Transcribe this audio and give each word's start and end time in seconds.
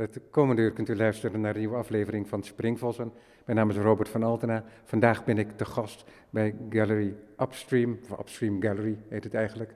Het 0.00 0.20
komende 0.30 0.62
uur 0.62 0.72
kunt 0.72 0.88
u 0.88 0.96
luisteren 0.96 1.40
naar 1.40 1.54
een 1.54 1.60
nieuwe 1.60 1.76
aflevering 1.76 2.28
van 2.28 2.42
Springvossen. 2.42 3.12
Mijn 3.44 3.58
naam 3.58 3.70
is 3.70 3.76
Robert 3.76 4.08
van 4.08 4.22
Altena. 4.22 4.64
Vandaag 4.84 5.24
ben 5.24 5.38
ik 5.38 5.58
de 5.58 5.64
gast 5.64 6.04
bij 6.30 6.54
Gallery 6.70 7.14
Upstream, 7.38 7.98
of 8.10 8.18
Upstream 8.18 8.62
Gallery 8.62 8.98
heet 9.08 9.24
het 9.24 9.34
eigenlijk. 9.34 9.74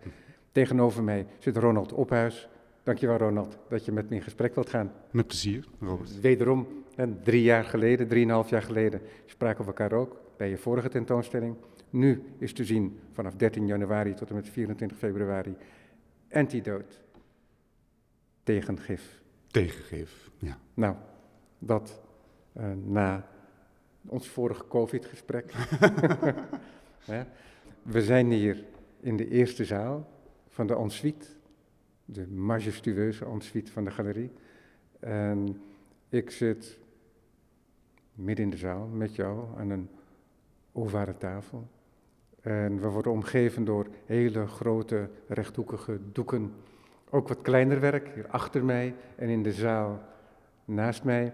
Tegenover 0.53 1.03
mij 1.03 1.27
zit 1.39 1.57
Ronald 1.57 1.93
Ophuis. 1.93 2.49
Dankjewel 2.83 3.17
Ronald 3.17 3.59
dat 3.69 3.85
je 3.85 3.93
met 3.93 4.09
me 4.09 4.17
in 4.17 4.23
gesprek 4.23 4.55
wilt 4.55 4.69
gaan. 4.69 4.93
Met 5.11 5.27
plezier, 5.27 5.69
Robert. 5.81 6.21
Wederom, 6.21 6.67
drie 7.23 7.43
jaar 7.43 7.65
geleden, 7.65 8.09
drieënhalf 8.09 8.51
jaar 8.51 8.63
geleden, 8.63 9.01
spraken 9.27 9.61
we 9.61 9.67
elkaar 9.67 9.93
ook 9.93 10.21
bij 10.37 10.49
je 10.49 10.57
vorige 10.57 10.89
tentoonstelling. 10.89 11.57
Nu 11.91 12.23
is 12.39 12.53
te 12.53 12.65
zien 12.65 12.99
vanaf 13.13 13.35
13 13.35 13.67
januari 13.67 14.15
tot 14.15 14.29
en 14.29 14.35
met 14.35 14.49
24 14.49 14.99
februari 14.99 15.57
Antidote 16.31 16.97
tegen 18.43 18.79
gif. 18.79 19.24
Tegengif, 19.55 20.31
ja. 20.39 20.59
Nou, 20.75 20.97
dat 21.59 22.03
uh, 22.57 22.73
na 22.85 23.29
ons 24.07 24.29
vorige 24.29 24.67
COVID-gesprek. 24.69 25.53
we 27.83 28.03
zijn 28.03 28.31
hier 28.31 28.65
in 29.01 29.17
de 29.17 29.29
eerste 29.29 29.65
zaal 29.65 30.11
van 30.49 30.67
de 30.67 30.77
ensuite, 30.77 31.27
de 32.05 32.29
majestueuze 32.29 33.25
ensuite 33.25 33.73
van 33.73 33.85
de 33.85 33.91
galerie. 33.91 34.33
En 35.01 35.63
ik 36.09 36.31
zit 36.31 36.79
midden 38.15 38.45
in 38.45 38.51
de 38.51 38.57
zaal 38.57 38.87
met 38.87 39.15
jou 39.15 39.59
aan 39.59 39.71
een 39.71 39.89
ovale 40.73 41.17
tafel. 41.17 41.69
En 42.41 42.81
we 42.81 42.89
worden 42.89 43.13
omgeven 43.13 43.65
door 43.65 43.87
hele 44.07 44.47
grote 44.47 45.11
rechthoekige 45.29 46.01
doeken 46.13 46.53
ook 47.11 47.29
wat 47.29 47.43
kleiner 47.43 47.81
werk, 47.81 48.09
hier 48.15 48.27
achter 48.29 48.65
mij 48.65 48.95
en 49.17 49.29
in 49.29 49.43
de 49.43 49.53
zaal 49.53 50.03
naast 50.65 51.05
mij. 51.05 51.33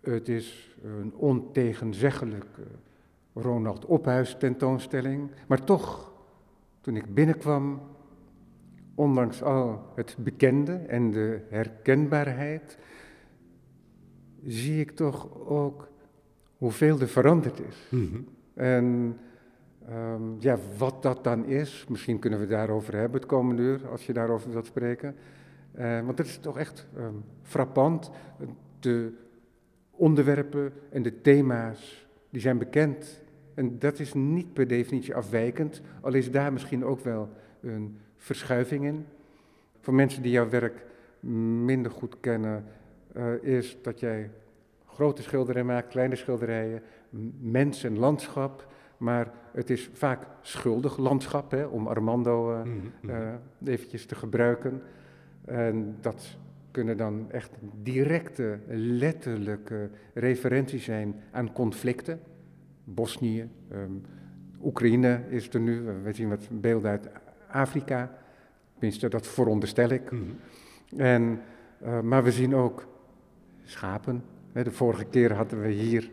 Het 0.00 0.28
is 0.28 0.76
een 0.82 1.14
ontegenzeggelijke 1.14 2.62
Ronald 3.34 3.84
Ophuis 3.84 4.36
tentoonstelling, 4.38 5.30
maar 5.46 5.64
toch, 5.64 6.12
toen 6.80 6.96
ik 6.96 7.14
binnenkwam, 7.14 7.80
ondanks 8.94 9.42
al 9.42 9.92
het 9.94 10.16
bekende 10.18 10.72
en 10.72 11.10
de 11.10 11.40
herkenbaarheid, 11.48 12.78
zie 14.44 14.80
ik 14.80 14.90
toch 14.90 15.46
ook 15.46 15.88
hoeveel 16.56 17.00
er 17.00 17.08
veranderd 17.08 17.60
is. 17.60 17.88
Mhm. 17.90 18.20
En 18.54 19.16
Ehm, 19.90 20.22
ja, 20.38 20.58
wat 20.78 21.02
dat 21.02 21.24
dan 21.24 21.44
is, 21.44 21.86
misschien 21.88 22.18
kunnen 22.18 22.40
we 22.40 22.46
daarover 22.46 22.94
hebben 22.94 23.20
het 23.20 23.28
komende 23.28 23.62
uur, 23.62 23.88
als 23.88 24.06
je 24.06 24.12
daarover 24.12 24.50
wilt 24.50 24.66
spreken. 24.66 25.16
Uh, 25.78 26.00
want 26.04 26.18
het 26.18 26.26
is 26.26 26.38
toch 26.38 26.58
echt 26.58 26.86
um, 26.96 27.24
frappant. 27.42 28.10
De 28.80 29.12
onderwerpen 29.90 30.72
en 30.90 31.02
de 31.02 31.20
thema's, 31.20 32.06
die 32.30 32.40
zijn 32.40 32.58
bekend. 32.58 33.22
En 33.54 33.78
dat 33.78 33.98
is 33.98 34.14
niet 34.14 34.52
per 34.52 34.66
definitie 34.66 35.14
afwijkend, 35.14 35.82
al 36.00 36.12
is 36.12 36.30
daar 36.30 36.52
misschien 36.52 36.84
ook 36.84 37.00
wel 37.00 37.28
een 37.60 37.98
verschuiving 38.16 38.84
in. 38.84 39.06
Voor 39.80 39.94
mensen 39.94 40.22
die 40.22 40.32
jouw 40.32 40.48
werk 40.48 40.84
minder 41.64 41.92
goed 41.92 42.20
kennen, 42.20 42.64
uh, 43.16 43.42
is 43.42 43.78
dat 43.82 44.00
jij 44.00 44.30
grote 44.86 45.22
schilderijen 45.22 45.66
maakt, 45.66 45.88
kleine 45.88 46.16
schilderijen, 46.16 46.82
mens 47.40 47.84
en 47.84 47.98
landschap. 47.98 48.68
Maar 49.00 49.32
het 49.52 49.70
is 49.70 49.90
vaak 49.92 50.26
schuldig 50.40 50.96
landschap, 50.96 51.50
hè, 51.50 51.64
om 51.64 51.86
Armando 51.86 52.54
uh, 52.54 52.60
uh, 53.00 53.16
eventjes 53.64 54.06
te 54.06 54.14
gebruiken. 54.14 54.82
En 55.44 55.96
dat 56.00 56.36
kunnen 56.70 56.96
dan 56.96 57.30
echt 57.30 57.50
directe, 57.82 58.58
letterlijke 58.68 59.90
referenties 60.14 60.84
zijn 60.84 61.14
aan 61.30 61.52
conflicten. 61.52 62.20
Bosnië, 62.84 63.48
um, 63.72 64.02
Oekraïne 64.62 65.22
is 65.28 65.48
er 65.48 65.60
nu, 65.60 65.82
we 66.02 66.12
zien 66.12 66.28
wat 66.28 66.48
beelden 66.50 66.90
uit 66.90 67.08
Afrika. 67.48 68.18
Tenminste, 68.72 69.08
dat 69.08 69.26
veronderstel 69.26 69.88
ik. 69.88 70.10
Mm 70.10 70.18
-hmm. 70.18 71.00
en, 71.00 71.40
uh, 71.82 72.00
maar 72.00 72.24
we 72.24 72.32
zien 72.32 72.54
ook 72.54 72.86
schapen. 73.64 74.22
De 74.52 74.70
vorige 74.70 75.04
keer 75.04 75.32
hadden 75.32 75.60
we 75.60 75.68
hier 75.68 76.10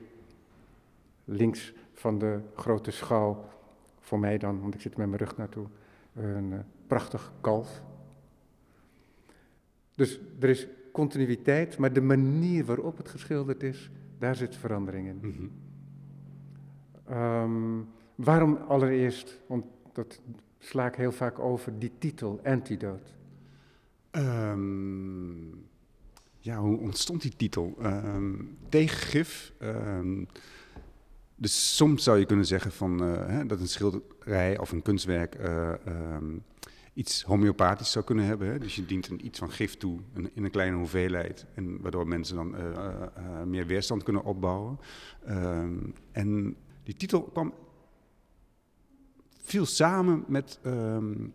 links 1.25 1.73
van 1.97 2.19
de 2.19 2.39
grote 2.55 2.91
schouw, 2.91 3.45
voor 3.99 4.19
mij 4.19 4.37
dan, 4.37 4.61
want 4.61 4.73
ik 4.73 4.81
zit 4.81 4.97
met 4.97 5.07
mijn 5.07 5.21
rug 5.21 5.37
naartoe, 5.37 5.67
een 6.13 6.51
uh, 6.51 6.59
prachtig 6.87 7.33
kalf. 7.41 7.81
Dus 9.95 10.19
er 10.39 10.49
is 10.49 10.67
continuïteit, 10.91 11.77
maar 11.77 11.93
de 11.93 12.01
manier 12.01 12.65
waarop 12.65 12.97
het 12.97 13.09
geschilderd 13.09 13.63
is, 13.63 13.89
daar 14.17 14.35
zit 14.35 14.55
verandering 14.55 15.07
in. 15.07 15.19
Mm 15.21 15.33
-hmm. 15.35 15.51
um, 17.17 17.87
waarom 18.15 18.55
allereerst, 18.55 19.39
want 19.47 19.65
dat 19.93 20.21
sla 20.59 20.87
ik 20.87 20.95
heel 20.95 21.11
vaak 21.11 21.39
over, 21.39 21.79
die 21.79 21.91
titel, 21.97 22.39
Antidote? 22.43 23.11
Um, 24.11 25.65
ja, 26.39 26.57
hoe 26.57 26.77
ontstond 26.77 27.21
die 27.21 27.35
titel? 27.35 27.77
Um, 27.83 28.57
tegengif. 28.69 29.53
Dus 31.39 31.75
soms 31.75 32.03
zou 32.03 32.19
je 32.19 32.25
kunnen 32.25 32.45
zeggen 32.45 32.71
van, 32.71 33.03
uh, 33.03 33.27
hè, 33.27 33.45
dat 33.45 33.59
een 33.59 33.67
schilderij 33.67 34.59
of 34.59 34.71
een 34.71 34.81
kunstwerk 34.81 35.35
uh, 35.39 35.73
um, 35.87 36.43
iets 36.93 37.23
homeopathisch 37.23 37.91
zou 37.91 38.05
kunnen 38.05 38.25
hebben. 38.25 38.47
Hè? 38.47 38.59
Dus 38.59 38.75
je 38.75 38.85
dient 38.85 39.09
een, 39.09 39.25
iets 39.25 39.39
van 39.39 39.51
gif 39.51 39.77
toe 39.77 39.99
in 40.33 40.43
een 40.43 40.51
kleine 40.51 40.77
hoeveelheid, 40.77 41.45
en 41.53 41.81
waardoor 41.81 42.07
mensen 42.07 42.35
dan 42.35 42.55
uh, 42.55 43.43
meer 43.45 43.65
weerstand 43.65 44.03
kunnen 44.03 44.23
opbouwen. 44.23 44.79
Um, 45.29 45.93
en 46.11 46.55
die 46.83 46.95
titel 46.95 47.23
kwam 47.23 47.53
viel 49.41 49.65
samen 49.65 50.23
met 50.27 50.59
um, 50.65 51.33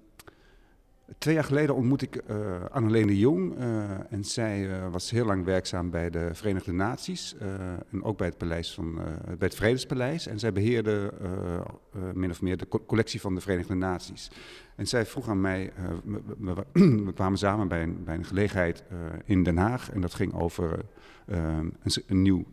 Twee 1.18 1.34
jaar 1.34 1.44
geleden 1.44 1.74
ontmoette 1.74 2.04
ik 2.04 2.20
uh, 2.30 2.64
Annelene 2.70 3.18
Jong. 3.18 3.58
Uh, 3.58 4.12
en 4.12 4.24
zij 4.24 4.60
uh, 4.60 4.88
was 4.90 5.10
heel 5.10 5.24
lang 5.24 5.44
werkzaam 5.44 5.90
bij 5.90 6.10
de 6.10 6.28
Verenigde 6.32 6.72
Naties. 6.72 7.34
en 7.90 8.02
ook 8.02 8.18
bij 8.18 8.26
het, 8.26 8.38
paleis 8.38 8.74
van, 8.74 8.94
bij 9.24 9.36
het 9.38 9.54
Vredespaleis. 9.54 10.26
En 10.26 10.38
zij 10.38 10.52
beheerde 10.52 11.12
min 12.14 12.30
of 12.30 12.42
meer 12.42 12.56
de 12.56 12.68
co 12.68 12.82
collectie 12.86 13.20
van 13.20 13.34
de 13.34 13.40
Verenigde 13.40 13.74
Naties. 13.74 14.30
En 14.76 14.86
zij 14.86 15.06
vroeg 15.06 15.28
aan 15.28 15.40
mij, 15.40 15.72
we, 16.38 16.54
we, 17.06 17.12
kwamen 17.14 17.38
samen 17.38 17.68
bij 17.68 17.82
een, 17.82 18.04
bij 18.04 18.14
een 18.14 18.24
gelegenheid 18.24 18.84
in 19.24 19.42
Den 19.42 19.56
Haag. 19.56 19.90
En 19.90 20.00
dat 20.00 20.14
ging 20.14 20.34
over 20.34 20.84
een, 22.06 22.22
nieuw 22.22 22.44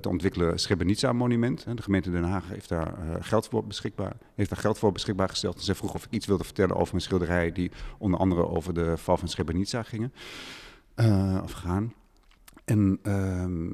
te 0.00 0.08
ontwikkelen 0.08 0.58
Srebrenica-monument. 0.58 1.76
De 1.76 1.82
gemeente 1.82 2.10
Den 2.10 2.24
Haag 2.24 2.48
heeft 2.48 2.68
daar, 2.68 2.94
uh, 2.98 3.14
geld 3.20 3.48
voor 3.48 3.66
beschikbaar, 3.66 4.16
heeft 4.34 4.50
daar 4.50 4.58
geld 4.58 4.78
voor 4.78 4.92
beschikbaar 4.92 5.28
gesteld. 5.28 5.56
En 5.56 5.62
zij 5.62 5.74
vroeg 5.74 5.94
of 5.94 6.04
ik 6.04 6.10
iets 6.10 6.26
wilde 6.26 6.44
vertellen 6.44 6.76
over 6.76 6.94
een 6.94 7.00
schilderij 7.00 7.52
die 7.52 7.70
onder 7.98 8.20
andere 8.20 8.48
over 8.48 8.74
de 8.74 8.96
val 8.96 9.16
van 9.16 9.28
Srebrenica 9.28 9.82
gingen, 9.82 10.12
uh, 10.96 11.40
of 11.42 11.52
gaan. 11.52 11.92
En 12.64 12.98
ehm, 13.02 13.70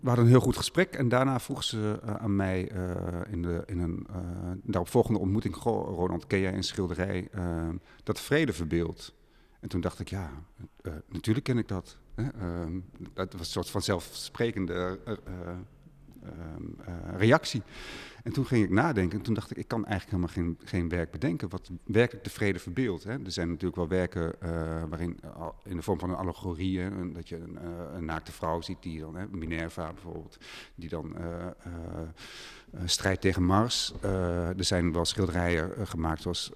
we 0.00 0.08
hadden 0.08 0.24
een 0.24 0.30
heel 0.30 0.40
goed 0.40 0.56
gesprek 0.56 0.94
en 0.94 1.08
daarna 1.08 1.40
vroeg 1.40 1.64
ze 1.64 2.00
aan 2.18 2.36
mij 2.36 2.60
in, 3.30 3.42
de, 3.42 3.62
in 3.66 3.78
een 3.78 4.06
daaropvolgende 4.62 5.18
ontmoeting... 5.18 5.54
Ronald, 5.54 6.26
ken 6.26 6.40
jij 6.40 6.54
een 6.54 6.62
schilderij 6.62 7.28
dat 8.02 8.20
vrede 8.20 8.52
verbeeldt? 8.52 9.14
En 9.60 9.68
toen 9.68 9.80
dacht 9.80 10.00
ik, 10.00 10.08
ja, 10.08 10.30
natuurlijk 11.08 11.44
ken 11.44 11.58
ik 11.58 11.68
dat. 11.68 11.98
Uh, 12.16 12.28
dat 13.14 13.32
was 13.32 13.40
een 13.40 13.46
soort 13.46 13.70
van 13.70 13.82
zelfsprekende 13.82 14.98
uh, 15.08 15.14
uh, 16.24 17.16
reactie. 17.16 17.62
En 18.22 18.32
toen 18.32 18.46
ging 18.46 18.64
ik 18.64 18.70
nadenken 18.70 19.18
en 19.18 19.24
toen 19.24 19.34
dacht 19.34 19.50
ik, 19.50 19.56
ik 19.56 19.68
kan 19.68 19.86
eigenlijk 19.86 20.10
helemaal 20.10 20.56
geen, 20.56 20.68
geen 20.68 20.88
werk 20.88 21.10
bedenken 21.10 21.48
wat 21.48 21.70
werkelijk 21.84 22.24
de 22.24 22.30
vrede 22.30 22.58
verbeeldt. 22.58 23.04
Er 23.04 23.20
zijn 23.24 23.48
natuurlijk 23.48 23.76
wel 23.76 23.88
werken 23.88 24.34
waarin, 24.88 25.20
in 25.64 25.76
de 25.76 25.82
vorm 25.82 25.98
van 25.98 26.10
een 26.10 26.16
allegorie, 26.16 26.80
hè, 26.80 27.12
dat 27.12 27.28
je 27.28 27.36
een, 27.36 27.58
een, 27.96 28.04
naakte 28.04 28.32
vrouw 28.32 28.60
ziet, 28.60 28.82
die 28.82 29.00
dan, 29.00 29.16
hè, 29.16 29.26
Minerva 29.26 29.92
bijvoorbeeld, 29.92 30.38
die 30.74 30.88
dan 30.88 31.16
strijd 32.84 33.20
tegen 33.20 33.44
Mars. 33.44 33.92
Uh, 34.04 34.58
er 34.58 34.64
zijn 34.64 34.92
wel 34.92 35.04
schilderijen 35.04 35.70
uh, 35.78 35.86
gemaakt 35.86 36.22
zoals 36.22 36.50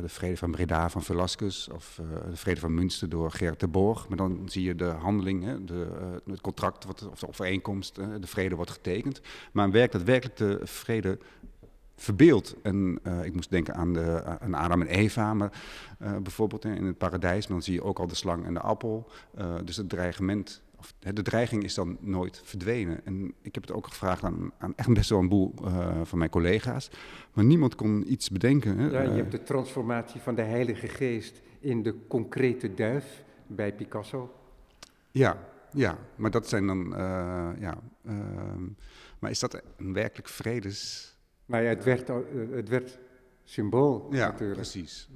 de 0.00 0.08
Vrede 0.08 0.36
van 0.36 0.50
Breda 0.50 0.90
van 0.90 1.02
Velasquez 1.02 1.68
of 1.68 2.00
de 2.30 2.36
Vrede 2.36 2.60
van 2.60 2.74
Münster 2.74 3.08
door 3.08 3.30
Gerard 3.30 3.60
de 3.60 3.68
Borg. 3.68 4.08
Maar 4.08 4.16
dan 4.16 4.42
zie 4.44 4.62
je 4.62 4.74
de 4.74 4.84
handeling, 4.84 5.44
hè, 5.44 5.64
de, 5.64 5.86
het 6.26 6.40
contract 6.40 6.86
of 6.86 7.18
de 7.18 7.28
overeenkomst, 7.28 7.94
de 7.94 8.26
vrede 8.26 8.54
wordt 8.54 8.70
getekend. 8.70 9.20
Maar 9.52 9.64
een 9.64 9.70
werk 9.70 9.92
dat 9.92 10.02
werkelijk 10.02 10.36
de 10.36 10.60
vrede 10.62 11.18
verbeeld. 11.96 12.56
En 12.62 13.00
ik 13.22 13.34
moest 13.34 13.50
denken 13.50 13.74
aan, 13.74 13.92
de, 13.92 14.24
aan 14.40 14.54
Adam 14.54 14.80
en 14.80 14.86
Eva, 14.86 15.34
maar 15.34 15.52
bijvoorbeeld 15.98 16.64
in 16.64 16.84
het 16.84 16.98
paradijs. 16.98 17.46
Maar 17.46 17.56
dan 17.56 17.62
zie 17.62 17.74
je 17.74 17.84
ook 17.84 17.98
al 17.98 18.06
de 18.06 18.14
slang 18.14 18.44
en 18.44 18.54
de 18.54 18.60
appel. 18.60 19.10
Dus 19.64 19.76
het 19.76 19.88
dreigement 19.88 20.62
of 20.80 20.94
de 21.14 21.22
dreiging 21.22 21.64
is 21.64 21.74
dan 21.74 21.96
nooit 22.00 22.40
verdwenen. 22.44 23.00
En 23.04 23.34
ik 23.42 23.54
heb 23.54 23.62
het 23.62 23.72
ook 23.72 23.86
gevraagd 23.86 24.24
aan, 24.24 24.52
aan 24.58 24.72
echt 24.76 24.92
best 24.92 25.10
wel 25.10 25.18
een 25.18 25.28
boel 25.28 25.54
uh, 25.64 26.00
van 26.02 26.18
mijn 26.18 26.30
collega's. 26.30 26.90
Maar 27.32 27.44
niemand 27.44 27.74
kon 27.74 28.12
iets 28.12 28.30
bedenken. 28.30 28.78
Hè. 28.78 28.90
Ja, 28.90 29.02
je 29.02 29.16
hebt 29.16 29.32
de 29.32 29.42
transformatie 29.42 30.20
van 30.20 30.34
de 30.34 30.42
Heilige 30.42 30.88
Geest 30.88 31.42
in 31.60 31.82
de 31.82 32.06
concrete 32.06 32.74
duif 32.74 33.24
bij 33.46 33.74
Picasso. 33.74 34.34
Ja, 35.10 35.38
ja, 35.72 35.98
maar 36.16 36.30
dat 36.30 36.48
zijn 36.48 36.66
dan, 36.66 36.86
uh, 36.86 37.50
ja. 37.58 37.78
Ehm, 38.04 38.64
maar 39.18 39.30
is 39.30 39.38
dat 39.38 39.62
een 39.76 39.92
werkelijk 39.92 40.28
vredes... 40.28 41.08
Nou 41.46 41.62
ja, 41.62 41.68
het 41.68 41.84
werd, 41.84 42.08
het 42.50 42.68
werd 42.68 42.98
symbool 43.50 44.06
ja, 44.10 44.26
natuurlijk. 44.26 44.60
precies. 44.60 45.08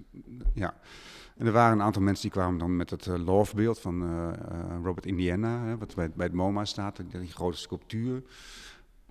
Ja. 0.55 0.75
En 1.37 1.47
er 1.47 1.53
waren 1.53 1.79
een 1.79 1.85
aantal 1.85 2.03
mensen 2.03 2.23
die 2.23 2.41
kwamen 2.41 2.59
dan 2.59 2.77
met 2.77 2.91
het 2.91 3.07
uh, 3.07 3.25
lovebeeld 3.25 3.79
van 3.81 4.03
uh, 4.03 4.33
Robert 4.83 5.07
Indiana, 5.07 5.65
hè, 5.65 5.79
wat 5.79 5.95
bij, 5.95 6.11
bij 6.11 6.27
het 6.27 6.35
MoMA 6.35 6.65
staat, 6.65 7.01
die 7.11 7.33
grote 7.33 7.57
sculptuur. 7.57 8.23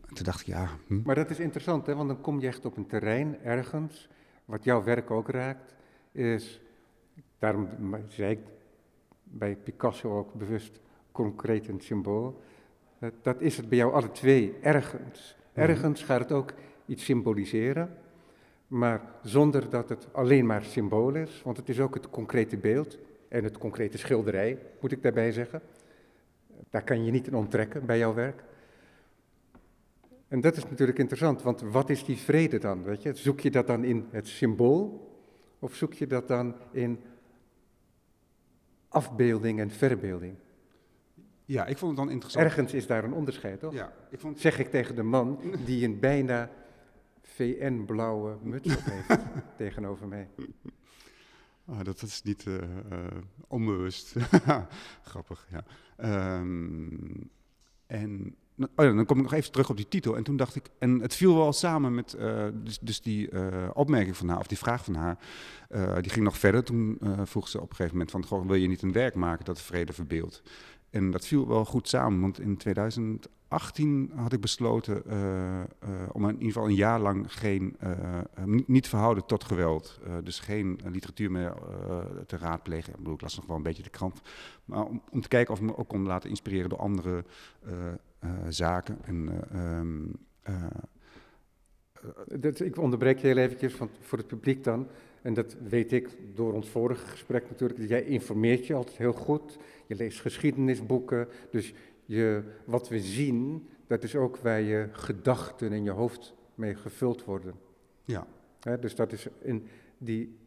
En 0.07 0.15
toen 0.15 0.25
dacht 0.25 0.39
ik, 0.39 0.45
ja... 0.47 0.69
Hm. 0.87 1.01
Maar 1.03 1.15
dat 1.15 1.29
is 1.29 1.39
interessant, 1.39 1.85
hè, 1.85 1.95
want 1.95 2.07
dan 2.07 2.21
kom 2.21 2.39
je 2.39 2.47
echt 2.47 2.65
op 2.65 2.77
een 2.77 2.87
terrein 2.87 3.41
ergens, 3.43 4.09
wat 4.45 4.63
jouw 4.63 4.83
werk 4.83 5.11
ook 5.11 5.29
raakt, 5.29 5.75
is, 6.11 6.61
daarom 7.39 7.67
zei 8.07 8.31
ik 8.31 8.39
bij 9.23 9.55
Picasso 9.55 10.17
ook 10.17 10.33
bewust 10.33 10.79
concreet 11.11 11.67
een 11.67 11.81
symbool. 11.81 12.41
Dat, 12.99 13.13
dat 13.21 13.41
is 13.41 13.57
het 13.57 13.69
bij 13.69 13.77
jou 13.77 13.93
alle 13.93 14.11
twee, 14.11 14.57
ergens. 14.61 15.35
Mhm. 15.53 15.69
Ergens 15.69 16.03
gaat 16.03 16.19
het 16.19 16.31
ook 16.31 16.53
iets 16.85 17.05
symboliseren, 17.05 17.97
maar 18.73 19.01
zonder 19.23 19.69
dat 19.69 19.89
het 19.89 20.07
alleen 20.11 20.45
maar 20.45 20.63
symbool 20.63 21.15
is, 21.15 21.41
want 21.43 21.57
het 21.57 21.69
is 21.69 21.79
ook 21.79 21.93
het 21.93 22.09
concrete 22.09 22.57
beeld 22.57 22.97
en 23.27 23.43
het 23.43 23.57
concrete 23.57 23.97
schilderij, 23.97 24.57
moet 24.79 24.91
ik 24.91 25.01
daarbij 25.01 25.31
zeggen. 25.31 25.61
Daar 26.69 26.83
kan 26.83 27.05
je 27.05 27.11
niet 27.11 27.27
in 27.27 27.35
onttrekken 27.35 27.85
bij 27.85 27.97
jouw 27.97 28.13
werk. 28.13 28.43
En 30.27 30.41
dat 30.41 30.57
is 30.57 30.63
natuurlijk 30.69 30.97
interessant, 30.97 31.41
want 31.41 31.61
wat 31.61 31.89
is 31.89 32.05
die 32.05 32.17
vrede 32.17 32.57
dan? 32.57 32.83
Weet 32.83 33.01
je? 33.01 33.13
Zoek 33.13 33.39
je 33.39 33.51
dat 33.51 33.67
dan 33.67 33.83
in 33.83 34.07
het 34.09 34.27
symbool 34.27 35.11
of 35.59 35.75
zoek 35.75 35.93
je 35.93 36.07
dat 36.07 36.27
dan 36.27 36.55
in 36.71 36.99
afbeelding 38.87 39.59
en 39.59 39.71
verbeelding? 39.71 40.35
Ja, 41.45 41.65
ik 41.65 41.77
vond 41.77 41.91
het 41.91 41.99
dan 41.99 42.11
interessant. 42.11 42.45
Ergens 42.45 42.73
is 42.73 42.87
daar 42.87 43.03
een 43.03 43.13
onderscheid, 43.13 43.59
toch? 43.59 43.73
Ja, 43.73 43.93
ik 44.09 44.19
vond... 44.19 44.39
Zeg 44.39 44.59
ik 44.59 44.69
tegen 44.69 44.95
de 44.95 45.03
man 45.03 45.39
die 45.65 45.85
een 45.85 45.99
bijna 45.99 46.49
VN-blauwe 47.23 48.37
muts 48.41 48.75
op 48.75 48.83
heeft 48.83 49.21
tegenover 49.57 50.07
mij. 50.07 50.29
Oh, 51.65 51.83
dat 51.83 52.01
is 52.01 52.21
niet 52.21 52.45
uh, 52.45 52.57
onbewust. 53.47 54.15
Grappig, 55.03 55.47
ja. 55.51 55.63
Um, 56.39 57.29
en 57.87 58.35
Oh 58.57 58.85
ja, 58.85 58.93
dan 58.93 59.05
kom 59.05 59.17
ik 59.17 59.23
nog 59.23 59.33
even 59.33 59.51
terug 59.51 59.69
op 59.69 59.77
die 59.77 59.87
titel. 59.87 60.17
En 60.17 60.23
toen 60.23 60.37
dacht 60.37 60.55
ik, 60.55 60.69
en 60.79 60.99
het 60.99 61.15
viel 61.15 61.35
wel 61.35 61.53
samen 61.53 61.95
met 61.95 62.15
uh, 62.19 62.47
dus, 62.53 62.79
dus, 62.79 63.01
die 63.01 63.29
opmerking 63.73 64.17
van 64.17 64.27
haar, 64.29 64.39
of 64.39 64.47
die 64.47 64.57
vraag 64.57 64.83
van 64.83 64.95
haar. 64.95 65.17
Die 66.01 66.11
ging 66.11 66.25
nog 66.25 66.37
verder. 66.37 66.63
Toen 66.63 66.99
vroeg 67.23 67.47
ze 67.47 67.57
op 67.57 67.69
een 67.69 67.75
gegeven 67.75 67.97
moment 67.97 68.11
van, 68.11 68.25
goh, 68.25 68.45
wil 68.47 68.55
je 68.55 68.67
niet 68.67 68.81
een 68.81 68.91
werk 68.91 69.15
maken 69.15 69.45
dat 69.45 69.61
vrede 69.61 69.93
verbeeldt? 69.93 70.43
En 70.89 71.11
dat 71.11 71.27
viel 71.27 71.47
wel 71.47 71.65
goed 71.65 71.87
samen, 71.89 72.21
want 72.21 72.39
in 72.39 72.57
2018 73.59 74.11
had 74.15 74.33
ik 74.33 74.41
besloten 74.41 75.03
uh, 75.07 75.13
uh, 75.13 75.63
om 76.11 76.23
in 76.27 76.33
ieder 76.33 76.47
geval 76.47 76.67
een 76.67 76.75
jaar 76.75 76.99
lang 76.99 77.33
geen, 77.33 77.75
uh, 77.83 78.19
niet 78.65 78.87
verhouden 78.87 79.25
tot 79.25 79.43
geweld. 79.43 79.99
dus 80.23 80.39
geen 80.39 80.79
literatuur 80.91 81.31
meer 81.31 81.53
te 82.25 82.37
raadplegen. 82.37 82.91
Ik 82.91 82.97
bedoel, 82.97 83.13
ik 83.13 83.21
las 83.21 83.35
nog 83.35 83.45
wel 83.45 83.55
een 83.55 83.63
beetje 83.63 83.83
de 83.83 83.89
krant. 83.89 84.21
Maar 84.65 84.85
om, 84.85 85.01
om 85.11 85.21
te 85.21 85.27
kijken 85.27 85.53
of 85.53 85.59
ik 85.59 85.65
me 85.65 85.77
ook 85.77 85.87
kon 85.87 86.05
laten 86.05 86.29
inspireren 86.29 86.69
door 86.69 86.79
andere 86.79 87.23
zaken. 88.49 88.97
En, 89.03 89.43
um, 89.55 90.11
dat, 92.39 92.59
ik 92.59 92.77
onderbreek 92.77 93.19
je 93.19 93.27
heel 93.27 93.37
eventjes 93.37 93.73
van, 93.73 93.89
voor 93.99 94.17
het 94.17 94.27
publiek 94.27 94.63
dan. 94.63 94.87
En 95.21 95.33
dat 95.33 95.55
weet 95.69 95.91
ik 95.91 96.09
door 96.35 96.53
ons 96.53 96.69
vorige 96.69 97.07
gesprek 97.07 97.49
natuurlijk. 97.49 97.89
Jij 97.89 98.03
informeert 98.03 98.67
je 98.67 98.73
altijd 98.73 98.97
heel 98.97 99.13
goed. 99.13 99.57
Je 99.87 99.95
leest 99.95 100.21
geschiedenisboeken. 100.21 101.27
Dus 101.51 101.73
je, 102.05 102.43
wat 102.65 102.89
we 102.89 102.99
zien, 102.99 103.67
dat 103.87 104.03
is 104.03 104.15
ook 104.15 104.37
waar 104.37 104.61
je 104.61 104.89
gedachten 104.91 105.71
in 105.71 105.83
je 105.83 105.91
hoofd 105.91 106.33
mee 106.55 106.75
gevuld 106.75 107.23
worden. 107.23 107.53
Ja. 108.05 108.27
dus 108.79 108.95
dat 108.95 109.11
is 109.11 109.27
in 109.41 109.67
die 109.97 110.37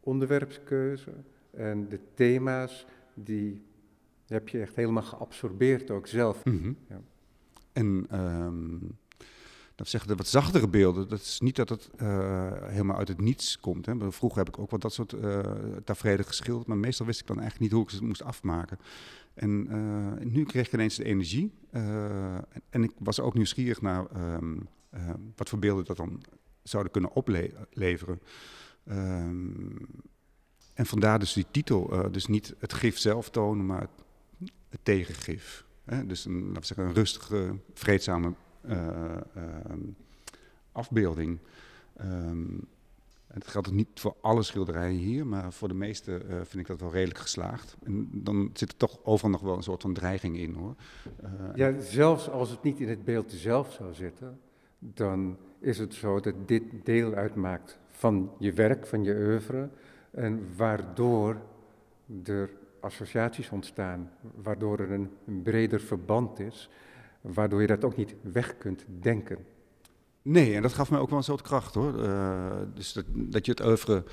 onderwerpskeuze 0.00 1.12
en 1.50 1.88
de 1.88 2.00
thema's, 2.14 2.86
die 3.14 3.62
heb 4.26 4.48
je 4.48 4.60
echt 4.60 4.76
helemaal 4.76 5.02
geabsorbeerd 5.02 5.90
ook 5.90 6.06
zelf. 6.06 6.44
Mm 6.44 6.76
ja. 6.88 7.00
En 7.72 8.06
um, 8.20 8.98
dat 9.74 9.88
zeggen 9.88 10.10
de 10.10 10.16
wat 10.16 10.26
zachtere 10.26 10.68
beelden, 10.68 11.08
dat 11.08 11.20
is 11.20 11.40
niet 11.40 11.56
dat 11.56 11.68
het 11.68 11.90
uh, 12.02 12.52
helemaal 12.62 12.96
uit 12.96 13.08
het 13.08 13.20
niets 13.20 13.58
komt. 13.60 13.86
Hè. 13.86 14.12
Vroeger 14.12 14.38
heb 14.38 14.48
ik 14.48 14.58
ook 14.58 14.70
wat 14.70 14.80
dat 14.80 14.92
soort 14.92 15.12
uh, 15.12 16.18
geschilderd, 16.26 16.66
maar 16.66 16.76
meestal 16.76 17.06
wist 17.06 17.20
ik 17.20 17.26
dan 17.26 17.40
eigenlijk 17.40 17.70
niet 17.70 17.80
hoe 17.80 17.88
ik 17.88 17.96
ze 17.96 18.04
moest 18.04 18.22
afmaken. 18.22 18.78
En 19.34 19.66
uh, 19.70 20.26
nu 20.32 20.44
kreeg 20.44 20.66
ik 20.66 20.72
ineens 20.72 20.96
de 20.96 21.04
energie. 21.04 21.52
en 22.70 22.82
ik 22.82 22.92
was 22.98 23.20
ook 23.20 23.34
nieuwsgierig 23.34 23.80
naar 23.80 24.06
um, 24.36 24.68
wat 25.36 25.48
voor 25.48 25.58
beelden 25.58 25.84
dat 25.84 25.96
dan 25.96 26.22
zouden 26.62 26.92
kunnen 26.92 27.12
opleveren. 27.12 28.20
Um, 28.90 29.76
en 30.74 30.86
vandaar 30.86 31.18
dus 31.18 31.32
die 31.32 31.46
titel. 31.50 32.10
dus 32.10 32.26
niet 32.26 32.54
het 32.58 32.72
gif 32.72 32.98
zelf 32.98 33.30
tonen, 33.30 33.66
maar 33.66 33.80
het, 33.80 33.90
het 34.68 34.80
tegengif. 34.82 35.64
Hè? 35.84 36.06
Dus 36.06 36.24
een, 36.24 36.46
laten 36.46 36.60
we 36.60 36.66
zeggen, 36.66 36.86
een 36.86 36.94
rustige, 36.94 37.56
vreedzame 37.74 38.34
afbeelding. 40.72 41.38
Um, 42.00 42.66
het 43.32 43.46
geldt 43.46 43.70
niet 43.70 43.88
voor 43.94 44.16
alle 44.20 44.42
schilderijen 44.42 44.98
hier, 44.98 45.26
maar 45.26 45.52
voor 45.52 45.68
de 45.68 45.74
meeste 45.74 46.22
uh, 46.24 46.34
vind 46.34 46.54
ik 46.54 46.66
dat 46.66 46.80
wel 46.80 46.92
redelijk 46.92 47.18
geslaagd. 47.18 47.76
En 47.84 48.08
dan 48.12 48.50
zit 48.52 48.70
er 48.70 48.76
toch 48.76 48.98
overal 49.02 49.30
nog 49.30 49.40
wel 49.40 49.56
een 49.56 49.62
soort 49.62 49.82
van 49.82 49.92
dreiging 49.92 50.38
in 50.38 50.54
hoor. 50.54 50.74
Uh, 51.24 51.30
ja, 51.54 51.80
zelfs 51.80 52.28
als 52.30 52.50
het 52.50 52.62
niet 52.62 52.80
in 52.80 52.88
het 52.88 53.04
beeld 53.04 53.32
zelf 53.32 53.72
zou 53.72 53.94
zitten, 53.94 54.40
dan 54.78 55.36
is 55.58 55.78
het 55.78 55.94
zo 55.94 56.20
dat 56.20 56.34
dit 56.46 56.62
deel 56.84 57.14
uitmaakt 57.14 57.78
van 57.90 58.30
je 58.38 58.52
werk, 58.52 58.86
van 58.86 59.02
je 59.02 59.14
oeuvre. 59.14 59.68
En 60.10 60.56
waardoor 60.56 61.36
er 62.24 62.50
associaties 62.80 63.50
ontstaan, 63.50 64.10
waardoor 64.34 64.78
er 64.78 64.90
een 64.90 65.42
breder 65.42 65.80
verband 65.80 66.38
is 66.38 66.68
waardoor 67.22 67.60
je 67.60 67.66
dat 67.66 67.84
ook 67.84 67.96
niet 67.96 68.14
weg 68.22 68.58
kunt 68.58 68.84
denken. 69.00 69.38
Nee, 70.22 70.54
en 70.54 70.62
dat 70.62 70.72
gaf 70.72 70.90
mij 70.90 71.00
ook 71.00 71.08
wel 71.08 71.18
een 71.18 71.24
soort 71.24 71.42
kracht 71.42 71.74
hoor. 71.74 71.98
Uh, 71.98 72.52
dus 72.74 72.92
dat, 72.92 73.04
dat, 73.08 73.46
je 73.46 73.50
het 73.50 73.64
oeuvre, 73.64 74.04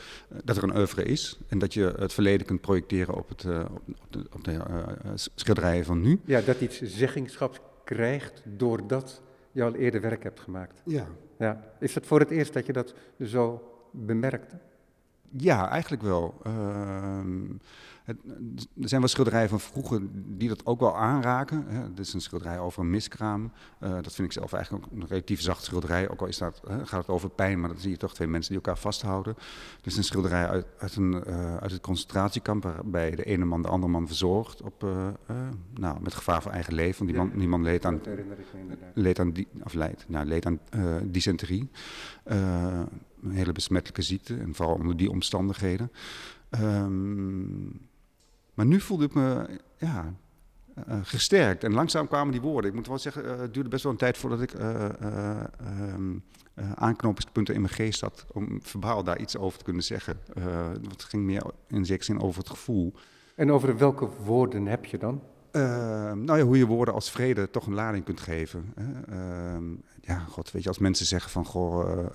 dat 0.44 0.58
er 0.58 0.64
een 0.64 0.76
oeuvre 0.76 1.04
is 1.04 1.40
en 1.48 1.60
dat 1.60 1.74
je 1.74 1.94
het 1.98 2.14
verleden 2.14 2.46
kunt 2.46 2.62
projecteren 2.62 3.16
op, 3.16 3.30
het, 3.30 3.44
uh, 3.44 3.66
op 3.88 4.12
de, 4.14 4.26
op 4.34 4.44
de 4.44 4.52
uh, 4.52 5.12
schilderijen 5.14 5.86
van 5.86 6.02
nu. 6.02 6.20
Ja, 6.26 6.42
dat 6.42 6.62
iets 6.62 6.82
zeggingschap 6.82 7.62
krijgt 7.84 8.44
doordat 8.46 9.22
je 9.52 9.64
al 9.64 9.76
eerder 9.76 10.02
werk 10.02 10.24
hebt 10.24 10.40
gemaakt. 10.40 10.82
Ja. 10.86 11.08
ja. 11.38 11.64
Is 11.80 11.96
het 11.96 12.06
voor 12.06 12.20
het 12.20 12.30
eerst 12.30 12.54
dat 12.54 12.66
je 12.66 12.74
dat 12.74 12.94
zo 13.20 13.62
bemerkte? 13.92 14.60
Ja, 15.38 15.70
eigenlijk 15.70 16.02
wel. 16.02 16.40
Ehm, 16.44 17.44
er 18.82 18.90
zijn 18.90 19.02
wel 19.02 19.10
schilderijen 19.10 19.50
van 19.50 19.60
vroeger 19.60 20.02
die 20.14 20.50
dat 20.50 20.66
ook 20.66 20.80
wel 20.80 20.98
aanraken. 20.98 21.66
Hè. 21.68 21.94
Dit 21.94 22.06
is 22.06 22.14
een 22.14 22.22
schilderij 22.22 22.60
over 22.60 22.82
een 22.82 22.90
miskraam. 22.90 23.52
Uh, 23.80 23.90
dat 23.90 24.14
vind 24.14 24.28
ik 24.28 24.34
zelf 24.34 24.54
eigenlijk 24.54 24.86
ook 24.86 24.92
een 24.92 25.08
relatief 25.08 25.42
zacht 25.42 25.64
schilderij. 25.64 26.10
Ook 26.10 26.22
al 26.22 26.28
is 26.28 26.38
dat, 26.38 26.62
hè, 26.68 26.86
gaat 26.86 27.02
het 27.02 27.10
over 27.10 27.30
pijn, 27.30 27.60
maar 27.60 27.70
dan 27.70 27.78
zie 27.78 27.92
je 27.92 27.98
toch 27.98 28.14
twee 28.14 28.28
mensen 28.28 28.54
die 28.54 28.62
elkaar 28.62 28.82
vasthouden. 28.82 29.36
Dus 29.82 29.98
een 29.98 30.04
schilderij 30.04 30.48
uit, 30.48 30.66
uit, 30.78 30.96
een, 30.96 31.24
uh, 31.28 31.58
uit 31.58 31.72
het 31.72 31.82
concentratiekamp 31.82 32.64
waarbij 32.64 33.16
de 33.16 33.24
ene 33.24 33.46
man 33.46 33.62
de 33.62 33.68
andere 33.68 33.92
man 33.92 34.08
verzorgt 34.08 34.62
op, 34.62 34.84
uh, 34.84 35.08
nou, 35.74 36.02
met 36.02 36.14
gevaar 36.14 36.42
voor 36.42 36.52
eigen 36.52 36.74
leven. 36.74 36.98
Want 36.98 37.10
die 37.10 37.20
man, 37.20 37.40
die 37.40 37.48
man 37.48 37.64
leed 37.64 37.86
aan, 37.86 38.02
leed 38.94 39.20
aan, 39.20 39.32
die, 39.32 39.48
of 39.64 39.74
leed, 39.74 40.06
nou, 40.08 40.26
leed 40.26 40.46
aan 40.46 40.60
dysenterie. 41.04 41.70
Een 43.24 43.32
hele 43.32 43.52
besmettelijke 43.52 44.02
ziekte 44.02 44.36
en 44.36 44.56
vooral 44.56 44.76
onder 44.76 44.98
die 44.98 45.10
omstandigheden. 45.10 45.92
Um, 46.62 47.88
maar 48.54 48.66
nu 48.66 48.80
voelde 48.80 49.06
ik 49.06 49.14
me 49.14 49.60
ja, 49.78 50.14
uh, 50.88 51.00
gesterkt. 51.04 51.64
En 51.64 51.74
langzaam 51.74 52.08
kwamen 52.08 52.32
die 52.32 52.42
woorden. 52.42 52.70
Ik 52.70 52.76
moet 52.76 52.88
wel 52.88 52.98
zeggen, 52.98 53.26
uh, 53.26 53.40
het 53.40 53.54
duurde 53.54 53.70
best 53.70 53.84
wel 53.84 53.92
een 53.92 53.98
tijd 53.98 54.18
voordat 54.18 54.42
ik 54.42 54.54
uh, 54.54 54.90
aanknopingspunten 56.76 57.54
in 57.54 57.62
mijn 57.62 57.74
geest 57.74 58.02
had. 58.02 58.26
om 58.34 58.60
verbaal 58.62 59.04
daar 59.04 59.20
iets 59.20 59.38
over 59.38 59.58
te 59.58 59.64
kunnen 59.64 59.84
zeggen. 59.84 60.20
het 60.90 61.04
ging 61.04 61.24
meer 61.24 61.44
in 61.68 61.86
zekere 61.86 62.06
zin 62.06 62.22
over 62.22 62.40
het 62.40 62.50
gevoel. 62.50 62.94
En 63.36 63.52
over 63.52 63.78
welke 63.78 64.10
woorden 64.24 64.66
heb 64.66 64.86
je 64.86 64.98
dan? 64.98 65.22
Ehm, 65.52 66.24
nou 66.24 66.40
ja, 66.40 66.46
hoe 66.46 66.58
je 66.58 66.66
woorden 66.66 66.94
als 66.94 67.12
vrede 67.12 67.50
toch 67.50 67.66
een 67.66 67.74
lading 67.74 68.06
kunt 68.06 68.20
geven. 68.20 68.74
Hè? 68.76 69.58
Ja, 70.10 70.20
god, 70.30 70.52
weet 70.52 70.64
je, 70.64 70.68
als 70.68 70.78
mensen 70.78 71.06
zeggen 71.06 71.32
van, 71.32 71.46
goh, 71.46 72.06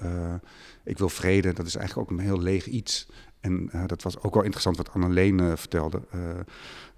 ik 0.85 0.99
wil 0.99 1.09
vrede, 1.09 1.53
dat 1.53 1.67
is 1.67 1.77
eigenlijk 1.77 2.11
ook 2.11 2.19
een 2.19 2.25
heel 2.25 2.41
leeg 2.41 2.67
iets. 2.67 3.09
En 3.41 3.71
uh, 3.75 3.87
dat 3.87 4.03
was 4.03 4.21
ook 4.21 4.35
wel 4.35 4.43
interessant 4.43 4.77
wat 4.77 4.93
Anneleen 4.93 5.59
vertelde. 5.59 6.01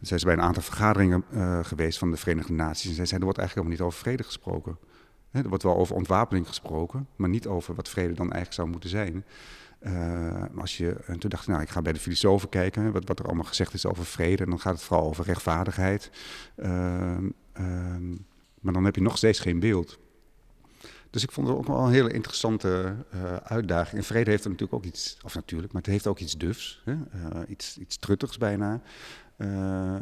Zij 0.00 0.16
is 0.16 0.24
bij 0.24 0.32
een 0.32 0.40
aantal 0.40 0.62
vergaderingen 0.62 1.24
geweest 1.62 1.98
van 1.98 2.10
de 2.10 2.16
Verenigde 2.16 2.52
Naties. 2.52 2.88
En 2.88 2.94
zij 2.94 3.06
zei, 3.06 3.18
er 3.18 3.24
wordt 3.24 3.38
eigenlijk 3.38 3.68
helemaal 3.68 3.86
niet 3.86 3.94
over 3.94 3.98
vrede 3.98 4.22
gesproken. 4.22 4.78
Er 5.30 5.48
wordt 5.48 5.62
wel 5.62 5.76
over 5.76 5.94
ontwapening 5.96 6.46
gesproken, 6.46 7.08
maar 7.16 7.28
niet 7.28 7.46
over 7.46 7.74
wat 7.74 7.88
vrede 7.88 8.12
dan 8.12 8.32
eigenlijk 8.32 8.52
zou 8.52 8.68
moeten 8.68 8.90
zijn. 8.90 9.24
als 10.58 10.76
je, 10.76 10.96
en 11.06 11.18
toen 11.18 11.30
dacht 11.30 11.42
ik, 11.42 11.48
nou, 11.48 11.62
ik 11.62 11.68
ga 11.68 11.82
bij 11.82 11.92
de 11.92 12.00
filosofen 12.00 12.48
kijken, 12.48 12.92
wat, 12.92 13.04
wat 13.04 13.18
er 13.18 13.26
allemaal 13.26 13.44
gezegd 13.44 13.74
is 13.74 13.86
over 13.86 14.04
vrede. 14.04 14.44
En 14.44 14.50
dan 14.50 14.60
gaat 14.60 14.74
het 14.74 14.82
vooral 14.82 15.06
over 15.06 15.24
rechtvaardigheid. 15.24 16.10
Ehm, 16.56 17.28
ehm, 17.52 18.08
maar 18.60 18.72
dan 18.72 18.84
heb 18.84 18.94
je 18.94 19.02
nog 19.02 19.16
steeds 19.16 19.40
geen 19.40 19.60
beeld. 19.60 19.98
Dus 21.10 21.22
ik 21.22 21.32
vond 21.32 21.48
het 21.48 21.56
ook 21.56 21.66
wel 21.66 21.78
een 21.78 21.92
hele 21.92 22.12
interessante 22.12 22.94
uh, 23.14 23.36
uitdaging. 23.36 23.96
En 23.96 24.04
vrede 24.04 24.30
heeft 24.30 24.44
er 24.44 24.50
natuurlijk 24.50 24.78
ook 24.78 24.92
iets, 24.92 25.18
of 25.24 25.34
natuurlijk, 25.34 25.72
maar 25.72 25.82
het 25.82 25.90
heeft 25.90 26.06
ook 26.06 26.18
iets 26.18 26.36
dufs, 26.36 26.82
hè? 26.84 26.92
Uh, 26.92 27.40
iets, 27.48 27.78
iets 27.78 27.96
truttigs 27.96 28.38
bijna. 28.38 28.80
Uh, 29.36 29.96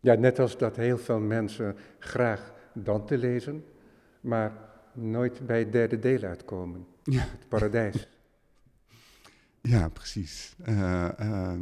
ja, 0.00 0.14
net 0.14 0.38
als 0.38 0.58
dat 0.58 0.76
heel 0.76 0.98
veel 0.98 1.18
mensen 1.18 1.76
graag 1.98 2.52
Dante 2.74 3.18
lezen, 3.18 3.64
maar 4.20 4.52
nooit 4.92 5.46
bij 5.46 5.58
het 5.58 5.72
derde 5.72 5.98
deel 5.98 6.22
uitkomen. 6.22 6.86
Ja. 7.02 7.20
Het 7.20 7.48
paradijs. 7.48 8.08
Ja, 9.62 9.88
precies. 9.88 10.54
Uh, 10.68 11.52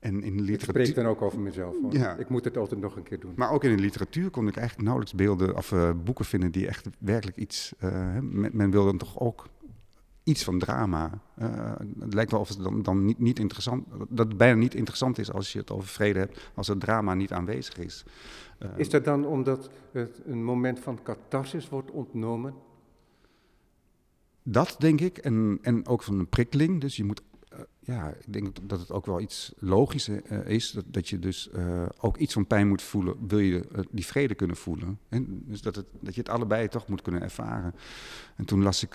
en 0.00 0.22
in 0.22 0.40
literatuur... 0.40 0.80
Ik 0.80 0.86
spreek 0.86 1.04
dan 1.04 1.06
ook 1.14 1.22
over 1.22 1.40
mezelf. 1.40 1.80
Hoor. 1.80 1.92
Ja. 1.92 2.16
Ik 2.16 2.28
moet 2.28 2.44
het 2.44 2.56
altijd 2.56 2.80
nog 2.80 2.96
een 2.96 3.02
keer 3.02 3.20
doen. 3.20 3.32
Maar 3.36 3.50
ook 3.50 3.64
in 3.64 3.76
de 3.76 3.82
literatuur 3.82 4.30
kon 4.30 4.48
ik 4.48 4.56
eigenlijk 4.56 4.88
nauwelijks 4.88 5.16
beelden 5.18 5.56
of 5.56 5.72
uh, 5.72 5.90
boeken 6.04 6.24
vinden 6.24 6.50
die 6.50 6.66
echt 6.66 6.88
werkelijk 6.98 7.36
iets. 7.36 7.72
Uh, 7.84 7.90
men, 8.20 8.50
men, 8.52 8.70
wil 8.70 8.84
dan 8.84 8.98
toch 8.98 9.20
ook 9.20 9.48
iets 10.22 10.44
van 10.44 10.58
drama. 10.58 11.10
Uh, 11.38 11.72
het 11.98 12.14
lijkt 12.14 12.30
wel 12.30 12.40
of 12.40 12.48
het 12.48 12.62
dan, 12.62 12.82
dan 12.82 13.04
niet, 13.04 13.18
niet, 13.18 13.38
interessant, 13.38 13.86
dat 14.08 14.28
het 14.28 14.36
bijna 14.36 14.58
niet 14.58 14.74
interessant 14.74 15.18
is 15.18 15.32
als 15.32 15.52
je 15.52 15.58
het 15.58 15.70
over 15.70 15.88
vrede 15.88 16.18
hebt, 16.18 16.50
als 16.54 16.68
het 16.68 16.80
drama 16.80 17.14
niet 17.14 17.32
aanwezig 17.32 17.78
is. 17.78 18.04
is 18.76 18.90
dat 18.90 19.04
dan 19.04 19.26
omdat 19.26 19.70
het 19.92 20.20
een 20.24 20.44
moment 20.44 20.80
van 20.80 21.02
catharsis 21.02 21.68
wordt 21.68 21.90
ontnomen? 21.90 22.54
Dat 24.42 24.76
denk 24.78 25.00
ik, 25.00 25.18
en, 25.18 25.58
en 25.62 25.86
ook 25.86 26.02
van 26.02 26.18
een 26.18 26.28
prikkeling. 26.28 26.80
Dus 26.80 26.96
je 26.96 27.04
moet 27.04 27.22
ja, 27.80 28.08
ik 28.08 28.32
denk 28.32 28.68
dat 28.68 28.80
het 28.80 28.92
ook 28.92 29.06
wel 29.06 29.20
iets 29.20 29.52
logisch 29.58 30.08
uh, 30.08 30.18
is. 30.44 30.70
Dat, 30.70 30.84
dat 30.86 31.08
je 31.08 31.18
dus 31.18 31.50
uh, 31.54 31.86
ook 32.00 32.16
iets 32.16 32.32
van 32.32 32.46
pijn 32.46 32.68
moet 32.68 32.82
voelen, 32.82 33.26
wil 33.26 33.38
je 33.38 33.64
uh, 33.72 33.80
die 33.90 34.06
vrede 34.06 34.34
kunnen 34.34 34.56
voelen. 34.56 34.98
En 35.08 35.42
dus 35.46 35.62
dat, 35.62 35.76
het, 35.76 35.86
dat 36.00 36.14
je 36.14 36.20
het 36.20 36.30
allebei 36.30 36.68
toch 36.68 36.88
moet 36.88 37.02
kunnen 37.02 37.22
ervaren. 37.22 37.74
En 38.36 38.44
toen 38.44 38.62
las 38.62 38.82
ik 38.82 38.94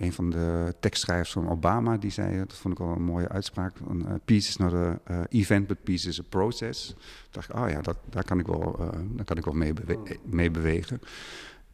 een 0.00 0.12
van 0.12 0.30
de 0.30 0.74
tekstschrijvers 0.80 1.32
van 1.32 1.48
Obama, 1.48 1.96
die 1.96 2.10
zei, 2.10 2.38
dat 2.38 2.52
vond 2.52 2.74
ik 2.74 2.80
wel 2.80 2.94
een 2.94 3.02
mooie 3.02 3.28
uitspraak, 3.28 3.76
van, 3.76 4.20
peace 4.24 4.48
is 4.48 4.56
not 4.56 4.72
an 4.72 5.26
event, 5.28 5.66
but 5.66 5.82
peace 5.82 6.08
is 6.08 6.20
a 6.20 6.24
process. 6.28 6.86
Toen 6.86 6.96
dacht 7.30 7.48
ik, 7.48 7.54
ah 7.54 7.62
oh 7.62 7.70
ja, 7.70 7.80
dat, 7.80 7.96
daar 8.10 8.24
kan 8.24 8.38
ik 8.38 8.46
wel, 8.46 8.76
daar 9.14 9.24
kan 9.24 9.36
ik 9.36 9.44
wel 9.44 9.54
mee, 9.54 9.72
bewe 9.72 10.18
mee 10.24 10.50
bewegen. 10.50 11.00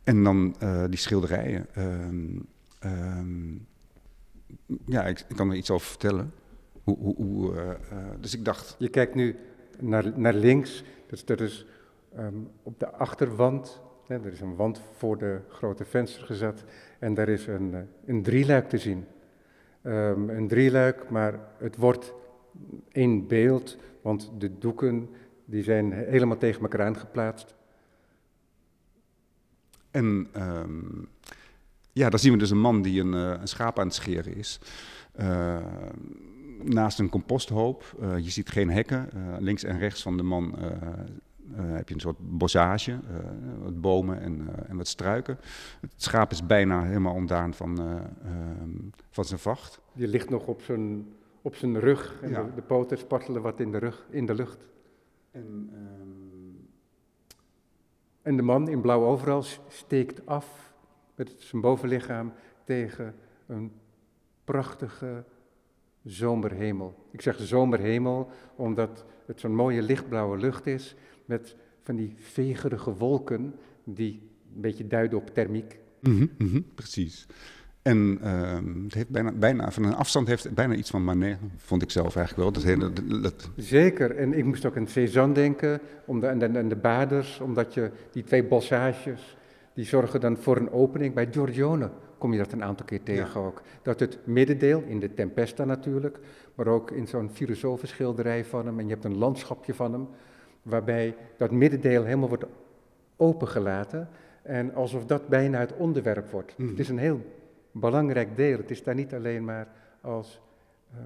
En 0.04 0.24
dan 0.24 0.56
die 0.88 0.98
schilderijen. 0.98 1.66
Um, 1.76 2.46
um, 2.84 3.66
ja, 4.86 5.06
ik, 5.06 5.24
ik, 5.28 5.36
kan 5.36 5.50
er 5.50 5.56
iets 5.56 5.70
over 5.70 5.86
vertellen. 5.86 6.32
Hoe, 6.84 6.98
hoe, 6.98 7.14
hoe 7.16 7.52
uh, 7.52 7.62
uh, 7.62 7.74
dus 8.20 8.34
ik 8.34 8.44
dacht... 8.44 8.76
Je 8.78 8.88
kijkt 8.88 9.14
nu 9.14 9.36
naar, 9.78 10.18
naar 10.18 10.34
links, 10.34 10.84
dus 11.06 11.24
er 11.26 11.40
is 11.40 11.66
um, 12.18 12.48
op 12.62 12.78
de 12.78 12.90
achterwand, 12.90 13.80
hè, 14.06 14.14
er 14.14 14.32
is 14.32 14.40
een 14.40 14.56
wand 14.56 14.80
voor 14.96 15.18
de 15.18 15.40
grote 15.48 15.84
venster 15.84 16.24
gezet 16.24 16.64
en 16.98 17.14
daar 17.14 17.28
is 17.28 17.46
een, 17.46 17.70
uh, 17.72 17.78
een 18.04 18.22
drieluik 18.22 18.68
te 18.68 18.78
zien. 18.78 19.04
Um, 19.82 20.30
een 20.30 20.48
drieluik, 20.48 21.10
maar 21.10 21.38
het 21.58 21.76
wordt 21.76 22.14
één 22.92 23.26
beeld, 23.26 23.76
want 24.02 24.30
de 24.38 24.58
doeken 24.58 25.08
die 25.44 25.62
zijn 25.62 25.92
helemaal 25.92 26.38
tegen 26.38 26.62
elkaar 26.62 26.86
aangeplaatst. 26.86 27.54
En 29.90 30.28
um, 30.36 31.08
ja, 31.92 32.10
dan 32.10 32.18
zien 32.18 32.32
we 32.32 32.38
dus 32.38 32.50
een 32.50 32.60
man 32.60 32.82
die 32.82 33.00
een, 33.00 33.14
uh, 33.14 33.40
een 33.40 33.48
schaap 33.48 33.78
aan 33.78 33.86
het 33.86 33.94
scheren 33.94 34.36
is. 34.36 34.60
Uh, 35.20 35.56
naast 36.62 36.98
een 36.98 37.08
composthoop. 37.08 37.96
Uh, 38.00 38.18
je 38.18 38.30
ziet 38.30 38.48
geen 38.48 38.70
hekken. 38.70 39.08
links 39.38 39.64
en 39.64 39.78
rechts 39.78 40.02
van 40.02 40.16
de 40.16 40.22
man 40.22 40.54
heb 41.56 41.88
je 41.88 41.94
een 41.94 42.00
soort 42.00 42.16
bosage. 42.18 42.98
wat 43.62 43.80
bomen 43.80 44.20
en, 44.20 44.48
en 44.68 44.76
wat 44.76 44.86
struiken. 44.88 45.38
Het 45.80 45.92
schaap 45.96 46.30
is 46.30 46.46
bijna 46.46 46.82
helemaal 46.82 47.14
ontdaan 47.14 47.54
van, 47.54 47.78
ehm, 47.78 48.70
van 49.10 49.24
zijn 49.24 49.40
vacht. 49.40 49.80
Die 49.92 50.08
ligt 50.08 50.30
nog 50.30 50.46
op 50.46 50.62
zijn, 50.62 51.06
op 51.42 51.54
zijn 51.54 51.80
rug. 51.80 52.18
En 52.22 52.30
ja. 52.30 52.42
de, 52.42 52.54
de, 52.54 52.62
poten 52.62 52.98
spartelen 52.98 53.42
wat 53.42 53.60
in 53.60 53.70
de, 53.70 53.78
rug, 53.78 54.06
in 54.10 54.26
de 54.26 54.34
lucht. 54.34 54.66
En, 55.30 55.70
um... 55.74 56.68
en 58.22 58.36
de 58.36 58.42
man 58.42 58.68
in 58.68 58.80
blauw 58.80 59.04
overal 59.04 59.44
steekt 59.68 60.26
af 60.26 60.71
met 61.14 61.34
zijn 61.38 61.62
bovenlichaam 61.62 62.32
tegen 62.64 63.14
een 63.46 63.72
prachtige 64.44 65.24
zomerhemel. 66.02 67.06
Ik 67.10 67.20
zeg 67.20 67.36
zomerhemel 67.40 68.30
omdat 68.56 69.04
het 69.26 69.40
zo'n 69.40 69.54
mooie 69.54 69.82
lichtblauwe 69.82 70.38
lucht 70.38 70.66
is 70.66 70.94
met 71.24 71.56
van 71.82 71.96
die 71.96 72.14
vegerige 72.18 72.94
wolken 72.94 73.54
die 73.84 74.30
een 74.54 74.60
beetje 74.60 74.86
duiden 74.86 75.18
op 75.18 75.34
thermiek. 75.34 75.78
Mm 76.00 76.30
-hmm, 76.38 76.64
precies. 76.74 77.26
En 77.82 78.18
uh, 78.22 78.58
het 78.84 78.94
heeft 78.94 79.08
bijna, 79.08 79.32
bijna, 79.32 79.70
van 79.70 79.84
een 79.84 79.94
afstand 79.94 80.28
heeft 80.28 80.44
het 80.44 80.54
bijna 80.54 80.74
iets 80.74 80.90
van 80.90 81.04
Manet, 81.04 81.38
vond 81.56 81.82
ik 81.82 81.90
zelf 81.90 82.16
eigenlijk 82.16 82.36
wel. 82.36 82.62
Dat 82.62 82.62
hele, 82.62 83.20
dat... 83.20 83.50
Zeker, 83.56 84.16
en 84.16 84.32
ik 84.32 84.44
moest 84.44 84.64
ook 84.64 84.76
aan 84.76 84.86
Cézanne 84.86 85.34
denken, 85.34 85.80
om 86.06 86.20
de, 86.20 86.26
en, 86.26 86.38
de, 86.38 86.46
en 86.46 86.68
de 86.68 86.76
baders, 86.76 87.40
omdat 87.40 87.74
je 87.74 87.90
die 88.12 88.24
twee 88.24 88.44
bossages 88.44 89.36
die 89.74 89.84
zorgen 89.84 90.20
dan 90.20 90.36
voor 90.36 90.56
een 90.56 90.70
opening. 90.70 91.14
Bij 91.14 91.28
Giorgione 91.30 91.90
kom 92.18 92.32
je 92.32 92.38
dat 92.38 92.52
een 92.52 92.64
aantal 92.64 92.86
keer 92.86 93.02
tegen 93.02 93.40
ook. 93.40 93.62
Dat 93.82 94.00
het 94.00 94.18
middendeel, 94.24 94.82
in 94.86 95.00
de 95.00 95.14
Tempesta 95.14 95.64
natuurlijk, 95.64 96.18
maar 96.54 96.66
ook 96.66 96.90
in 96.90 97.06
zo'n 97.06 97.30
filosofenschilderij 97.30 98.44
van 98.44 98.66
hem, 98.66 98.78
en 98.78 98.84
je 98.84 98.92
hebt 98.92 99.04
een 99.04 99.18
landschapje 99.18 99.74
van 99.74 99.92
hem, 99.92 100.08
waarbij 100.62 101.16
dat 101.36 101.50
middendeel 101.50 102.04
helemaal 102.04 102.28
wordt 102.28 102.44
opengelaten 103.16 104.08
en 104.42 104.74
alsof 104.74 105.06
dat 105.06 105.28
bijna 105.28 105.58
het 105.58 105.76
onderwerp 105.76 106.30
wordt. 106.30 106.58
Mhm. 106.58 106.68
Het 106.68 106.78
is 106.78 106.88
een 106.88 106.98
heel 106.98 107.20
belangrijk 107.70 108.36
deel. 108.36 108.56
Het 108.56 108.70
is 108.70 108.82
daar 108.82 108.94
niet 108.94 109.14
alleen 109.14 109.44
maar 109.44 109.68
als 110.00 110.40
uh, 110.94 110.98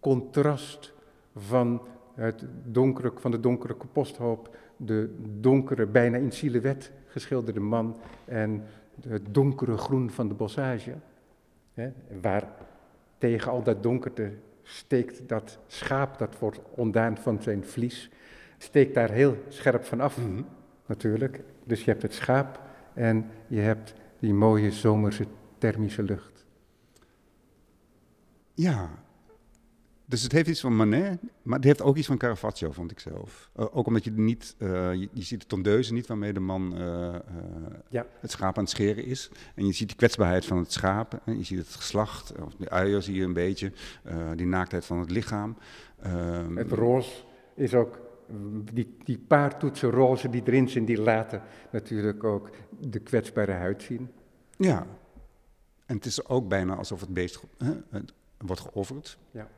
contrast 0.00 0.92
van, 1.36 1.82
het 2.14 2.44
donkere, 2.64 3.12
van 3.16 3.30
de 3.30 3.40
donkere 3.40 3.76
posthoop, 3.92 4.56
de 4.84 5.14
donkere, 5.40 5.86
bijna 5.86 6.16
in 6.16 6.32
silhouet 6.32 6.92
geschilderde 7.06 7.60
man 7.60 7.96
en 8.24 8.64
het 9.08 9.34
donkere 9.34 9.76
groen 9.76 10.10
van 10.10 10.28
de 10.28 10.34
bossage. 10.34 10.94
Hè, 11.74 11.90
waar 12.20 12.48
tegen 13.18 13.50
al 13.50 13.62
dat 13.62 13.82
donkerte 13.82 14.32
steekt 14.62 15.28
dat 15.28 15.58
schaap, 15.66 16.18
dat 16.18 16.38
wordt 16.38 16.60
ontdaan 16.74 17.16
van 17.16 17.42
zijn 17.42 17.64
vlies, 17.64 18.10
steekt 18.58 18.94
daar 18.94 19.10
heel 19.10 19.36
scherp 19.48 19.84
van 19.84 20.00
af, 20.00 20.18
mm 20.18 20.24
-hmm. 20.24 20.46
natuurlijk. 20.86 21.40
Dus 21.64 21.84
je 21.84 21.90
hebt 21.90 22.02
het 22.02 22.14
schaap 22.14 22.60
en 22.94 23.30
je 23.46 23.60
hebt 23.60 23.94
die 24.18 24.34
mooie 24.34 24.70
zomerse 24.70 25.26
thermische 25.58 26.02
lucht. 26.02 26.46
Ja, 28.54 28.90
dus 30.12 30.22
het 30.22 30.32
heeft 30.32 30.48
iets 30.48 30.60
van 30.60 30.76
Manet, 30.76 31.20
maar 31.42 31.56
het 31.56 31.64
heeft 31.64 31.82
ook 31.82 31.96
iets 31.96 32.06
van 32.06 32.16
Caravaggio, 32.16 32.72
vond 32.72 32.90
ik 32.90 33.00
zelf. 33.00 33.50
Uh, 33.56 33.66
ook 33.76 33.86
omdat 33.86 34.04
je 34.04 34.10
niet, 34.10 34.54
uh, 34.58 34.94
je, 34.94 35.08
je, 35.12 35.22
ziet 35.22 35.40
de 35.40 35.46
tondeuze 35.46 35.92
niet 35.92 36.06
waarmee 36.06 36.32
de 36.32 36.40
man 36.40 36.74
uh, 36.80 37.14
ja. 37.88 38.06
het 38.20 38.30
schaap 38.30 38.56
aan 38.56 38.62
het 38.62 38.72
scheren 38.72 39.04
is. 39.04 39.30
En 39.54 39.66
je 39.66 39.72
ziet 39.72 39.88
de 39.88 39.94
kwetsbaarheid 39.94 40.44
van 40.44 40.58
het 40.58 40.72
schaap, 40.72 41.20
en 41.24 41.38
je 41.38 41.44
ziet 41.44 41.58
het 41.58 41.68
geslacht, 41.68 42.32
of 42.42 42.54
de 42.54 42.68
uier 42.68 43.02
zie 43.02 43.14
je 43.14 43.24
een 43.24 43.32
beetje, 43.32 43.72
die 44.34 44.46
naaktheid 44.46 44.84
van 44.84 44.98
het 44.98 45.10
lichaam. 45.10 45.56
Ehm, 46.02 46.56
het 46.56 46.72
roze 46.72 47.10
is 47.54 47.74
ook, 47.74 48.00
die, 48.72 48.96
die 49.04 49.18
paar 49.18 49.58
toetsen 49.58 49.90
roze 49.90 50.30
die 50.30 50.42
erin 50.44 50.68
zijn, 50.68 50.84
die 50.84 51.00
laten 51.00 51.42
natuurlijk 51.70 52.24
ook 52.24 52.50
de 52.80 52.98
kwetsbare 52.98 53.52
huid 53.52 53.82
zien. 53.82 54.10
Ja, 54.56 54.86
en 55.86 55.96
het 55.96 56.04
is 56.04 56.26
ook 56.28 56.48
bijna 56.48 56.74
alsof 56.74 57.00
het 57.00 57.14
beest 57.14 57.40
wordt 58.38 58.60
geofferd. 58.60 59.18
Ja. 59.30 59.48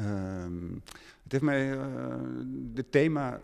Um, 0.00 0.82
het 1.22 1.32
heeft 1.32 1.44
mij, 1.44 1.78
het 2.74 2.92
thema, 2.92 3.40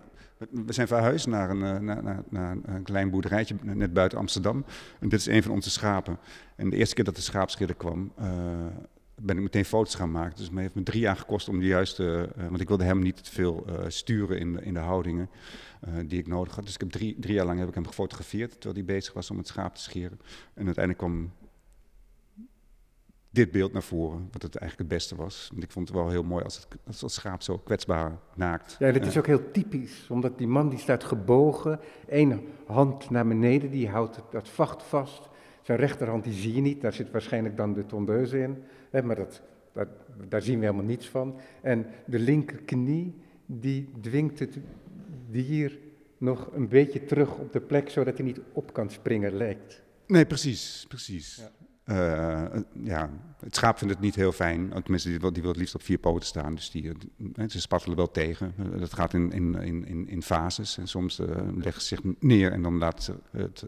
we 0.50 0.72
zijn 0.72 0.86
verhuisd 0.86 1.26
naar 1.26 1.50
een, 1.50 1.62
uh, 1.62 1.78
naar, 1.78 2.02
naar, 2.02 2.22
naar, 2.28 2.56
een 2.64 2.82
klein 2.82 3.10
boerderijtje 3.10 3.54
net 3.62 3.92
buiten 3.92 4.18
Amsterdam. 4.18 4.64
En 4.98 5.08
dit 5.08 5.20
is 5.20 5.26
een 5.26 5.42
van 5.42 5.52
onze 5.52 5.70
schapen. 5.70 6.18
En 6.56 6.70
de 6.70 6.76
eerste 6.76 6.94
keer 6.94 7.04
dat 7.04 7.16
de 7.16 7.22
schaapschidder 7.22 7.76
kwam, 7.76 8.12
uh, 8.20 8.26
ben 9.14 9.36
ik 9.36 9.42
meteen 9.42 9.64
foto's 9.64 9.94
gaan 9.94 10.10
maken. 10.10 10.36
Dus 10.36 10.46
het 10.46 10.58
heeft 10.58 10.74
me 10.74 10.82
drie 10.82 11.00
jaar 11.00 11.16
gekost 11.16 11.48
om 11.48 11.58
de 11.58 11.66
juiste, 11.66 12.28
want 12.48 12.60
ik 12.60 12.68
wilde 12.68 12.84
hem 12.84 12.98
niet 12.98 13.24
te 13.24 13.30
veel 13.30 13.66
sturen 13.88 14.38
in 14.38 14.52
de, 14.52 14.62
in 14.62 14.74
de 14.74 14.80
houdingen 14.80 15.30
die 16.06 16.18
ik 16.18 16.26
nodig 16.26 16.54
had. 16.54 16.64
Dus 16.64 16.74
ik 16.74 16.80
heb 16.80 16.90
drie, 16.90 17.16
drie 17.18 17.34
jaar 17.34 17.46
lang 17.46 17.58
heb 17.58 17.68
ik 17.68 17.74
hem 17.74 17.86
gefotografeerd 17.86 18.50
terwijl 18.50 18.74
hij 18.74 18.94
bezig 18.94 19.12
was 19.12 19.30
om 19.30 19.38
het 19.38 19.46
schaap 19.46 19.74
te 19.74 19.82
scheren. 19.82 20.20
En 20.54 20.66
uiteindelijk 20.66 20.98
kwam 20.98 21.32
dit 23.30 23.50
beeld 23.50 23.72
naar 23.72 23.82
voren, 23.82 24.28
wat 24.32 24.42
het 24.42 24.56
eigenlijk 24.56 24.90
het 24.90 24.98
beste 24.98 25.16
was. 25.16 25.48
Want 25.52 25.62
ik 25.62 25.70
vond 25.70 25.88
het 25.88 25.96
wel 25.96 26.08
heel 26.08 26.22
mooi 26.22 26.44
als 26.44 26.56
het, 26.56 26.66
als 26.86 27.00
het 27.00 27.10
schaap 27.10 27.42
zo 27.42 27.58
kwetsbaar 27.58 28.18
naakt. 28.34 28.76
Ja, 28.78 28.92
dat 28.92 29.06
is 29.06 29.18
ook 29.18 29.26
heel 29.26 29.50
typisch, 29.50 30.06
omdat 30.08 30.38
die 30.38 30.46
man 30.46 30.68
die 30.68 30.78
staat 30.78 31.04
gebogen, 31.04 31.80
één 32.08 32.40
hand 32.66 33.10
naar 33.10 33.26
beneden, 33.26 33.70
die 33.70 33.88
houdt 33.88 34.20
dat 34.30 34.48
vacht 34.48 34.82
vast. 34.82 35.28
zijn 35.62 35.78
rechterhand 35.78 36.24
die 36.24 36.32
zie 36.32 36.54
je 36.54 36.60
niet, 36.60 36.80
daar 36.80 36.92
zit 36.92 37.10
waarschijnlijk 37.10 37.56
dan 37.56 37.72
de 37.72 37.86
tondeuze 37.86 38.38
in, 38.38 38.62
hè, 38.90 39.02
maar 39.02 39.16
dat, 39.16 39.42
dat, 39.72 39.88
daar 40.28 40.42
zien 40.42 40.58
we 40.58 40.64
helemaal 40.64 40.86
niets 40.86 41.08
van. 41.08 41.40
En 41.62 41.86
de 42.06 42.18
linkerknie, 42.18 43.14
die 43.46 43.90
dwingt 44.00 44.38
het 44.38 44.58
dier 45.30 45.78
nog 46.18 46.50
een 46.52 46.68
beetje 46.68 47.04
terug 47.04 47.38
op 47.38 47.52
de 47.52 47.60
plek, 47.60 47.90
zodat 47.90 48.16
hij 48.16 48.26
niet 48.26 48.40
op 48.52 48.72
kan 48.72 48.90
springen, 48.90 49.36
lijkt. 49.36 49.82
Nee, 50.06 50.26
precies, 50.26 50.84
precies. 50.88 51.36
Ja. 51.36 51.59
Uh, 51.84 52.44
ja, 52.82 53.10
het 53.40 53.56
schaap 53.56 53.78
vindt 53.78 53.94
het 53.94 54.02
niet 54.02 54.14
heel 54.14 54.32
fijn. 54.32 54.72
Tenminste, 54.82 55.08
die 55.08 55.18
wil, 55.18 55.32
die 55.32 55.42
wil 55.42 55.50
het 55.50 55.60
liefst 55.60 55.74
op 55.74 55.82
vier 55.82 55.98
poten 55.98 56.26
staan. 56.26 56.54
Dus 56.54 56.70
die, 56.70 56.82
uh, 56.84 57.48
ze 57.48 57.60
spattelen 57.60 57.96
wel 57.96 58.10
tegen. 58.10 58.54
Uh, 58.58 58.80
dat 58.80 58.94
gaat 58.94 59.14
in, 59.14 59.32
in, 59.32 59.54
in, 59.84 60.08
in 60.08 60.22
fases. 60.22 60.78
En 60.78 60.88
soms 60.88 61.20
leggen 61.54 61.82
ze 61.82 61.88
zich 61.88 62.00
neer 62.18 62.52
en 62.52 62.62
dan 62.62 62.78
laten 62.78 63.02
ze 63.02 63.14
het, 63.30 63.64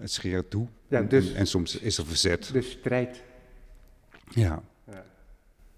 het 0.00 0.12
scheren 0.12 0.48
toe. 0.48 0.66
Ja, 0.88 1.02
dus, 1.02 1.32
en, 1.32 1.36
en, 1.36 1.46
soms 1.46 1.78
is 1.78 1.98
er 1.98 2.06
verzet. 2.06 2.52
De 2.52 2.62
strijd. 2.62 3.22
Ja. 4.28 4.62
ja. 4.84 5.04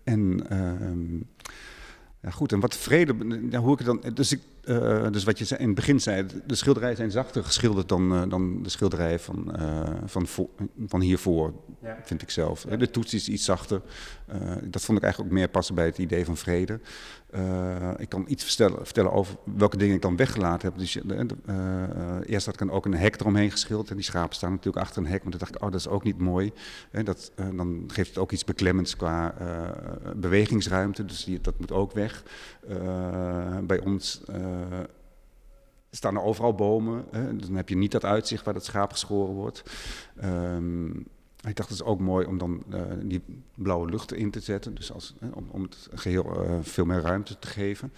En 0.04 0.50
ehm, 0.50 1.16
ja, 2.20 2.30
goed, 2.30 2.52
en 2.52 2.60
wat 2.60 2.76
vrede, 2.76 3.14
hoe 3.56 3.72
ik 3.72 3.78
het 3.78 3.87
dan. 3.87 4.14
Dus, 4.14 4.32
ik, 4.32 4.40
uh, 4.68 5.06
dus 5.10 5.25
wat 5.25 5.38
je 5.38 5.58
in 5.58 5.66
het 5.66 5.75
begin 5.75 6.00
zei, 6.00 6.26
de 6.46 6.54
schilderijen 6.54 6.96
zijn 6.96 7.10
zachter 7.10 7.44
geschilderd 7.44 7.88
dan, 7.88 8.12
uh, 8.12 8.22
dan 8.28 8.62
de 8.62 8.68
schilderijen 8.68 9.20
van, 9.20 9.54
uh, 9.60 9.82
van, 10.04 10.26
van 10.87 11.00
hiervoor, 11.00 11.52
ja. 11.82 11.98
vind 12.02 12.22
ik 12.22 12.30
zelf. 12.30 12.64
Ja. 12.68 12.76
De 12.76 12.90
toets 12.90 13.14
is 13.14 13.28
iets 13.28 13.44
zachter. 13.44 13.82
dat 14.62 14.82
vond 14.82 14.98
ik 14.98 15.04
eigenlijk 15.04 15.32
ook 15.32 15.38
meer 15.38 15.48
passen 15.48 15.75
bij 15.75 15.84
het 15.84 15.98
idee 15.98 16.25
van 16.25 16.37
vrede. 16.37 16.80
Ik 17.96 18.08
kan 18.08 18.25
iets 18.28 18.44
vertellen, 18.44 18.84
vertellen, 18.84 19.12
over 19.12 19.37
welke 19.56 19.76
dingen 19.76 19.94
ik 19.94 20.02
dan 20.02 20.16
weggelaten 20.16 20.68
heb. 20.68 20.78
Dus, 20.78 20.98
eerst 22.26 22.46
had 22.46 22.54
ik 22.54 22.60
dan 22.60 22.70
ook 22.70 22.84
een 22.84 22.94
hek 22.94 23.20
eromheen 23.20 23.50
geschilderd. 23.50 23.90
En 23.90 23.96
die 23.96 24.04
schapen 24.04 24.34
staan 24.34 24.50
natuurlijk 24.50 24.84
achter 24.84 25.02
een 25.02 25.08
hek. 25.08 25.22
Maar 25.22 25.30
toen 25.30 25.40
dacht 25.40 25.54
ik, 25.54 25.62
oh, 25.62 25.70
dat 25.70 25.80
is 25.80 25.88
ook 25.88 26.04
niet 26.04 26.18
mooi. 26.18 26.52
dat, 27.04 27.32
dan 27.54 27.84
geeft 27.87 28.08
het 28.08 28.18
ook 28.18 28.32
iets 28.32 28.44
beklemmends 28.44 28.96
qua 28.96 29.34
bewegingsruimte. 30.16 31.04
Dus 31.04 31.25
die, 31.25 31.40
dat 31.40 31.58
moet 31.58 31.72
ook 31.72 31.92
weg. 31.92 32.22
bij 33.62 33.80
ons 33.80 34.22
staan 35.90 36.16
er 36.16 36.22
overal 36.22 36.54
bomen. 36.54 37.04
Hè? 37.10 37.36
Dan 37.36 37.54
heb 37.54 37.68
je 37.68 37.76
niet 37.76 37.92
dat 37.92 38.04
uitzicht 38.04 38.44
waar 38.44 38.54
dat 38.54 38.64
schaap 38.64 38.92
geschoren 38.92 39.34
wordt. 39.34 39.62
Um, 40.24 41.06
ik 41.44 41.56
dacht, 41.56 41.68
het 41.68 41.78
is 41.78 41.82
ook 41.82 42.00
mooi 42.00 42.26
om 42.26 42.38
dan 42.38 42.62
uh, 42.70 42.82
die 43.02 43.22
blauwe 43.54 43.90
lucht 43.90 44.12
in 44.12 44.30
te 44.30 44.40
zetten. 44.40 44.74
Dus 44.74 44.92
als, 44.92 45.14
om, 45.32 45.48
om 45.50 45.62
het 45.62 45.88
geheel 45.94 46.44
uh, 46.44 46.58
veel 46.60 46.84
meer 46.84 47.00
ruimte 47.00 47.38
te 47.38 47.48
geven. 47.48 47.92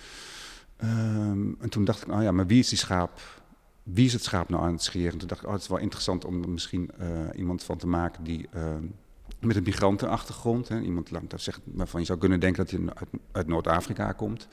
Um, 0.84 1.56
en 1.60 1.68
toen 1.68 1.84
dacht 1.84 2.00
ik, 2.00 2.06
nou 2.06 2.22
ja, 2.22 2.32
maar 2.32 2.46
wie 2.46 2.58
is 2.58 2.68
die 2.68 2.78
schaap? 2.78 3.20
Wie 3.82 4.06
is 4.06 4.12
het 4.12 4.24
schaap 4.24 4.48
nou 4.48 4.62
aan 4.62 4.72
het 4.72 4.82
scheren? 4.82 5.12
En 5.12 5.18
toen 5.18 5.28
dacht 5.28 5.40
ik, 5.40 5.46
oh, 5.46 5.52
het 5.52 5.62
is 5.62 5.68
wel 5.68 5.78
interessant 5.78 6.24
om 6.24 6.42
er 6.42 6.48
misschien 6.48 6.90
iemand 7.36 7.62
van 7.62 7.76
te 7.76 7.86
maken 7.86 8.24
die 8.24 8.48
ehm, 8.52 8.84
met 9.40 9.56
een 9.56 9.62
migrantenachtergrond. 9.62 10.68
Hè, 10.68 10.80
iemand 10.80 11.10
dat 11.22 11.40
zegt, 11.40 11.60
waarvan 11.64 12.00
je 12.00 12.06
zou 12.06 12.18
kunnen 12.18 12.40
denken 12.40 12.64
dat 12.64 12.70
hij 12.70 12.80
uit, 12.94 13.08
uit 13.32 13.46
Noord-Afrika 13.46 14.12
komt. 14.12 14.48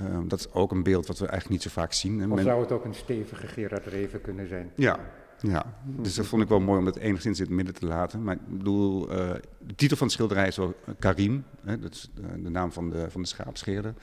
Uh, 0.00 0.18
dat 0.26 0.38
is 0.38 0.52
ook 0.52 0.72
een 0.72 0.82
beeld 0.82 1.06
wat 1.06 1.18
we 1.18 1.26
eigenlijk 1.26 1.62
niet 1.62 1.72
zo 1.72 1.80
vaak 1.80 1.92
zien. 1.92 2.20
Hè. 2.20 2.26
Of 2.26 2.40
zou 2.40 2.60
het 2.60 2.72
ook 2.72 2.84
een 2.84 2.94
stevige 2.94 3.46
Gerard 3.46 3.86
Reven 3.86 4.20
kunnen 4.20 4.48
zijn? 4.48 4.70
Ja, 4.74 4.98
ja, 5.40 5.78
dus 5.84 6.14
dat 6.14 6.26
vond 6.26 6.42
ik 6.42 6.48
wel 6.48 6.60
mooi 6.60 6.78
om 6.78 6.84
dat 6.84 6.96
enigszins 6.96 7.38
in 7.38 7.44
het 7.44 7.54
midden 7.54 7.74
te 7.74 7.86
laten. 7.86 8.22
Maar 8.22 8.34
ik 8.34 8.58
bedoel, 8.58 9.12
uh, 9.12 9.30
de 9.58 9.74
titel 9.74 9.96
van 9.96 10.06
de 10.06 10.12
schilderij 10.12 10.46
is 10.46 10.56
wel 10.56 10.74
Karim, 10.98 11.44
hè, 11.64 11.78
dat 11.78 11.92
is 11.92 12.10
de, 12.14 12.42
de, 12.42 12.50
naam 12.50 12.72
van 12.72 12.90
de, 12.90 13.10
van 13.10 13.22
de 13.22 13.28
schaapscheerder. 13.28 13.94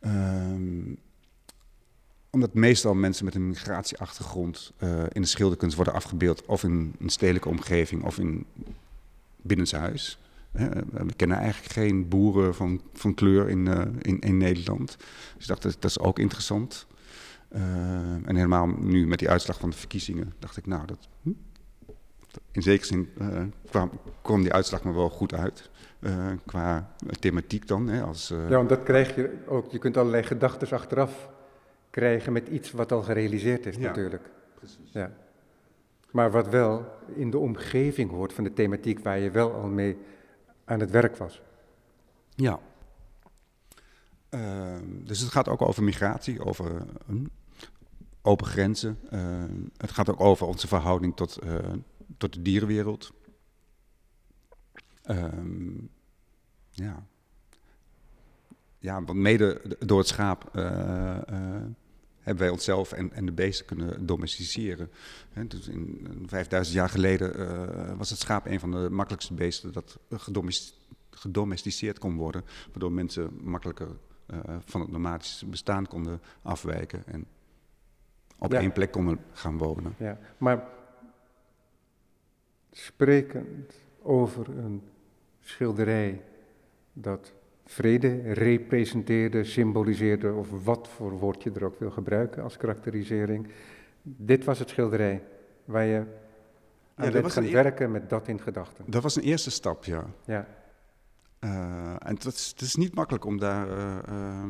Um, 0.00 0.98
omdat 2.30 2.54
meestal 2.54 2.94
mensen 2.94 3.24
met 3.24 3.34
een 3.34 3.48
migratieachtergrond 3.48 4.72
uh, 4.78 5.02
in 5.12 5.22
de 5.22 5.28
schilderkunst 5.28 5.76
worden 5.76 5.94
afgebeeld, 5.94 6.46
of 6.46 6.64
in 6.64 6.94
een 6.98 7.08
stedelijke 7.08 7.48
omgeving 7.48 8.04
of 8.04 8.18
in 8.18 8.46
binnenshuis. 9.48 10.18
We 10.90 11.14
kennen 11.16 11.36
eigenlijk 11.36 11.72
geen 11.72 12.08
boeren 12.08 12.54
van, 12.54 12.80
van 12.92 13.14
kleur 13.14 13.48
in, 13.48 13.66
uh, 13.66 13.80
in, 13.98 14.18
in 14.18 14.36
Nederland. 14.36 14.96
Dus 15.34 15.42
ik 15.42 15.46
dacht, 15.46 15.62
dat, 15.62 15.76
dat 15.78 15.90
is 15.90 15.98
ook 15.98 16.18
interessant. 16.18 16.86
Uh, 17.52 17.60
en 18.24 18.36
helemaal 18.36 18.66
nu 18.66 19.06
met 19.06 19.18
die 19.18 19.30
uitslag 19.30 19.58
van 19.58 19.70
de 19.70 19.76
verkiezingen 19.76 20.32
dacht 20.38 20.56
ik, 20.56 20.66
nou, 20.66 20.86
dat, 20.86 21.08
hm? 21.22 21.30
in 22.52 22.62
zekere 22.62 22.86
zin 22.86 23.08
uh, 23.20 23.42
kwam, 23.70 23.90
kwam, 24.22 24.42
die 24.42 24.52
uitslag 24.52 24.84
me 24.84 24.92
wel 24.92 25.10
goed 25.10 25.34
uit. 25.34 25.70
Qua 26.46 26.92
thematiek 27.20 27.66
dan. 27.66 27.88
Hè, 27.88 28.02
als, 28.02 28.28
ja, 28.28 28.48
want 28.48 28.68
dat 28.68 28.82
krijg 28.82 29.14
je 29.14 29.38
ook. 29.46 29.70
Je 29.70 29.78
kunt 29.78 29.96
allerlei 29.96 30.22
gedachten 30.22 30.70
achteraf 30.70 31.28
krijgen 31.90 32.32
met 32.32 32.48
iets 32.48 32.70
wat 32.70 32.92
al 32.92 33.02
gerealiseerd 33.02 33.66
is, 33.66 33.76
ja, 33.76 33.80
natuurlijk. 33.80 34.30
Precies. 34.54 34.92
Ja. 34.92 35.12
Maar 36.10 36.30
wat 36.30 36.48
wel 36.48 36.86
in 37.14 37.30
de 37.30 37.38
omgeving 37.38 38.10
hoort 38.10 38.32
van 38.32 38.44
de 38.44 38.52
thematiek 38.52 38.98
waar 38.98 39.18
je 39.18 39.30
wel 39.30 39.52
al 39.52 39.68
mee 39.68 39.96
aan 40.64 40.80
het 40.80 40.90
werk 40.90 41.16
was. 41.16 41.42
Ja. 42.34 42.60
Uh, 44.30 44.76
dus 44.84 45.20
het 45.20 45.30
gaat 45.30 45.48
ook 45.48 45.62
over 45.62 45.82
migratie, 45.82 46.44
over 46.44 46.82
hm, 47.06 47.26
open 48.22 48.46
grenzen. 48.46 48.98
Uh, 49.12 49.44
het 49.76 49.90
gaat 49.90 50.10
ook 50.10 50.20
over 50.20 50.46
onze 50.46 50.68
verhouding 50.68 51.16
tot, 51.16 51.44
uh, 51.44 51.58
tot 52.16 52.32
de 52.32 52.42
dierenwereld. 52.42 53.12
Uh, 55.04 55.24
ja. 56.70 57.06
ja, 58.78 59.02
want 59.04 59.18
mede 59.18 59.76
door 59.78 59.98
het 59.98 60.08
schaap 60.08 60.50
uh, 60.54 61.18
hebben 62.28 62.46
wij 62.46 62.54
onszelf 62.54 62.92
en, 62.92 63.12
en 63.12 63.26
de 63.26 63.32
beesten 63.32 63.66
kunnen 63.66 64.06
domesticeren. 64.06 64.90
He, 65.32 65.46
dus 65.46 65.68
in, 65.68 66.08
5000 66.26 66.76
jaar 66.76 66.88
geleden 66.88 67.96
was 67.96 68.10
het 68.10 68.18
schaap 68.18 68.46
een 68.46 68.60
van 68.60 68.70
de 68.70 68.90
makkelijkste 68.90 69.34
beesten 69.34 69.72
dat 69.72 69.98
gedomesticeerd 71.10 71.98
kon 71.98 72.16
worden, 72.16 72.44
waardoor 72.70 72.92
mensen 72.92 73.30
makkelijker 73.42 73.88
van 74.64 74.80
het 74.80 74.90
nomadische 74.90 75.46
bestaan 75.46 75.86
konden 75.86 76.20
afwijken 76.42 77.02
en 77.06 77.26
op 78.38 78.54
één 78.54 78.72
plek 78.72 78.92
konden 78.92 79.18
gaan 79.32 79.58
wonen. 79.58 79.94
Ja, 79.98 80.18
maar 80.38 80.68
sprekend 82.70 83.74
over 84.02 84.48
een 84.48 84.82
schilderij 85.40 86.22
dat 86.92 87.32
vrede 87.70 88.32
representeerde, 88.32 89.44
symboliseerde, 89.44 90.32
of 90.32 90.48
wat 90.64 90.88
voor 90.88 91.12
woord 91.18 91.42
je 91.42 91.50
er 91.52 91.64
ook 91.64 91.78
wil 91.78 91.90
gebruiken 91.90 92.42
als 92.42 92.56
karakterisering. 92.56 93.48
Dit 94.02 94.44
was 94.44 94.58
het 94.58 94.68
schilderij 94.68 95.22
waar 95.64 95.84
je 95.84 96.02
aan 96.94 97.12
ja, 97.12 97.28
gaan 97.28 97.44
e- 97.44 97.52
werken 97.52 97.90
met 97.90 98.10
dat 98.10 98.28
in 98.28 98.40
gedachten. 98.40 98.84
Dat 98.86 99.02
was 99.02 99.16
een 99.16 99.22
eerste 99.22 99.50
stap, 99.50 99.84
ja. 99.84 100.04
ja. 100.24 100.46
Uh, 101.40 101.50
en 101.98 102.14
het 102.14 102.24
is, 102.24 102.48
het 102.48 102.60
is, 102.60 102.74
niet 102.74 102.94
makkelijk 102.94 103.24
om 103.24 103.38
daar 103.38 103.68
uh, 103.68 103.98
uh, 104.08 104.44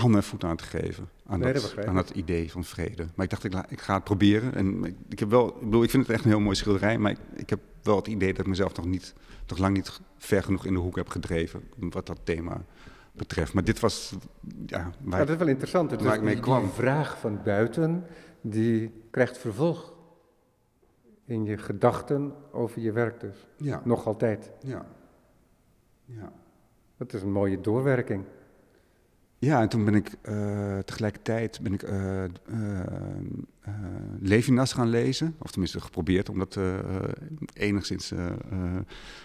handen 0.00 0.20
en 0.20 0.26
voeten 0.26 0.48
aan 0.48 0.56
te 0.56 0.64
geven. 0.64 1.08
Aan, 1.26 1.40
dat, 1.40 1.74
aan 1.86 1.94
dat 1.94 2.10
idee 2.10 2.50
van 2.50 2.64
vrede. 2.64 3.06
Maar 3.14 3.24
ik 3.24 3.30
dacht, 3.30 3.44
ik, 3.44 3.54
ik 3.68 3.80
ga 3.80 3.94
het 3.94 4.04
proberen. 4.04 4.54
En 4.54 4.84
ik, 4.84 4.94
ik, 5.08 5.18
heb 5.18 5.30
wel, 5.30 5.48
ik, 5.48 5.60
bedoel, 5.60 5.82
ik 5.82 5.90
vind 5.90 6.06
het 6.06 6.16
echt 6.16 6.24
een 6.24 6.30
heel 6.30 6.40
mooi 6.40 6.56
schilderij. 6.56 6.98
Maar 6.98 7.10
ik, 7.10 7.18
ik, 7.34 7.50
heb 7.50 7.60
wel 7.82 7.96
het 7.96 8.06
idee 8.06 8.30
dat 8.30 8.40
ik 8.40 8.46
mezelf 8.46 8.76
nog, 8.76 8.86
niet, 8.86 9.14
nog 9.46 9.58
lang 9.58 9.76
niet 9.76 10.00
ver 10.18 10.42
genoeg 10.42 10.66
in 10.66 10.72
de 10.72 10.78
hoek 10.78 10.96
heb 10.96 11.08
gedreven. 11.08 11.62
Wat 11.76 12.06
dat 12.06 12.18
thema 12.24 12.64
betreft. 13.12 13.52
Maar 13.52 13.64
dit 13.64 13.80
was. 13.80 14.14
Ja, 14.66 14.90
waar 15.00 15.18
dat 15.18 15.28
is 15.28 15.36
wel 15.36 15.48
interessant. 15.48 15.90
Het 15.90 16.02
waar 16.02 16.14
ik 16.14 16.22
mee 16.22 16.40
kwam. 16.40 16.70
vraag 16.70 17.18
van 17.18 17.40
buiten, 17.44 18.04
die 18.40 18.90
krijgt 19.10 19.38
vervolg 19.38 19.94
in 21.24 21.44
je 21.44 21.58
gedachten 21.58 22.34
over 22.52 22.80
je 22.80 22.92
werk 22.92 23.20
dus. 23.20 23.46
Ja. 23.56 23.80
Nog 23.84 24.06
altijd. 24.06 24.50
Ja. 24.60 24.86
ja. 26.04 26.32
Dat 26.96 27.12
is 27.12 27.22
een 27.22 27.32
mooie 27.32 27.60
doorwerking. 27.60 28.24
Ja, 29.38 29.60
en 29.60 29.68
toen 29.68 29.84
ben 29.84 29.94
ik 29.94 30.14
uh, 30.28 30.78
tegelijkertijd 30.78 31.60
ben 31.62 31.72
ik, 31.72 31.82
uh, 31.82 32.24
uh, 32.24 32.80
Levinas 34.20 34.72
gaan 34.72 34.88
lezen. 34.88 35.34
Of 35.38 35.50
tenminste 35.50 35.80
geprobeerd 35.80 36.28
om 36.28 36.38
dat 36.38 36.58
enigszins 37.52 38.12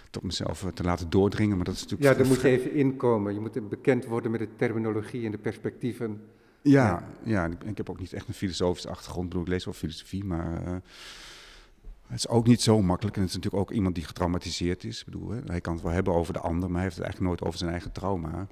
tot 0.09 0.23
mezelf 0.23 0.65
te 0.73 0.83
laten 0.83 1.09
doordringen. 1.09 1.55
Maar 1.55 1.65
dat 1.65 1.75
is 1.75 1.81
natuurlijk 1.81 2.11
ja, 2.11 2.17
daar 2.17 2.27
moet 2.27 2.41
je 2.41 2.47
even 2.47 2.73
inkomen. 2.73 3.33
Je 3.33 3.39
moet 3.39 3.69
bekend 3.69 4.05
worden 4.05 4.31
met 4.31 4.39
de 4.39 4.55
terminologie 4.55 5.25
en 5.25 5.31
de 5.31 5.37
perspectieven. 5.37 6.21
Ja, 6.61 7.03
ja. 7.23 7.45
ja 7.45 7.49
ik, 7.65 7.77
heb 7.77 7.89
ook 7.89 7.99
niet 7.99 8.13
echt 8.13 8.27
een 8.27 8.33
filosofische 8.33 8.89
achtergrond. 8.89 9.23
Ik 9.23 9.29
bedoel, 9.29 9.45
ik 9.45 9.51
lees 9.51 9.65
wel 9.65 9.73
filosofie, 9.73 10.23
maar... 10.23 10.81
Het 12.07 12.19
is 12.19 12.27
ook 12.27 12.47
niet 12.47 12.61
zo 12.61 12.81
makkelijk. 12.81 13.15
En 13.15 13.21
het 13.21 13.29
is 13.29 13.35
natuurlijk 13.35 13.63
ook 13.63 13.71
iemand 13.71 13.95
die 13.95 14.03
getraumatiseerd 14.03 14.83
is. 14.83 14.99
Ik 14.99 15.05
bedoel, 15.05 15.29
hè, 15.29 15.39
hij 15.45 15.61
kan 15.61 15.73
het 15.73 15.83
wel 15.83 15.91
hebben 15.91 16.13
over 16.13 16.33
de 16.33 16.39
ander, 16.39 16.67
maar 16.67 16.81
hij 16.81 16.83
heeft 16.83 16.95
het 16.95 17.05
eigenlijk 17.05 17.33
nooit 17.33 17.47
over 17.47 17.59
zijn 17.59 17.71
eigen 17.71 17.91
trauma. 17.91 18.47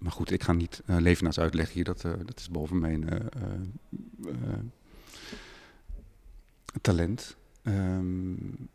Maar 0.00 0.12
goed, 0.12 0.30
ik 0.30 0.42
ga 0.42 0.52
niet 0.52 0.82
uh, 0.86 0.96
Levenaars 0.98 1.40
uitleggen 1.40 1.74
hier, 1.74 1.84
dat, 1.84 2.04
uh, 2.04 2.12
dat 2.24 2.38
is 2.38 2.50
boven 2.50 2.78
mijn 2.78 3.02
uh, 3.02 4.30
talent. 6.80 7.36
Um, 7.62 8.68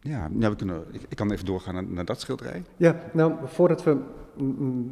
ja, 0.00 0.30
ja 0.38 0.50
we 0.50 0.56
kunnen, 0.56 0.84
ik, 0.90 1.02
ik, 1.08 1.16
kan 1.16 1.30
even 1.32 1.44
doorgaan 1.44 1.74
naar, 1.74 1.86
naar, 1.86 2.04
dat 2.04 2.20
schilderij. 2.20 2.62
Ja, 2.76 3.00
nou, 3.12 3.34
voordat 3.44 3.82
we 3.84 4.00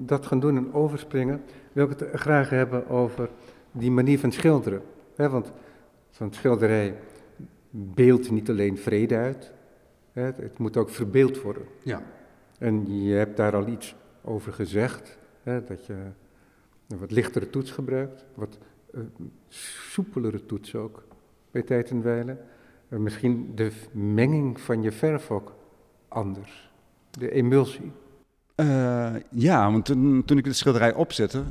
dat 0.06 0.26
gaan 0.26 0.40
doen 0.40 0.56
en 0.56 0.72
overspringen, 0.72 1.42
wil 1.72 1.90
ik 1.90 1.98
het 1.98 2.20
graag 2.20 2.50
hebben 2.50 2.88
over 2.88 3.30
die 3.72 3.90
manier 3.90 4.18
van 4.18 4.32
schilderen. 4.32 4.82
Hè, 5.16 5.28
want 5.28 5.52
zo'n 6.10 6.32
schilderij 6.32 6.96
beeldt 7.70 8.30
niet 8.30 8.50
alleen 8.50 8.78
vrede 8.78 9.16
uit, 9.16 9.52
hè, 10.14 10.22
het 10.22 10.58
moet 10.58 10.76
ook 10.76 10.90
verbeeld 10.90 11.42
worden. 11.42 11.64
Ja. 11.82 12.02
En 12.58 13.02
je 13.02 13.14
hebt 13.14 13.36
daar 13.36 13.54
al 13.54 13.66
iets 13.66 13.94
over 14.22 14.52
gezegd, 14.52 15.18
hè, 15.42 15.64
dat 15.64 15.86
je 15.86 15.94
een 16.88 16.98
wat 16.98 17.10
lichtere 17.10 17.50
toets 17.50 17.70
gebruikt, 17.70 18.24
wat 18.34 18.58
uh, 18.94 19.00
soepelere 19.88 20.46
toets 20.46 20.74
ook 20.74 21.02
bij 21.50 21.62
tijd 21.62 21.90
en 21.90 22.02
wijle. 22.02 22.36
Uh, 22.88 22.98
misschien 22.98 23.52
de 23.54 23.72
menging 23.92 24.60
van 24.60 24.82
je 24.82 24.92
verf 24.92 25.30
ook 25.30 25.54
anders, 26.08 26.72
de 27.10 27.30
emulsie. 27.30 27.92
Uh, 28.56 29.14
ja, 29.30 29.70
want 29.72 29.84
toen, 29.84 30.24
toen 30.24 30.38
ik 30.38 30.44
de 30.44 30.52
schilderij 30.52 30.94
opzette, 30.94 31.42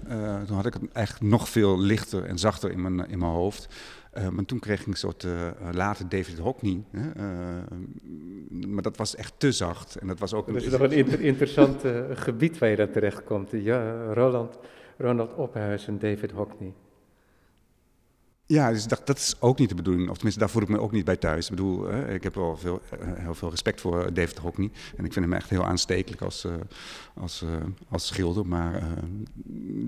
toen 0.45 0.55
had 0.55 0.65
ik 0.65 0.73
het 0.73 0.91
eigenlijk 0.91 1.31
nog 1.31 1.49
veel 1.49 1.79
lichter 1.79 2.25
en 2.25 2.37
zachter 2.37 2.71
in 2.71 2.81
mijn, 2.81 3.09
in 3.09 3.19
mijn 3.19 3.31
hoofd. 3.31 3.67
Uh, 4.17 4.29
maar 4.29 4.45
toen 4.45 4.59
kreeg 4.59 4.81
ik 4.81 4.87
een 4.87 4.93
soort 4.93 5.27
later 5.71 6.09
David 6.09 6.37
Hockney. 6.37 6.83
maar 8.49 8.83
dat 8.83 8.97
was 8.97 9.15
echt 9.15 9.33
te 9.37 9.51
zacht. 9.51 9.95
En 9.95 10.07
dat 10.07 10.19
was 10.19 10.33
ook. 10.33 10.47
Dat 10.47 10.55
is 10.55 10.69
nog 10.69 10.81
een 10.81 10.91
inter 10.91 11.21
interessant 11.21 11.83
gebied 12.13 12.57
waar 12.57 12.69
je 12.69 12.75
dan 12.75 12.91
terecht 12.91 13.23
komt. 13.23 13.49
Ja, 13.51 14.13
Roland, 14.13 14.59
Ronald 14.97 15.33
Ophuis 15.33 15.87
en 15.87 15.99
David 15.99 16.31
Hockney. 16.31 16.73
Ja, 18.45 18.71
dus 18.71 18.87
dat, 18.87 19.01
dat 19.05 19.17
is 19.17 19.35
ook 19.39 19.59
niet 19.59 19.69
de 19.69 19.75
bedoeling. 19.75 20.09
Of 20.09 20.13
tenminste, 20.13 20.39
daar 20.39 20.49
voel 20.49 20.61
ik 20.61 20.67
me 20.67 20.79
ook 20.79 20.91
niet 20.91 21.05
bij 21.05 21.15
thuis. 21.15 21.45
Ik 21.45 21.55
bedoel, 21.55 21.87
hè, 21.87 22.13
ik 22.13 22.23
heb 22.23 22.35
wel 22.35 22.57
veel, 22.57 22.81
eh, 22.89 22.99
heel 23.13 23.33
veel 23.33 23.49
respect 23.49 23.81
voor 23.81 24.13
David 24.13 24.37
Hockney. 24.37 24.71
En 24.97 25.05
ik 25.05 25.13
vind 25.13 25.25
hem 25.25 25.33
echt 25.33 25.49
heel 25.49 25.65
aanstekelijk 25.65 26.21
als, 26.21 26.45
uh, 26.45 26.53
als, 27.13 27.41
uh, 27.41 27.49
als 27.89 28.07
schilder. 28.07 28.47
Maar 28.47 28.75
uh, 28.75 28.81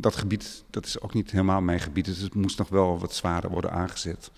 dat 0.01 0.15
gebied, 0.15 0.63
dat 0.69 0.85
is 0.85 1.01
ook 1.01 1.13
niet 1.13 1.31
helemaal 1.31 1.61
mijn 1.61 1.79
gebied. 1.79 2.05
Dus 2.05 2.19
het 2.19 2.35
moest 2.35 2.57
nog 2.57 2.69
wel 2.69 2.99
wat 2.99 3.13
zwaarder 3.13 3.49
worden 3.49 3.71
aangezet. 3.71 4.31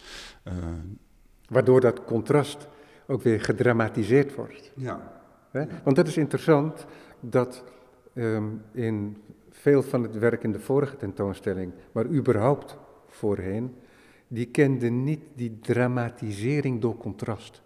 Waardoor 1.50 1.82
dat 1.82 2.04
contrast 2.04 2.68
ook 3.08 3.22
weer 3.22 3.42
gedramatiseerd 3.42 4.36
wordt. 4.36 4.72
Ja. 4.76 5.22
Hè? 5.52 5.66
Want 5.84 5.96
dat 5.96 6.08
is 6.08 6.18
interessant, 6.18 6.86
dat 7.20 7.64
um, 8.14 8.62
in 8.74 9.18
veel 9.50 9.84
van 9.84 10.04
het 10.04 10.18
werk 10.18 10.44
in 10.44 10.52
de 10.52 10.60
vorige 10.60 10.98
tentoonstelling, 10.98 11.74
maar 11.92 12.06
überhaupt 12.06 12.78
voorheen 13.08 13.76
die 14.28 14.46
kende 14.46 14.90
niet 14.90 15.20
die 15.36 15.60
dramatisering 15.60 16.82
door 16.82 16.98
contrast. 16.98 17.62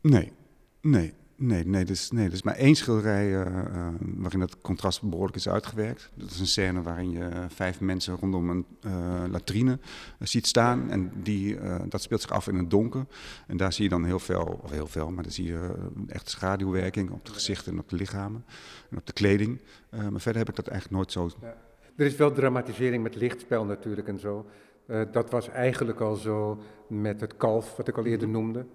Nee, 0.00 0.32
nee, 0.80 1.12
nee, 1.36 1.66
nee. 1.66 1.84
Dus, 1.84 2.10
nee, 2.10 2.28
dus 2.28 2.42
maar 2.42 2.54
één 2.54 2.74
schilderij 2.74 3.26
uh, 3.26 3.40
uh, 3.40 3.88
waarin 4.00 4.40
dat 4.40 4.60
contrast 4.60 5.02
behoorlijk 5.02 5.36
is 5.36 5.48
uitgewerkt. 5.48 6.10
Dat 6.14 6.30
is 6.30 6.40
een 6.40 6.46
scène 6.46 6.82
waarin 6.82 7.10
je 7.10 7.46
vijf 7.48 7.80
mensen 7.80 8.16
rondom 8.16 8.50
een 8.50 8.66
uh, 8.86 9.24
latrine 9.30 9.78
ziet 10.18 10.46
staan. 10.46 10.90
En 10.90 11.12
die, 11.22 11.58
dat 11.88 12.02
speelt 12.02 12.20
zich 12.20 12.30
af 12.30 12.48
in 12.48 12.54
het 12.54 12.70
donker. 12.70 13.06
En 13.46 13.56
daar 13.56 13.72
zie 13.72 13.84
je 13.84 13.90
dan 13.90 14.04
heel 14.04 14.18
veel, 14.18 14.60
of 14.62 14.70
heel 14.70 14.86
veel, 14.86 15.10
maar 15.10 15.22
dan 15.22 15.32
zie 15.32 15.46
je 15.46 15.74
echt 16.06 16.30
schaduwwerking 16.30 17.10
op 17.10 17.24
de 17.26 17.32
gezichten 17.32 17.72
en 17.72 17.78
op 17.78 17.88
de 17.88 17.96
lichamen. 17.96 18.44
En 18.90 18.96
op 18.96 19.06
de 19.06 19.12
kleding. 19.12 19.60
maar 19.90 20.20
verder 20.20 20.40
heb 20.40 20.48
ik 20.48 20.56
dat 20.56 20.68
eigenlijk 20.68 20.96
nooit 20.96 21.12
zo... 21.12 21.30
Ja. 21.40 21.56
Er 21.96 22.06
is 22.06 22.16
wel 22.16 22.32
dramatisering 22.32 23.02
met 23.02 23.14
lichtspel 23.14 23.64
natuurlijk 23.64 24.08
en 24.08 24.18
zo. 24.18 24.46
Uh, 24.90 25.02
dat 25.10 25.30
was 25.30 25.48
eigenlijk 25.48 26.00
al 26.00 26.14
zo 26.14 26.58
met 26.86 27.20
het 27.20 27.36
kalf, 27.36 27.76
wat 27.76 27.88
ik 27.88 27.96
al 27.96 28.04
eerder 28.04 28.28
noemde. 28.28 28.66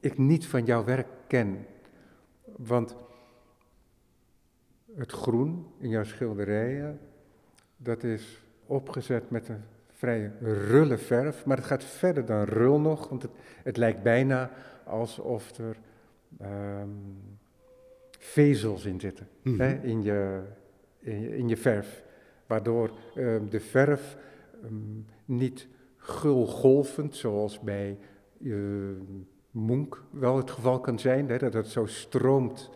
ik 0.00 0.18
niet 0.18 0.46
van 0.46 0.64
jouw 0.64 0.84
werk 0.84 1.08
ken. 1.26 1.66
Want 2.56 2.96
het 4.94 5.12
groen 5.12 5.66
in 5.78 5.88
jouw 5.88 6.04
schilderijen 6.04 7.00
dat 7.84 8.02
is 8.02 8.42
opgezet 8.66 9.30
met 9.30 9.48
een 9.48 9.62
vrij 9.92 10.32
rulle 10.40 10.98
verf, 10.98 11.44
maar 11.44 11.56
het 11.56 11.66
gaat 11.66 11.84
verder 11.84 12.24
dan 12.24 12.42
rul 12.42 12.80
nog, 12.80 13.08
want 13.08 13.22
het, 13.22 13.30
het 13.62 13.76
lijkt 13.76 14.02
bijna 14.02 14.50
alsof 14.84 15.58
er 15.58 15.76
um, 16.42 17.16
vezels 18.18 18.84
in 18.84 19.00
zitten, 19.00 19.28
mm-hmm. 19.42 19.60
hè, 19.60 19.74
in, 19.82 20.02
je, 20.02 20.40
in, 20.98 21.20
je, 21.20 21.36
in, 21.36 21.48
je, 21.48 21.56
verf, 21.56 22.02
waardoor 22.46 22.90
um, 23.16 23.50
de 23.50 23.60
verf 23.60 24.16
um, 24.64 25.06
niet 25.24 25.68
gulgolvend, 25.96 27.16
zoals 27.16 27.60
bij 27.60 27.98
uh, 28.38 28.56
Munch 29.50 30.02
wel 30.10 30.36
het 30.36 30.50
geval 30.50 30.80
kan 30.80 30.98
zijn, 30.98 31.28
hè, 31.28 31.38
dat 31.38 31.52
het 31.52 31.66
zo 31.66 31.86
stroomt 31.86 32.70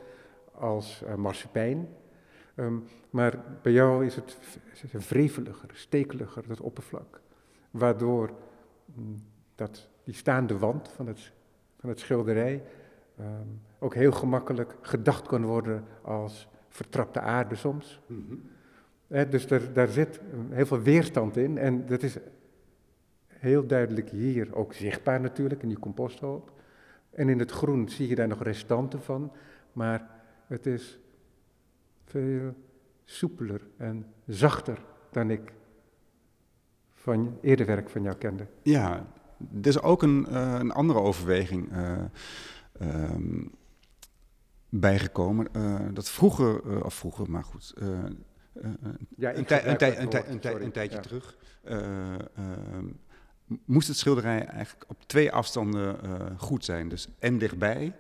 als 0.53 1.03
uh, 1.07 1.15
marsepein, 1.15 1.89
Um, 2.59 2.85
maar 3.11 3.39
bij 3.63 3.73
jou 3.73 4.07
is 4.07 4.17
het 4.17 4.39
vreveliger, 4.95 5.71
stekeliger, 5.73 6.49
dat 6.49 6.61
oppervlak. 6.61 7.21
Waardoor 7.71 8.31
um, 8.99 9.23
dat, 9.55 9.89
die 10.05 10.15
staande 10.15 10.59
wand 10.59 10.89
van 10.89 11.07
het, 11.07 11.33
van 11.81 11.89
het 11.89 11.99
schilderij 11.99 12.63
um, 13.21 13.61
ook 13.79 13.95
heel 13.95 14.13
gemakkelijk 14.13 14.77
gedacht 14.81 15.27
kan 15.27 15.45
worden 15.45 15.85
als 16.03 16.49
vertrapte 16.69 17.21
aarde 17.21 17.55
soms. 17.55 18.01
He, 19.07 19.29
dus 19.29 19.47
daar, 19.47 19.73
daar 19.73 19.89
zit 19.89 20.21
heel 20.51 20.67
veel 20.67 20.81
weerstand 20.81 21.37
in 21.37 21.59
en 21.59 21.87
dat 21.87 22.03
is 22.03 22.17
heel 23.27 23.67
duidelijk 23.67 24.09
hier 24.09 24.55
ook 24.55 24.73
zichtbaar 24.73 25.21
natuurlijk 25.21 25.63
in 25.63 25.69
die 25.69 25.79
composthoop. 25.79 26.53
En 27.11 27.29
in 27.29 27.39
het 27.39 27.51
groen 27.51 27.89
zie 27.89 28.09
je 28.09 28.15
daar 28.15 28.29
nog 28.29 28.43
restanten 28.43 29.03
van, 29.03 29.33
maar 29.73 30.11
het 30.47 30.67
is 30.67 30.99
veel 32.09 32.55
soepeler 33.05 33.61
en 33.77 34.07
zachter 34.27 34.79
dan 35.11 35.31
ik 35.31 35.53
van 36.95 37.39
eerder 37.41 37.67
werk 37.67 37.91
van 37.91 38.03
jou 38.03 38.17
kende. 38.17 38.47
Ja, 38.63 39.07
er 39.61 39.67
is 39.67 39.81
ook 39.81 40.03
een, 40.03 40.27
uh, 40.31 40.57
een 40.59 40.73
andere 40.73 40.99
overweging 40.99 41.73
uh, 41.73 42.05
um, 42.81 43.51
bijgekomen. 44.69 45.49
Uh, 45.57 45.81
dat 45.93 46.11
vroeger, 46.11 46.85
of 46.85 46.95
vroeger, 46.95 47.31
maar 47.31 47.45
goed. 47.45 47.75
ja, 49.17 49.35
een, 49.35 49.45
tij, 49.45 49.67
een, 49.67 49.77
tij, 49.77 49.99
een, 49.99 50.09
tij, 50.09 50.29
een, 50.29 50.41
tij, 50.41 50.61
een 50.61 50.73
tijdje 50.73 50.97
ja. 50.97 51.03
terug. 51.03 51.37
Ehm, 51.65 52.87
moest 53.65 53.89
het 53.89 53.97
schilderij 53.97 54.45
eigenlijk 54.45 54.91
op 54.91 55.03
twee 55.07 55.33
afstanden 55.33 55.99
goed 56.39 56.65
zijn. 56.65 56.89
Dus 56.89 57.09
en 57.19 57.39
dichtbij 57.39 57.95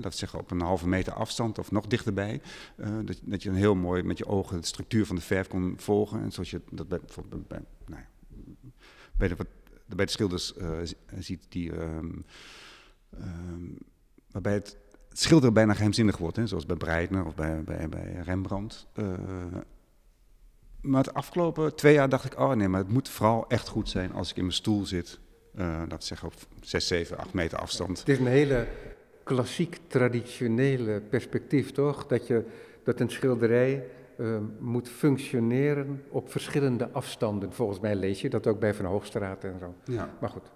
dat 0.00 0.14
zeggen 0.14 0.38
op 0.38 0.50
een 0.50 0.60
halve 0.60 0.88
meter 0.88 1.12
afstand 1.12 1.58
of 1.58 1.70
nog 1.70 1.86
dichterbij. 1.86 2.40
Uh, 2.76 2.88
dat, 3.04 3.20
dat, 3.22 3.42
je 3.42 3.48
een 3.48 3.54
heel 3.54 3.74
mooi 3.74 4.02
met 4.02 4.18
je 4.18 4.26
ogen 4.26 4.60
de 4.60 4.66
structuur 4.66 5.06
van 5.06 5.16
de 5.16 5.22
verf 5.22 5.48
kon 5.48 5.74
volgen. 5.76 6.22
En 6.22 6.32
zoals 6.32 6.50
je 6.50 6.60
dat 6.70 6.88
bij, 6.88 7.00
bij, 7.48 7.60
nou 7.86 8.00
ja, 8.00 8.08
bij, 9.16 9.28
de, 9.28 9.36
bij 9.86 10.04
de 10.04 10.10
schilders 10.10 10.54
uh, 10.56 10.68
ziet, 11.18 11.46
die, 11.48 11.72
um, 11.72 12.24
um, 13.20 13.78
waarbij 14.30 14.52
het 14.52 14.76
schilderen 15.12 15.54
bijna 15.54 15.72
geheimzinnig 15.72 16.16
wordt. 16.16 16.36
Hè, 16.36 16.46
zoals 16.46 16.66
bij 16.66 16.76
Breitner 16.76 17.24
of 17.24 17.34
bij, 17.34 17.62
bij, 17.64 17.88
bij 17.88 18.20
Rembrandt. 18.24 18.86
Uh, 18.94 19.06
Maar 20.80 21.04
het 21.04 21.14
afgelopen 21.14 21.74
twee 21.76 21.94
jaar 21.94 22.08
dacht 22.08 22.24
ik, 22.24 22.38
oh 22.38 22.52
nee, 22.52 22.68
maar 22.68 22.80
het 22.80 22.92
moet 22.92 23.08
vooral 23.08 23.48
echt 23.48 23.68
goed 23.68 23.88
zijn 23.88 24.12
als 24.12 24.30
ik 24.30 24.36
in 24.36 24.42
mijn 24.42 24.54
stoel 24.54 24.86
zit. 24.86 25.18
Uh, 25.54 25.82
dat 25.88 26.04
zeg 26.04 26.24
op 26.24 26.34
6, 26.60 26.86
7, 26.86 27.18
8 27.18 27.32
meter 27.32 27.58
afstand. 27.58 27.98
Het 27.98 28.08
is 28.08 28.18
een 28.18 28.26
hele 28.26 28.68
klassiek 29.24 29.78
traditionele 29.86 31.00
perspectief, 31.00 31.72
toch? 31.72 32.06
Dat, 32.06 32.26
je, 32.26 32.44
dat 32.82 33.00
een 33.00 33.10
schilderij 33.10 33.86
uh, 34.18 34.38
moet 34.58 34.88
functioneren 34.88 36.04
op 36.08 36.30
verschillende 36.30 36.90
afstanden. 36.90 37.52
Volgens 37.52 37.80
mij 37.80 37.94
lees 37.94 38.20
je 38.20 38.30
dat 38.30 38.46
ook 38.46 38.60
bij 38.60 38.74
Van 38.74 38.84
Hoogstraat 38.84 39.44
en 39.44 39.58
zo. 39.58 39.74
Ja. 39.84 40.10
Maar 40.20 40.30
goed. 40.30 40.50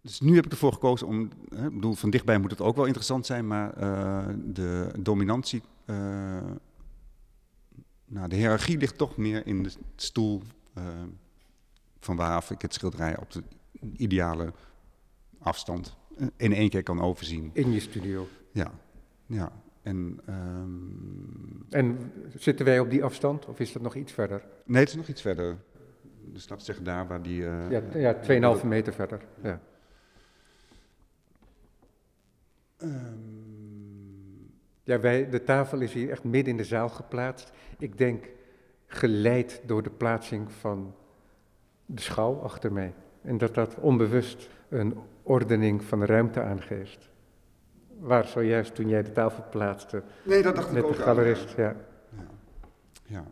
Dus 0.00 0.20
nu 0.20 0.34
heb 0.34 0.44
ik 0.44 0.50
ervoor 0.52 0.72
gekozen 0.72 1.06
om, 1.06 1.22
ik 1.50 1.74
bedoel, 1.74 1.94
van 1.94 2.10
dichtbij 2.10 2.38
moet 2.38 2.50
het 2.50 2.60
ook 2.60 2.76
wel 2.76 2.84
interessant 2.84 3.26
zijn, 3.26 3.46
maar 3.46 3.82
uh, 3.82 4.26
de 4.44 4.92
dominantie, 4.98 5.62
uh, 5.86 5.96
nou, 8.04 8.28
de 8.28 8.36
hiërarchie 8.36 8.78
ligt 8.78 8.98
toch 8.98 9.16
meer 9.16 9.46
in 9.46 9.62
de 9.62 9.72
stoel 9.96 10.42
van 12.00 12.16
waaraf 12.16 12.50
ik 12.50 12.62
het 12.62 12.74
schilderij 12.74 13.18
op 13.18 13.32
de 13.32 13.42
ideale 13.96 14.52
afstand 15.38 15.96
in 16.36 16.52
één 16.52 16.68
keer 16.68 16.82
kan 16.82 17.00
overzien. 17.00 17.50
In 17.52 17.72
je 17.72 17.80
studio? 17.80 18.26
Ja, 18.52 18.72
ja. 19.26 19.52
En, 19.82 20.20
um... 20.28 21.66
en 21.70 22.12
zitten 22.34 22.64
wij 22.64 22.80
op 22.80 22.90
die 22.90 23.04
afstand 23.04 23.46
of 23.46 23.60
is 23.60 23.72
dat 23.72 23.82
nog 23.82 23.94
iets 23.94 24.12
verder? 24.12 24.42
Nee, 24.64 24.80
het 24.80 24.88
is 24.88 24.96
nog 24.96 25.08
iets 25.08 25.22
verder. 25.22 25.58
Dus 26.20 26.46
we 26.46 26.54
zeggen 26.56 26.84
daar 26.84 27.06
waar 27.06 27.22
die... 27.22 27.40
Uh, 27.40 27.70
ja, 27.70 27.82
ja 27.94 28.56
2,5 28.58 28.66
meter 28.66 28.92
verder. 28.92 29.20
Ja. 29.42 29.60
Um... 32.78 34.50
ja, 34.82 35.00
wij, 35.00 35.28
de 35.28 35.42
tafel 35.42 35.80
is 35.80 35.92
hier 35.92 36.10
echt 36.10 36.24
midden 36.24 36.52
in 36.52 36.56
de 36.56 36.64
zaal 36.64 36.88
geplaatst. 36.88 37.52
Ik 37.78 37.98
denk 37.98 38.28
geleid 38.86 39.62
door 39.66 39.82
de 39.82 39.90
plaatsing 39.90 40.52
van 40.52 40.94
de 41.86 42.00
schouw 42.00 42.40
achter 42.40 42.72
mij. 42.72 42.94
En 43.22 43.38
dat 43.38 43.54
dat 43.54 43.74
onbewust 43.74 44.48
een 44.68 44.98
ordening 45.22 45.84
van 45.84 46.00
de 46.00 46.06
ruimte 46.06 46.42
aangeeft. 46.42 47.10
Waar 47.98 48.24
zojuist 48.24 48.74
toen 48.74 48.88
jij 48.88 49.02
de 49.02 49.12
tafel 49.12 49.44
plaatste 49.50 50.02
nee, 50.22 50.42
dat 50.42 50.56
dacht 50.56 50.72
met 50.72 50.82
ik 50.82 50.88
ook 50.88 50.96
de 50.96 51.02
galerist. 51.02 51.58
Aan, 51.58 51.64
ja. 51.64 51.76
ja. 52.10 52.26
ja. 53.06 53.24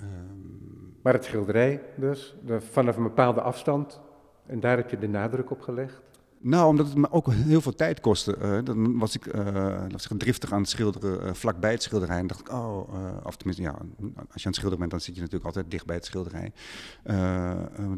Um... 0.00 0.60
Maar 1.02 1.12
het 1.12 1.24
schilderij 1.24 1.82
dus, 1.94 2.36
de, 2.44 2.60
vanaf 2.60 2.96
een 2.96 3.02
bepaalde 3.02 3.40
afstand, 3.40 4.00
en 4.46 4.60
daar 4.60 4.76
heb 4.76 4.90
je 4.90 4.98
de 4.98 5.08
nadruk 5.08 5.50
op 5.50 5.60
gelegd. 5.60 6.02
Nou, 6.42 6.68
omdat 6.68 6.86
het 6.86 6.96
me 6.96 7.10
ook 7.10 7.32
heel 7.32 7.60
veel 7.60 7.74
tijd 7.74 8.00
kostte. 8.00 8.36
Uh, 8.42 8.58
dan 8.64 8.98
was 8.98 9.14
ik, 9.14 9.34
uh, 9.34 9.82
was 9.90 10.08
ik 10.08 10.18
driftig 10.18 10.52
aan 10.52 10.60
het 10.60 10.68
schilderen 10.68 11.26
uh, 11.26 11.34
vlakbij 11.34 11.70
het 11.70 11.82
schilderij. 11.82 12.18
En 12.18 12.26
dacht 12.26 12.40
ik, 12.40 12.52
oh, 12.52 12.88
of 13.24 13.36
tenminste, 13.36 13.62
ja, 13.62 13.70
als 13.70 14.12
je 14.16 14.16
aan 14.16 14.30
het 14.32 14.54
schilderen 14.54 14.78
bent, 14.78 14.90
dan 14.90 15.00
zit 15.00 15.14
je 15.14 15.20
natuurlijk 15.20 15.46
altijd 15.46 15.70
dicht 15.70 15.86
bij 15.86 15.96
het 15.96 16.04
schilderij. 16.04 16.52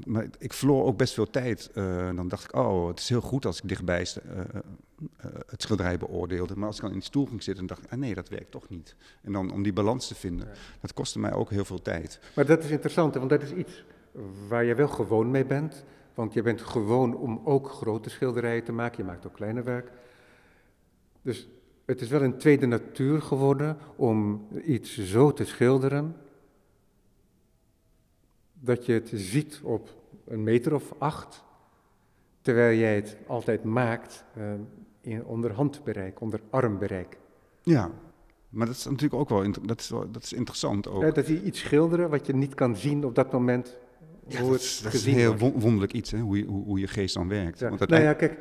maar 0.06 0.26
ik 0.38 0.52
verloor 0.52 0.84
ook 0.84 0.96
best 0.96 1.14
veel 1.14 1.30
tijd. 1.30 1.70
dan 2.14 2.28
dacht 2.28 2.44
ik, 2.44 2.54
oh, 2.54 2.88
het 2.88 2.98
is 2.98 3.08
heel 3.08 3.20
goed 3.20 3.46
als 3.46 3.60
ik 3.60 3.68
dichtbij 3.68 4.06
het 5.46 5.62
schilderij 5.62 5.98
beoordeelde. 5.98 6.56
Maar 6.56 6.66
als 6.66 6.76
ik 6.76 6.82
dan 6.82 6.92
in 6.92 6.98
de 6.98 7.04
stoel 7.04 7.26
ging 7.26 7.42
zitten, 7.42 7.66
dacht 7.66 7.84
ik, 7.84 7.92
ah, 7.92 7.98
nee, 7.98 8.14
dat 8.14 8.28
werkt 8.28 8.50
toch 8.50 8.68
niet. 8.68 8.96
En 9.22 9.32
dan 9.32 9.52
om 9.52 9.62
die 9.62 9.72
balans 9.72 10.06
te 10.06 10.14
vinden, 10.14 10.48
dat 10.80 10.92
kostte 10.92 11.18
mij 11.18 11.32
ook 11.32 11.50
heel 11.50 11.64
veel 11.64 11.82
tijd. 11.82 12.20
Maar 12.34 12.46
dat 12.46 12.64
is 12.64 12.70
interessant, 12.70 13.14
want 13.14 13.30
dat 13.30 13.42
is 13.42 13.52
iets 13.52 13.84
waar 14.48 14.64
je 14.64 14.74
wel 14.74 14.88
gewoon 14.88 15.30
mee 15.30 15.44
bent. 15.44 15.84
Want 16.14 16.32
je 16.32 16.42
bent 16.42 16.60
gewoon 16.60 17.16
om 17.16 17.40
ook 17.44 17.68
grote 17.68 18.10
schilderijen 18.10 18.64
te 18.64 18.72
maken. 18.72 18.98
Je 18.98 19.10
maakt 19.10 19.26
ook 19.26 19.34
kleine 19.34 19.62
werk. 19.62 19.90
Dus 21.22 21.48
het 21.84 22.00
is 22.00 22.08
wel 22.08 22.22
een 22.22 22.38
tweede 22.38 22.66
natuur 22.66 23.22
geworden 23.22 23.76
om 23.96 24.46
iets 24.64 24.98
zo 24.98 25.32
te 25.32 25.44
schilderen. 25.44 26.16
Dat 28.52 28.86
je 28.86 28.92
het 28.92 29.10
ziet 29.14 29.60
op 29.62 29.88
een 30.24 30.42
meter 30.42 30.74
of 30.74 30.94
acht. 30.98 31.44
Terwijl 32.40 32.78
jij 32.78 32.94
het 32.94 33.16
altijd 33.26 33.64
maakt 33.64 34.24
uh, 34.38 34.52
in, 35.00 35.24
onder 35.24 35.52
handbereik, 35.52 36.20
onder 36.20 36.40
armbereik. 36.50 37.18
Ja, 37.62 37.90
maar 38.48 38.66
dat 38.66 38.76
is 38.76 38.84
natuurlijk 38.84 39.14
ook 39.14 39.28
wel 39.28 39.52
dat 39.62 39.80
is, 39.80 39.88
dat 39.88 40.22
is 40.22 40.32
interessant. 40.32 40.88
Ook. 40.88 41.02
Ja, 41.02 41.10
dat 41.10 41.26
je 41.26 41.42
iets 41.42 41.60
schilderen 41.60 42.10
wat 42.10 42.26
je 42.26 42.34
niet 42.34 42.54
kan 42.54 42.76
zien 42.76 43.04
op 43.04 43.14
dat 43.14 43.32
moment 43.32 43.76
ja, 44.32 44.42
dat, 44.42 44.60
is, 44.60 44.80
dat 44.82 44.92
is 44.92 45.06
een 45.06 45.14
heel 45.14 45.36
wonderlijk 45.36 45.92
iets, 45.92 46.10
hè? 46.10 46.18
Hoe, 46.18 46.38
je, 46.38 46.44
hoe, 46.44 46.64
hoe 46.64 46.78
je 46.78 46.86
geest 46.86 47.14
dan 47.14 47.28
werkt. 47.28 47.58
Ja. 47.58 47.68
Want 47.68 47.88
nou 47.88 48.02
ja, 48.02 48.12
kijk, 48.12 48.38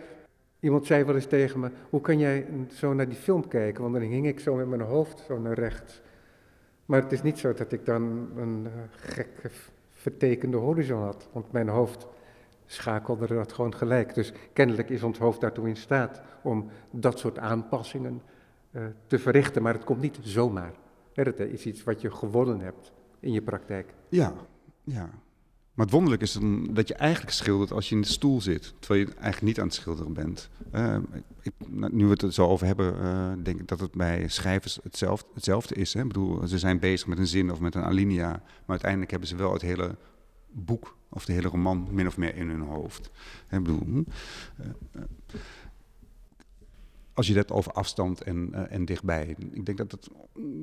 iemand 0.60 0.86
zei 0.86 1.04
wel 1.04 1.16
eens 1.16 1.26
tegen 1.26 1.60
me, 1.60 1.72
hoe 1.90 2.02
kan 2.02 2.20
jij 2.20 2.46
zo 2.74 2.94
naar 2.94 3.08
die 3.08 3.18
film 3.18 3.48
kijken? 3.48 3.82
Want 3.82 3.94
dan 3.94 4.04
hing 4.04 4.28
ik 4.28 4.40
zo 4.40 4.56
met 4.56 4.68
mijn 4.68 4.82
hoofd 4.82 5.24
zo 5.28 5.40
naar 5.40 5.54
rechts. 5.54 6.02
Maar 6.86 7.02
het 7.02 7.12
is 7.12 7.22
niet 7.22 7.40
zo 7.40 7.54
dat 7.54 7.72
ik 7.72 7.86
dan 7.86 8.30
een 8.36 8.64
uh, 8.66 8.72
gekke 8.90 9.50
vertekende 9.92 10.58
horizon 10.58 11.02
had, 11.02 11.30
want 11.32 11.52
mijn 11.52 11.68
hoofd 11.68 12.08
schakelde 12.66 13.28
dat 13.28 13.54
gewoon 13.54 13.76
gelijk. 13.76 14.14
Dus 14.14 14.34
kennelijk 14.54 14.90
is 14.90 15.04
ons 15.04 15.18
hoofd 15.18 15.42
daartoe 15.42 15.68
in 15.68 15.76
staat 15.76 16.22
om 16.42 16.70
dat 16.92 17.20
soort 17.20 17.40
aanpassingen 17.40 18.22
uh, 18.72 18.84
te 19.08 19.20
verrichten, 19.20 19.62
maar 19.62 19.74
het 19.74 19.84
komt 19.84 20.02
niet 20.02 20.20
zomaar. 20.22 20.74
Het 21.14 21.40
is 21.40 21.66
iets 21.66 21.84
wat 21.84 22.02
je 22.02 22.12
gewonnen 22.12 22.60
hebt 22.60 22.92
in 23.20 23.32
je 23.32 23.42
praktijk. 23.42 23.94
Ja, 24.10 24.34
ja. 24.84 25.10
Maar 25.82 25.90
het 25.90 26.00
wonderlijk 26.00 26.28
is 26.30 26.34
dan 26.34 26.74
dat 26.74 26.88
je 26.88 26.94
eigenlijk 26.94 27.34
schildert 27.34 27.72
als 27.72 27.90
je 27.90 27.96
in 27.96 28.02
de 28.02 28.08
stoel 28.08 28.42
zit, 28.42 28.74
terwijl 28.80 29.06
je 29.06 29.14
eigenlijk 29.14 29.42
niet 29.42 29.60
aan 29.60 29.66
het 29.66 29.74
schilderen 29.74 30.14
bent. 30.14 30.50
Uh, 30.74 30.98
ik, 31.42 31.52
nu 31.70 32.06
we 32.06 32.12
het 32.12 32.22
er 32.22 32.34
zo 32.34 32.48
over 32.48 32.66
hebben, 32.68 32.96
uh, 33.02 33.44
denk 33.44 33.60
ik 33.60 33.68
dat 33.68 33.80
het 33.80 33.92
bij 33.92 34.28
schrijvers 34.28 34.80
hetzelfde, 34.84 35.28
hetzelfde 35.34 35.76
is. 35.76 35.94
Hè? 35.94 36.00
Ik 36.00 36.08
bedoel, 36.08 36.48
ze 36.48 36.60
zijn 36.60 36.80
bezig 36.80 37.08
met 37.08 37.18
een 37.18 37.28
zin 37.28 37.52
of 37.52 37.60
met 37.60 37.76
een 37.76 37.84
alinea, 37.84 38.30
maar 38.30 38.44
uiteindelijk 38.68 39.12
hebben 39.12 39.30
ze 39.30 39.36
wel 39.36 39.54
het 39.54 39.62
hele 39.62 39.96
boek 40.50 40.98
of 41.10 41.26
de 41.26 41.34
hele 41.34 41.48
roman 41.48 41.88
min 41.92 42.08
of 42.08 42.18
meer 42.18 42.36
in 42.36 42.50
hun 42.50 42.62
hoofd. 42.62 43.10
Ik 43.50 43.64
bedoel, 43.64 43.86
uh, 43.88 44.66
als 47.22 47.30
je 47.30 47.38
het 47.38 47.52
over 47.52 47.72
afstand 47.72 48.22
en, 48.22 48.50
uh, 48.54 48.62
en 48.70 48.86
dichtbij. 48.86 49.36
Ik 49.52 49.66
denk 49.66 49.78
dat 49.78 49.92
het, 49.92 50.10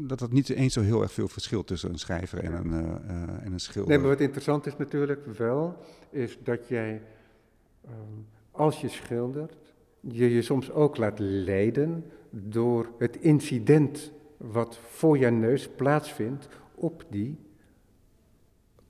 dat 0.09 0.21
het 0.21 0.33
niet 0.33 0.49
eens 0.49 0.73
zo 0.73 0.81
heel 0.81 1.03
erg 1.03 1.13
veel 1.13 1.29
verschilt 1.29 1.67
tussen 1.67 1.91
een 1.91 1.99
schrijver 1.99 2.39
en 2.45 2.53
een, 2.53 2.73
uh, 2.73 3.45
en 3.45 3.53
een 3.53 3.61
schilder. 3.61 3.91
Nee, 3.91 3.99
maar 3.99 4.09
wat 4.09 4.21
interessant 4.21 4.67
is 4.67 4.77
natuurlijk 4.77 5.27
wel, 5.27 5.77
is 6.11 6.39
dat 6.43 6.69
jij, 6.69 7.03
um, 7.85 8.27
als 8.51 8.81
je 8.81 8.89
schildert, 8.89 9.75
je 10.01 10.35
je 10.35 10.43
soms 10.43 10.71
ook 10.71 10.97
laat 10.97 11.19
leiden 11.19 12.05
door 12.31 12.89
het 12.99 13.17
incident 13.17 14.13
wat 14.37 14.79
voor 14.89 15.19
je 15.19 15.31
neus 15.31 15.69
plaatsvindt 15.69 16.49
op 16.75 17.05
die 17.11 17.39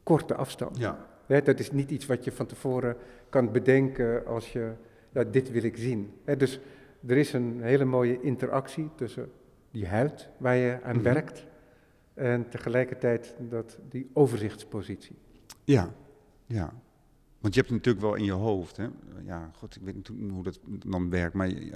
korte 0.03 0.35
afstand. 0.35 0.79
Ja. 0.79 1.07
He, 1.27 1.43
dat 1.43 1.59
is 1.59 1.71
niet 1.71 1.91
iets 1.91 2.07
wat 2.07 2.25
je 2.25 2.33
van 2.33 2.47
tevoren 2.47 2.97
kan 3.29 3.53
bedenken 3.53 4.27
als 4.27 4.53
je, 4.53 4.73
ja, 5.13 5.25
dit 5.25 5.51
wil 5.51 5.63
ik 5.63 5.77
zien. 5.77 6.13
He, 6.25 6.37
dus 6.37 6.61
er 7.07 7.17
is 7.17 7.33
een 7.33 7.63
hele 7.63 7.85
mooie 7.85 8.21
interactie 8.21 8.89
tussen 8.95 9.31
die 9.71 9.87
huid 9.87 10.29
waar 10.39 10.57
je 10.57 10.73
aan 10.83 10.97
mm 10.97 11.05
-hmm. 11.05 11.13
werkt 11.15 11.47
en 12.15 12.49
tegelijkertijd 12.49 13.35
dat, 13.49 13.79
die 13.89 14.11
overzichtspositie. 14.13 15.17
Ja, 15.65 15.95
ja. 16.47 16.73
Want 17.39 17.55
je 17.55 17.61
hebt 17.61 17.73
het 17.73 17.85
natuurlijk 17.85 18.05
wel 18.05 18.15
in 18.15 18.25
je 18.25 18.33
hoofd. 18.33 18.77
Hè? 18.77 18.87
Ja, 19.25 19.51
god, 19.57 19.77
ik 19.77 19.83
weet 19.83 19.95
niet 19.95 20.31
hoe 20.31 20.43
dat 20.43 20.61
dan 20.87 21.11
werkt, 21.11 21.35
maar 21.35 21.51
uh, 21.51 21.75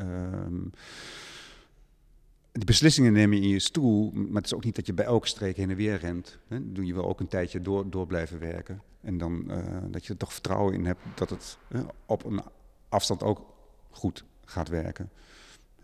die 2.52 2.64
beslissingen 2.64 3.12
neem 3.12 3.32
je 3.32 3.40
in 3.40 3.48
je 3.48 3.58
stoel, 3.58 4.10
maar 4.12 4.42
het 4.42 4.44
is 4.44 4.54
ook 4.54 4.64
niet 4.64 4.76
dat 4.76 4.86
je 4.86 4.92
bij 4.92 5.04
elke 5.04 5.26
streek 5.26 5.56
heen 5.56 5.70
en 5.70 5.76
weer 5.76 5.98
rent. 5.98 6.38
Hè? 6.48 6.72
Doe 6.72 6.86
je 6.86 6.94
wel 6.94 7.08
ook 7.08 7.20
een 7.20 7.28
tijdje 7.28 7.60
door, 7.60 7.90
door 7.90 8.06
blijven 8.06 8.38
werken. 8.38 8.82
En 9.00 9.18
dan 9.18 9.44
uh, 9.46 9.56
dat 9.90 10.06
je 10.06 10.12
er 10.12 10.18
toch 10.18 10.32
vertrouwen 10.32 10.74
in 10.74 10.86
hebt 10.86 11.00
dat 11.14 11.30
het 11.30 11.58
uh, 11.68 11.80
op 12.06 12.24
een 12.24 12.40
afstand 12.88 13.22
ook 13.22 13.46
goed 13.90 14.24
gaat 14.52 14.68
werken. 14.68 15.10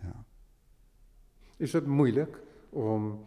Ja. 0.02 0.24
Is 1.56 1.72
het 1.72 1.86
moeilijk 1.86 2.40
om 2.70 3.24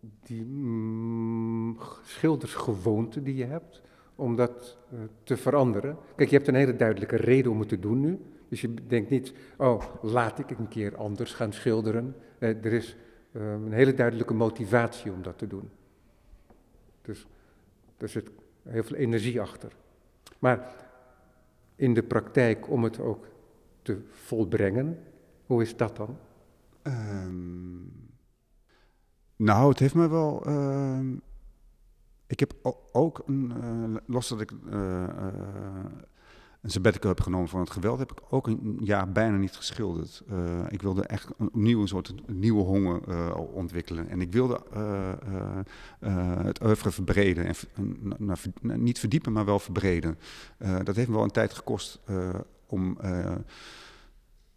die 0.00 0.44
mm, 0.44 1.78
schildersgewoonte 2.02 3.22
die 3.22 3.36
je 3.36 3.44
hebt, 3.44 3.82
om 4.14 4.36
dat 4.36 4.78
uh, 4.92 5.00
te 5.22 5.36
veranderen? 5.36 5.96
Kijk, 6.16 6.30
je 6.30 6.36
hebt 6.36 6.48
een 6.48 6.54
hele 6.54 6.76
duidelijke 6.76 7.16
reden 7.16 7.52
om 7.52 7.58
het 7.58 7.68
te 7.68 7.78
doen 7.78 8.00
nu. 8.00 8.20
Dus 8.48 8.60
je 8.60 8.74
denkt 8.86 9.10
niet, 9.10 9.32
oh, 9.56 9.84
laat 10.02 10.38
ik 10.38 10.50
een 10.50 10.68
keer 10.68 10.96
anders 10.96 11.32
gaan 11.32 11.52
schilderen. 11.52 12.16
Er 12.38 12.72
is 12.72 12.96
uh, 13.32 13.52
een 13.52 13.72
hele 13.72 13.94
duidelijke 13.94 14.34
motivatie 14.34 15.12
om 15.12 15.22
dat 15.22 15.38
te 15.38 15.46
doen. 15.46 15.70
Dus 17.02 17.26
er 17.96 18.08
zit 18.08 18.30
heel 18.62 18.82
veel 18.82 18.96
energie 18.96 19.40
achter. 19.40 19.72
Maar 20.38 20.74
in 21.76 21.94
de 21.94 22.02
praktijk, 22.02 22.70
om 22.70 22.84
het 22.84 23.00
ook 23.00 23.26
te 23.90 24.02
volbrengen. 24.10 24.98
Hoe 25.46 25.62
is 25.62 25.76
dat 25.76 25.96
dan? 25.96 26.16
Um, 26.82 27.92
nou, 29.36 29.68
het 29.68 29.78
heeft 29.78 29.94
me 29.94 30.08
wel. 30.08 30.48
Uh, 30.48 31.00
ik 32.26 32.40
heb 32.40 32.54
ook, 32.92 33.22
een, 33.26 33.52
uh, 33.62 33.96
los 34.06 34.28
dat 34.28 34.40
ik 34.40 34.50
uh, 34.50 35.04
een 36.60 36.70
sabbatical 36.70 37.10
heb 37.10 37.20
genomen 37.20 37.48
van 37.48 37.60
het 37.60 37.70
geweld, 37.70 37.98
heb 37.98 38.12
ik 38.12 38.20
ook 38.30 38.46
een 38.46 38.78
jaar 38.80 39.12
bijna 39.12 39.36
niet 39.36 39.56
geschilderd. 39.56 40.24
Ik 40.68 40.82
wilde 40.82 41.02
echt 41.02 41.28
een, 41.38 41.50
een 41.52 41.88
soort 41.88 42.14
nieuwe 42.26 42.62
honger 42.62 43.34
ontwikkelen. 43.36 44.08
En 44.08 44.20
ik 44.20 44.32
wilde 44.32 44.60
het 46.44 46.62
oeuvre 46.64 46.90
verbreden. 46.90 47.44
En, 47.44 47.54
niet 48.82 48.98
verdiepen, 48.98 49.32
maar 49.32 49.44
wel 49.44 49.58
verbreden. 49.58 50.18
dat 50.84 50.96
heeft 50.96 51.08
me 51.08 51.14
wel 51.14 51.24
een 51.24 51.30
tijd 51.30 51.52
gekost 51.52 52.00
om, 52.70 52.98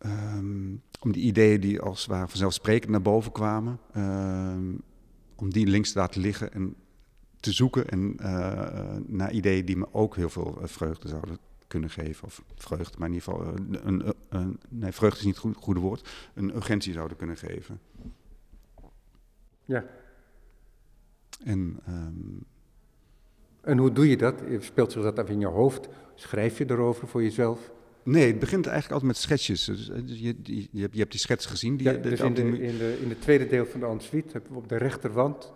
um, 0.06 0.82
om 1.00 1.12
die 1.12 1.24
ideeën 1.24 1.62
die 1.62 1.82
als 1.82 2.00
het 2.00 2.10
ware 2.10 2.28
vanzelfsprekend 2.28 2.92
naar 2.92 3.02
boven 3.02 3.32
kwamen, 3.32 3.80
ehm, 3.94 4.74
om 5.36 5.50
die 5.50 5.68
links 5.68 5.92
te 5.92 6.00
laten 6.00 6.22
liggen 6.22 6.54
en 6.54 6.76
te 7.40 7.52
zoeken 7.52 7.90
en, 7.90 8.16
naar 9.08 9.32
ideeën 9.32 9.66
die 9.66 9.78
me 9.78 9.88
ook 9.92 10.16
heel 10.16 10.30
veel 10.30 10.58
vreugde 10.64 11.08
zouden 11.08 11.38
kunnen 11.68 11.90
geven. 11.90 12.26
Of 12.26 12.44
vreugde, 12.56 12.98
maar 12.98 13.08
in 13.08 13.14
ieder 13.14 13.32
geval, 13.32 13.56
een, 13.56 13.88
een, 13.88 14.14
een 14.30 14.60
nee, 14.70 14.92
vreugde 14.92 15.20
is 15.20 15.26
niet 15.26 15.42
het 15.42 15.58
goede 15.58 15.80
woord, 15.80 16.10
een 16.34 16.56
urgentie 16.56 16.94
zouden 16.94 17.18
kunnen 17.18 17.38
geven. 17.38 17.80
Ja. 19.66 19.86
En, 21.44 21.80
um, 21.90 22.46
en 23.62 23.78
hoe 23.78 23.92
doe 23.92 24.10
je 24.10 24.18
dat? 24.18 24.42
Speelt 24.60 24.92
zich 24.92 25.02
dat 25.02 25.20
af 25.20 25.30
in 25.30 25.40
je 25.40 25.48
hoofd? 25.48 25.88
Schrijf 26.16 26.58
je 26.58 26.70
erover 26.70 27.08
voor 27.08 27.24
jezelf? 27.24 27.72
Nee, 28.04 28.28
het 28.28 28.40
begint 28.40 28.66
eigenlijk 28.66 28.94
altijd 28.94 29.12
met 29.12 29.22
schetsjes. 29.22 29.66
Dus, 29.66 29.90
eh, 29.90 29.96
dus 30.06 30.20
je, 30.20 30.36
je, 30.44 30.68
je, 30.72 30.82
hebt, 30.82 31.12
die 31.12 31.20
schets 31.20 31.46
gezien. 31.46 31.78
Die, 31.78 31.92
ja, 31.92 31.98
dus 31.98 32.20
in, 32.20 32.34
de, 32.34 32.42
in, 32.42 32.78
de, 32.78 32.98
in 33.02 33.10
het 33.10 33.22
tweede 33.22 33.48
deel 33.48 33.66
van 33.66 33.80
de 33.80 33.86
ensuite 33.86 34.32
hebben 34.32 34.52
we 34.52 34.58
op 34.58 34.70
de 34.70 34.78
rechterwand 34.78 35.54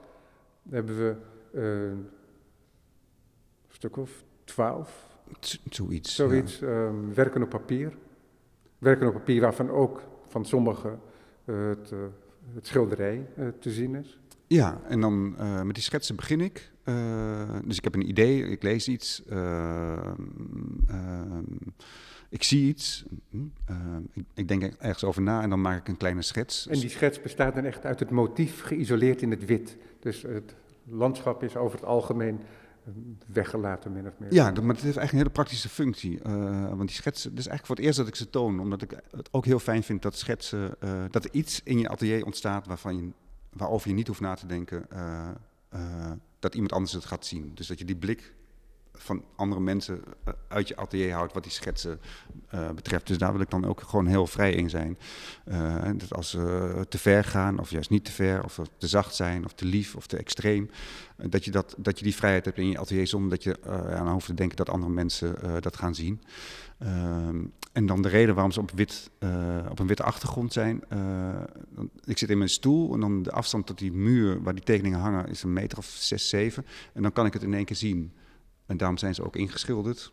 hebben 0.70 0.98
we 0.98 1.16
uh, 1.54 1.64
een 1.64 2.08
stuk 3.68 3.98
of 3.98 4.24
twaalf 4.44 5.06
Zoiets. 5.70 6.16
Zoiets, 6.16 6.62
ehm, 6.62 7.14
werken 7.14 7.44
op 7.44 7.50
papier. 7.50 7.94
Werken 8.78 9.08
op 9.08 9.14
papier 9.14 9.42
waarvan 9.42 9.70
ook 9.70 10.02
van 10.28 10.46
sommigen 10.46 11.00
uh, 11.46 11.68
het, 11.68 11.92
uh, 11.92 12.00
het, 12.54 12.68
schilderij 12.68 13.26
te 13.60 13.72
zien 13.72 13.96
is. 13.96 14.20
Ja, 14.48 14.82
en 14.88 15.02
dan 15.02 15.36
met 15.66 15.76
die 15.76 15.84
schetsen 15.84 16.16
begin 16.16 16.42
ik. 16.42 16.72
dus 17.66 17.78
ik 17.78 17.84
heb 17.84 17.96
een 17.96 18.10
idee, 18.10 18.50
ik 18.50 18.64
lees 18.64 18.88
iets, 18.88 19.24
ehm, 19.30 20.16
ehm, 20.88 21.44
ik 22.30 22.44
zie 22.44 22.68
iets, 22.68 23.06
hm, 23.30 23.38
ik, 24.14 24.26
ik, 24.34 24.48
denk 24.48 24.64
ergens 24.64 25.04
over 25.04 25.22
na 25.22 25.42
en 25.42 25.50
dan 25.50 25.62
maak 25.62 25.80
ik 25.80 25.88
een 25.88 25.98
kleine 25.98 26.22
schets. 26.22 26.68
En 26.68 26.80
die 26.80 26.90
schets 26.90 27.22
bestaat 27.22 27.56
dan 27.56 27.66
echt 27.66 27.86
uit 27.86 28.00
het 28.00 28.10
motief 28.10 28.62
geïsoleerd 28.62 29.22
in 29.22 29.32
het 29.32 29.46
wit. 29.46 29.78
Dus 30.00 30.22
het 30.22 30.56
landschap 30.84 31.44
is 31.44 31.56
over 31.56 31.78
het 31.78 31.88
algemeen 31.88 32.40
weggelaten, 33.26 33.92
min 33.92 34.08
of 34.08 34.14
meer. 34.18 34.34
Ja, 34.34 34.44
maar 34.44 34.54
het 34.54 34.62
heeft 34.66 34.84
eigenlijk 34.84 35.12
een 35.12 35.18
hele 35.18 35.30
praktische 35.30 35.70
functie. 35.70 36.20
Uh, 36.28 36.68
want 36.68 36.88
die 36.88 36.96
schetsen, 36.96 37.30
dit 37.30 37.40
is 37.40 37.48
eigenlijk 37.48 37.66
voor 37.66 37.76
het 37.76 37.86
eerst 37.86 37.98
dat 37.98 38.08
ik 38.08 38.16
ze 38.16 38.30
toon, 38.30 38.60
omdat 38.60 38.82
ik 38.82 38.92
het 39.12 39.30
ook 39.32 39.46
heel 39.46 39.60
fijn 39.60 39.84
vind 39.84 40.02
dat 40.02 40.18
schetsen, 40.18 40.76
uh, 40.84 41.04
dat 41.10 41.24
er 41.24 41.30
iets 41.34 41.62
in 41.64 41.80
je 41.80 41.90
atelier 41.90 42.26
ontstaat 42.26 42.68
waarvan 42.68 42.98
je, 42.98 43.12
waarover 43.50 43.90
je 43.90 43.96
niet 43.96 44.08
hoeft 44.08 44.20
na 44.20 44.34
te 44.34 44.46
denken 44.46 44.86
uh, 45.74 46.12
dat 46.40 46.54
iemand 46.54 46.74
anders 46.74 46.92
het 46.92 47.06
gaat 47.06 47.26
zien. 47.26 47.52
Dus 47.54 47.68
dat 47.68 47.80
je 47.80 47.86
die 47.86 47.96
blik 47.96 48.36
van 48.94 49.24
andere 49.36 49.62
mensen 49.62 50.04
eh, 50.24 50.34
uit 50.48 50.68
je 50.68 50.76
atelier 50.76 51.14
houdt 51.14 51.34
wat 51.34 51.44
die 51.44 51.52
schetsen 51.52 52.00
betreft. 52.76 53.08
Dus 53.08 53.18
daar 53.18 53.32
wil 53.32 53.42
ik 53.42 53.50
dan 53.50 53.66
ook 53.66 53.82
gewoon 53.82 54.06
heel 54.06 54.28
vrij 54.28 54.52
in 54.52 54.70
zijn. 54.70 54.98
Dat 55.98 56.14
als 56.14 56.30
ze 56.30 56.86
te 56.90 56.98
ver 56.98 57.24
gaan, 57.24 57.60
of 57.60 57.70
juist 57.70 57.90
niet 57.90 58.06
te 58.06 58.12
ver, 58.12 58.44
of 58.44 58.60
te 58.78 58.88
zacht 58.88 59.16
zijn, 59.16 59.46
of 59.46 59.54
te 59.54 59.66
lief, 59.66 59.96
of 59.96 60.08
te 60.08 60.18
extreem. 60.18 60.70
dat, 61.16 61.46
je 61.46 61.52
dat, 61.52 61.76
dat 61.78 61.98
je 61.98 62.04
die 62.04 62.16
vrijheid 62.16 62.46
hebt 62.46 62.58
in 62.58 62.70
je 62.70 62.80
atelier 62.80 63.08
zonder 63.08 63.30
dat 63.30 63.44
je 63.44 63.64
aan 63.96 64.12
hoeft 64.12 64.26
te 64.26 64.34
denken 64.34 64.58
dat 64.58 64.70
andere 64.70 64.92
mensen 64.92 65.62
dat 65.62 65.78
gaan 65.78 65.96
zien. 65.96 66.22
Ehm, 66.78 67.46
en 67.72 67.86
dan 67.86 68.02
de 68.02 68.08
reden 68.08 68.34
waarom 68.34 68.52
ze 68.52 68.60
op, 68.60 68.72
wit, 68.72 69.10
op 69.70 69.80
een 69.80 69.88
witte 69.88 70.04
achtergrond 70.04 70.54
zijn. 70.54 70.84
ik 72.04 72.18
zit 72.18 72.30
in 72.30 72.38
mijn 72.38 72.50
stoel 72.50 72.94
en 72.94 73.00
dan 73.00 73.24
de 73.24 73.32
afstand 73.32 73.66
tot 73.66 73.78
die 73.78 73.92
muur 73.92 74.42
waar 74.42 74.54
die 74.54 74.64
tekeningen 74.64 75.00
hangen 75.00 75.28
is 75.28 75.44
een 75.44 75.54
meter 75.54 75.78
of 75.78 75.86
zes, 75.86 76.30
zeven. 76.30 76.66
En 76.94 77.02
dan 77.02 77.12
kan 77.12 77.26
ik 77.26 77.34
het 77.34 77.44
in 77.44 77.54
één 77.54 77.66
keer 77.66 77.76
zien. 77.76 78.14
En 78.66 78.78
daarom 78.78 78.98
zijn 78.98 79.16
ze 79.16 79.24
ook 79.24 79.36
ingeschilderd. 79.36 80.12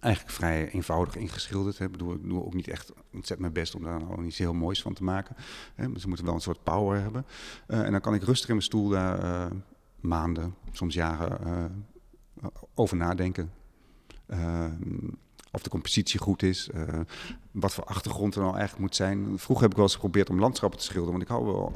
Eigenlijk 0.00 0.34
vrij 0.34 0.70
eenvoudig 0.70 1.16
ingeschilderd. 1.16 1.80
Ik 1.80 1.90
bedoel, 1.90 2.14
ik 2.14 2.28
doe 2.28 2.44
ook 2.44 2.54
niet 2.54 2.68
echt 2.68 2.92
ontzettend 2.92 3.40
mijn 3.40 3.52
best 3.52 3.74
om 3.74 3.82
daar 3.82 3.98
nou 4.00 4.24
iets 4.24 4.38
heel 4.38 4.54
moois 4.54 4.82
van 4.82 4.94
te 4.94 5.04
maken. 5.04 5.36
Hè. 5.74 5.98
Ze 5.98 6.08
moeten 6.08 6.26
wel 6.26 6.34
een 6.34 6.40
soort 6.40 6.62
power 6.62 7.00
hebben. 7.00 7.26
Uh, 7.68 7.82
en 7.82 7.90
dan 7.92 8.00
kan 8.00 8.14
ik 8.14 8.22
rustig 8.22 8.48
in 8.48 8.54
mijn 8.54 8.66
stoel 8.66 8.88
daar 8.88 9.50
maanden, 10.00 10.54
soms 10.72 10.94
jaren 10.94 11.86
over 12.74 12.96
nadenken. 12.96 13.52
Of 15.56 15.62
de 15.62 15.70
compositie 15.70 16.20
goed 16.20 16.42
is, 16.42 16.70
wat 17.50 17.74
voor 17.74 17.84
achtergrond 17.84 18.34
er 18.34 18.40
nou 18.40 18.52
eigenlijk 18.52 18.82
moet 18.82 18.96
zijn. 18.96 19.38
Vroeger 19.38 19.62
heb 19.62 19.70
ik 19.70 19.76
wel 19.76 19.86
eens 19.86 19.94
geprobeerd 19.94 20.30
om 20.30 20.40
landschappen 20.40 20.78
te 20.78 20.84
schilderen, 20.84 21.12
want 21.12 21.22
ik 21.22 21.28
hou 21.28 21.44
wel 21.44 21.74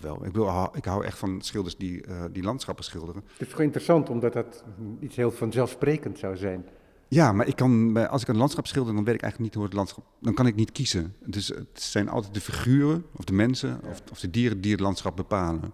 wel. 0.00 0.26
Ik, 0.26 0.32
wil, 0.32 0.70
ik 0.74 0.84
hou 0.84 1.04
echt 1.04 1.18
van 1.18 1.40
schilders 1.40 1.76
die, 1.76 2.06
uh, 2.06 2.24
die 2.32 2.42
landschappen 2.42 2.84
schilderen. 2.84 3.22
Het 3.32 3.40
is 3.40 3.48
gewoon 3.48 3.66
interessant, 3.66 4.10
omdat 4.10 4.32
dat 4.32 4.64
iets 5.00 5.16
heel 5.16 5.30
vanzelfsprekend 5.30 6.18
zou 6.18 6.36
zijn. 6.36 6.64
Ja, 7.08 7.32
maar 7.32 7.46
ik 7.46 7.56
kan, 7.56 7.96
als 8.08 8.22
ik 8.22 8.28
een 8.28 8.36
landschap 8.36 8.66
schilder, 8.66 8.94
dan 8.94 9.04
weet 9.04 9.14
ik 9.14 9.22
eigenlijk 9.22 9.52
niet 9.52 9.60
hoe 9.60 9.70
het 9.70 9.78
landschap... 9.78 10.04
Dan 10.20 10.34
kan 10.34 10.46
ik 10.46 10.54
niet 10.54 10.72
kiezen. 10.72 11.14
Dus 11.26 11.48
het 11.48 11.82
zijn 11.82 12.08
altijd 12.08 12.34
de 12.34 12.40
figuren, 12.40 13.04
of 13.16 13.24
de 13.24 13.32
mensen, 13.32 13.80
of, 13.90 14.02
of, 14.10 14.20
de 14.20 14.30
dieren 14.30 14.60
die 14.60 14.72
het 14.72 14.80
landschap 14.80 15.16
bepalen. 15.16 15.72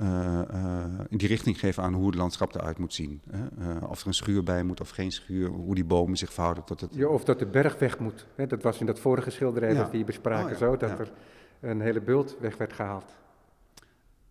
Uh, 0.00 0.40
uh, 0.54 0.84
in 1.08 1.18
die 1.18 1.28
richting 1.28 1.58
geven 1.58 1.82
aan 1.82 1.94
hoe 1.94 2.06
het 2.06 2.14
landschap 2.14 2.54
eruit 2.54 2.78
moet 2.78 2.94
zien. 2.94 3.22
Uh, 3.58 3.90
of 3.90 4.00
er 4.00 4.06
een 4.06 4.14
schuur 4.14 4.42
bij 4.42 4.62
moet 4.62 4.80
of 4.80 4.90
geen 4.90 5.12
schuur, 5.12 5.48
hoe 5.48 5.74
die 5.74 5.84
bomen 5.84 6.16
zich 6.16 6.32
verhouden 6.32 6.64
tot 6.64 6.80
het... 6.80 6.94
Ja, 6.94 7.06
of 7.06 7.24
dat 7.24 7.38
de 7.38 7.46
berg 7.46 7.78
weg 7.78 7.98
moet. 7.98 8.26
Hè? 8.34 8.46
Dat 8.46 8.62
was 8.62 8.80
in 8.80 8.86
dat 8.86 8.98
vorige 8.98 9.30
schilderij 9.30 9.72
ja. 9.72 9.78
dat 9.78 9.90
we 9.90 9.96
hier 9.96 10.06
bespraken 10.06 10.52
oh, 10.52 10.58
zo, 10.58 10.76
dat 10.76 10.98
er 10.98 11.12
een 11.60 11.80
hele 11.80 12.00
bult 12.00 12.36
weg 12.40 12.56
werd 12.56 12.72
gehaald. 12.72 13.14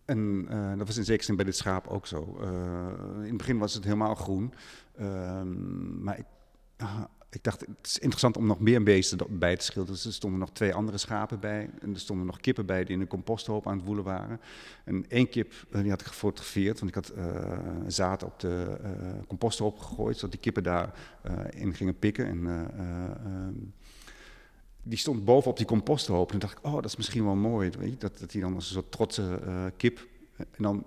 En 0.04 0.46
uh, 0.50 0.78
dat 0.78 0.86
was 0.86 0.96
in 0.96 1.04
zekere 1.04 1.24
zin 1.24 1.36
bij 1.36 1.44
dit 1.44 1.56
schaap 1.56 1.86
ook 1.86 2.06
zo. 2.06 2.36
Uh, 2.40 2.48
in 3.22 3.28
het 3.28 3.36
begin 3.36 3.58
was 3.58 3.74
het 3.74 3.84
helemaal 3.84 4.14
groen. 4.14 4.54
Uh, 5.00 5.42
maar 6.00 6.18
ik, 6.18 6.26
ik, 7.34 7.44
dacht, 7.44 7.60
het 7.60 7.86
is 7.86 7.98
interessant 7.98 8.36
om 8.36 8.46
nog 8.46 8.60
meer 8.60 8.82
beesten 8.82 9.18
bij 9.38 9.56
te 9.56 9.64
schilderen. 9.64 9.96
Dus 9.96 10.06
er 10.06 10.12
stonden 10.12 10.40
nog 10.40 10.50
twee 10.50 10.74
andere 10.74 10.98
schapen 10.98 11.40
bij. 11.40 11.70
En 11.80 11.94
er 11.94 12.00
stonden 12.00 12.26
nog 12.26 12.40
kippen 12.40 12.66
bij 12.66 12.84
die 12.84 12.94
in 12.94 13.00
een 13.00 13.06
composthoop 13.06 13.66
aan 13.66 13.76
het 13.76 13.86
woelen 13.86 14.04
waren. 14.04 14.40
En 14.84 15.04
één 15.08 15.28
kip, 15.28 15.52
die 15.70 15.90
had 15.90 16.00
ik 16.00 16.06
gefotografeerd. 16.06 16.80
Want 16.80 16.96
ik 16.96 17.04
had 17.04 17.12
zaad 17.86 18.22
op 18.22 18.40
de 18.40 18.76
composthoop 19.26 19.78
gegooid. 19.78 20.16
Zodat 20.16 20.30
die 20.30 20.40
kippen 20.40 20.62
daarin 20.62 20.92
in 21.50 21.74
gingen 21.74 21.98
pikken. 21.98 22.26
En 22.26 22.46
ehm, 22.78 23.54
die 24.82 24.98
stond 24.98 25.24
bovenop 25.24 25.56
die 25.56 25.66
composthoop. 25.66 26.32
En 26.32 26.38
dacht 26.38 26.58
ik, 26.58 26.64
oh, 26.64 26.74
dat 26.74 26.84
is 26.84 26.96
misschien 26.96 27.24
wel 27.24 27.34
mooi. 27.34 27.70
Weet 27.78 27.90
je? 27.90 27.96
Dat, 27.96 28.18
dat 28.18 28.32
hij 28.32 28.40
dan 28.40 28.54
als 28.54 28.66
een 28.66 28.72
soort 28.72 28.92
trotse 28.92 29.40
uh, 29.46 29.64
kip. 29.76 30.06
En 30.36 30.62
dan 30.62 30.84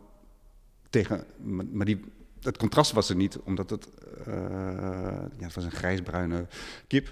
tegen. 0.89 1.25
Maar 1.71 1.86
die, 1.86 1.99
het 2.41 2.58
contrast 2.58 2.91
was 2.91 3.10
er 3.10 3.15
niet, 3.15 3.39
omdat 3.39 3.69
het. 3.69 3.88
Uh, 4.28 4.34
ja, 5.38 5.45
het 5.45 5.54
was 5.54 5.63
een 5.63 5.71
grijsbruine 5.71 6.47
kip. 6.88 7.12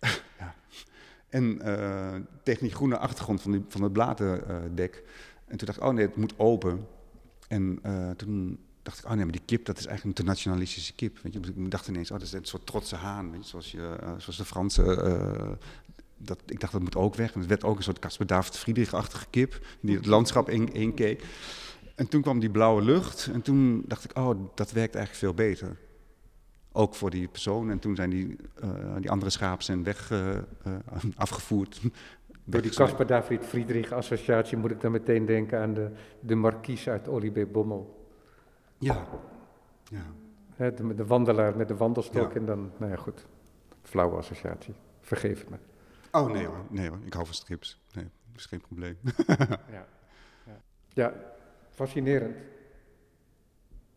ja. 0.38 0.54
En 1.28 1.60
uh, 1.64 2.14
tegen 2.42 2.62
die 2.62 2.74
groene 2.74 2.98
achtergrond 2.98 3.42
van, 3.42 3.52
die, 3.52 3.64
van 3.68 3.82
het 3.82 3.92
bladerdek. 3.92 5.02
en 5.46 5.56
toen 5.56 5.66
dacht 5.66 5.78
ik, 5.78 5.84
oh 5.84 5.92
nee, 5.92 6.06
het 6.06 6.16
moet 6.16 6.34
open. 6.36 6.86
En 7.48 7.80
toen 8.16 8.58
dacht 8.82 8.98
ik, 8.98 9.04
oh 9.04 9.10
nee, 9.10 9.22
maar 9.24 9.32
die 9.32 9.42
kip, 9.44 9.64
dat 9.64 9.78
is 9.78 9.86
eigenlijk 9.86 10.18
een 10.18 10.24
te 10.24 10.30
nationalistische 10.30 10.94
kip. 10.94 11.18
Je? 11.22 11.40
Ik 11.56 11.70
dacht 11.70 11.88
ineens, 11.88 12.10
oh, 12.10 12.18
dat 12.18 12.26
is 12.26 12.32
een 12.32 12.44
soort 12.44 12.66
trotse 12.66 12.96
haan, 12.96 13.30
weet 13.30 13.42
je? 13.42 13.48
Zoals, 13.48 13.70
je, 13.70 13.96
zoals 14.18 14.36
de 14.36 14.44
Franse 14.44 15.58
dat, 16.26 16.38
ik 16.46 16.60
dacht 16.60 16.72
dat 16.72 16.82
moet 16.82 16.96
ook 16.96 17.14
weg. 17.14 17.34
Het 17.34 17.46
werd 17.46 17.64
ook 17.64 17.76
een 17.76 17.82
soort 17.82 17.98
Casper 17.98 18.26
David 18.26 18.56
Friedrich-achtige 18.56 19.26
kip 19.30 19.66
die 19.80 19.96
het 19.96 20.06
landschap 20.06 20.50
inkeek. 20.50 21.20
In 21.20 21.26
en 21.94 22.08
toen 22.08 22.22
kwam 22.22 22.38
die 22.38 22.50
blauwe 22.50 22.82
lucht 22.82 23.30
en 23.32 23.42
toen 23.42 23.84
dacht 23.86 24.04
ik, 24.04 24.18
oh, 24.18 24.40
dat 24.54 24.72
werkt 24.72 24.94
eigenlijk 24.94 25.14
veel 25.24 25.34
beter. 25.34 25.76
Ook 26.72 26.94
voor 26.94 27.10
die 27.10 27.28
persoon. 27.28 27.70
En 27.70 27.78
toen 27.78 27.96
zijn 27.96 28.10
die, 28.10 28.36
uh, 28.64 28.70
die 29.00 29.10
andere 29.10 29.30
schapen 29.30 29.64
zijn 29.64 29.82
weg, 29.82 30.10
uh, 30.10 30.28
uh, 30.66 30.74
afgevoerd. 31.16 31.80
Door 32.44 32.62
die 32.62 32.70
Casper 32.70 33.06
David 33.06 33.44
Friedrich 33.44 33.92
associatie 33.92 34.56
moet 34.56 34.70
ik 34.70 34.80
dan 34.80 34.92
meteen 34.92 35.26
denken 35.26 35.60
aan 35.60 35.74
de, 35.74 35.90
de 36.20 36.34
markies 36.34 36.88
uit 36.88 37.08
Olivier 37.08 37.50
Bommel. 37.50 38.08
Ja. 38.78 39.06
ja. 39.84 40.70
de, 40.70 40.94
de, 40.94 41.06
wandelaar 41.06 41.56
met 41.56 41.68
de 41.68 41.76
wandelstok 41.76 42.32
ja. 42.32 42.38
en 42.38 42.46
dan, 42.46 42.70
nou 42.76 42.90
ja 42.90 42.96
goed, 42.96 43.26
flauwe 43.82 44.16
associatie. 44.16 44.74
Vergeef 45.00 45.48
me. 45.48 45.56
Oh 46.10 46.30
nee 46.30 46.46
hoor, 46.46 46.64
nee 46.70 46.88
hoor, 46.88 46.98
ik 47.04 47.12
hou 47.12 47.24
van 47.26 47.34
strips. 47.34 47.80
Nee, 47.92 48.04
dat 48.04 48.40
is 48.40 48.46
geen 48.46 48.60
probleem. 48.60 48.96
ja. 49.70 49.86
Ja. 50.46 50.60
ja, 50.88 51.14
fascinerend 51.74 52.36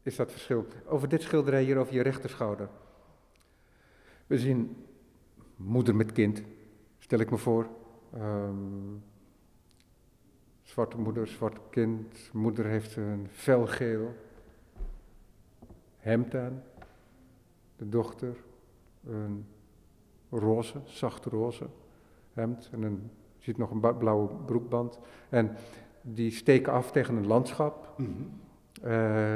is 0.02 0.16
dat 0.16 0.32
verschil. 0.32 0.66
Over 0.86 1.10
dit 1.10 1.22
schilderij 1.22 1.64
hier 1.64 1.78
over 1.78 1.94
je 1.94 2.02
rechterschouder. 2.02 2.70
We 4.28 4.40
zien 4.40 4.86
moeder 5.56 5.96
met 5.96 6.12
kind, 6.12 6.42
stel 6.98 7.20
ik 7.20 7.32
me 7.32 7.38
voor. 7.38 7.68
Um, 8.16 9.04
zwarte 10.62 10.98
moeder, 10.98 11.28
zwart 11.28 11.60
kind. 11.70 12.30
Moeder 12.34 12.66
heeft 12.66 12.96
een 12.96 13.28
felgeel 13.32 14.16
hemd 15.98 16.36
aan. 16.36 16.64
de 17.76 17.90
dochter, 17.90 18.36
een 19.06 19.46
roze, 20.30 20.82
zacht 20.86 21.26
roze 21.26 21.68
hemd 22.34 22.70
en 22.72 22.82
een, 22.82 23.12
ziet 23.38 23.58
nog 23.58 23.72
een 23.72 23.98
blauwe 23.98 24.28
broekband. 24.46 25.00
En 25.30 25.56
die 26.14 26.32
steken 26.32 26.74
af 26.74 26.92
tegen 26.92 27.16
een 27.16 27.28
landschap. 27.28 27.94
Mhm. 27.98 28.12
Eh, 28.82 28.92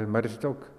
maar 0.06 0.24
er 0.24 0.28
zit 0.28 0.44
ook 0.44 0.70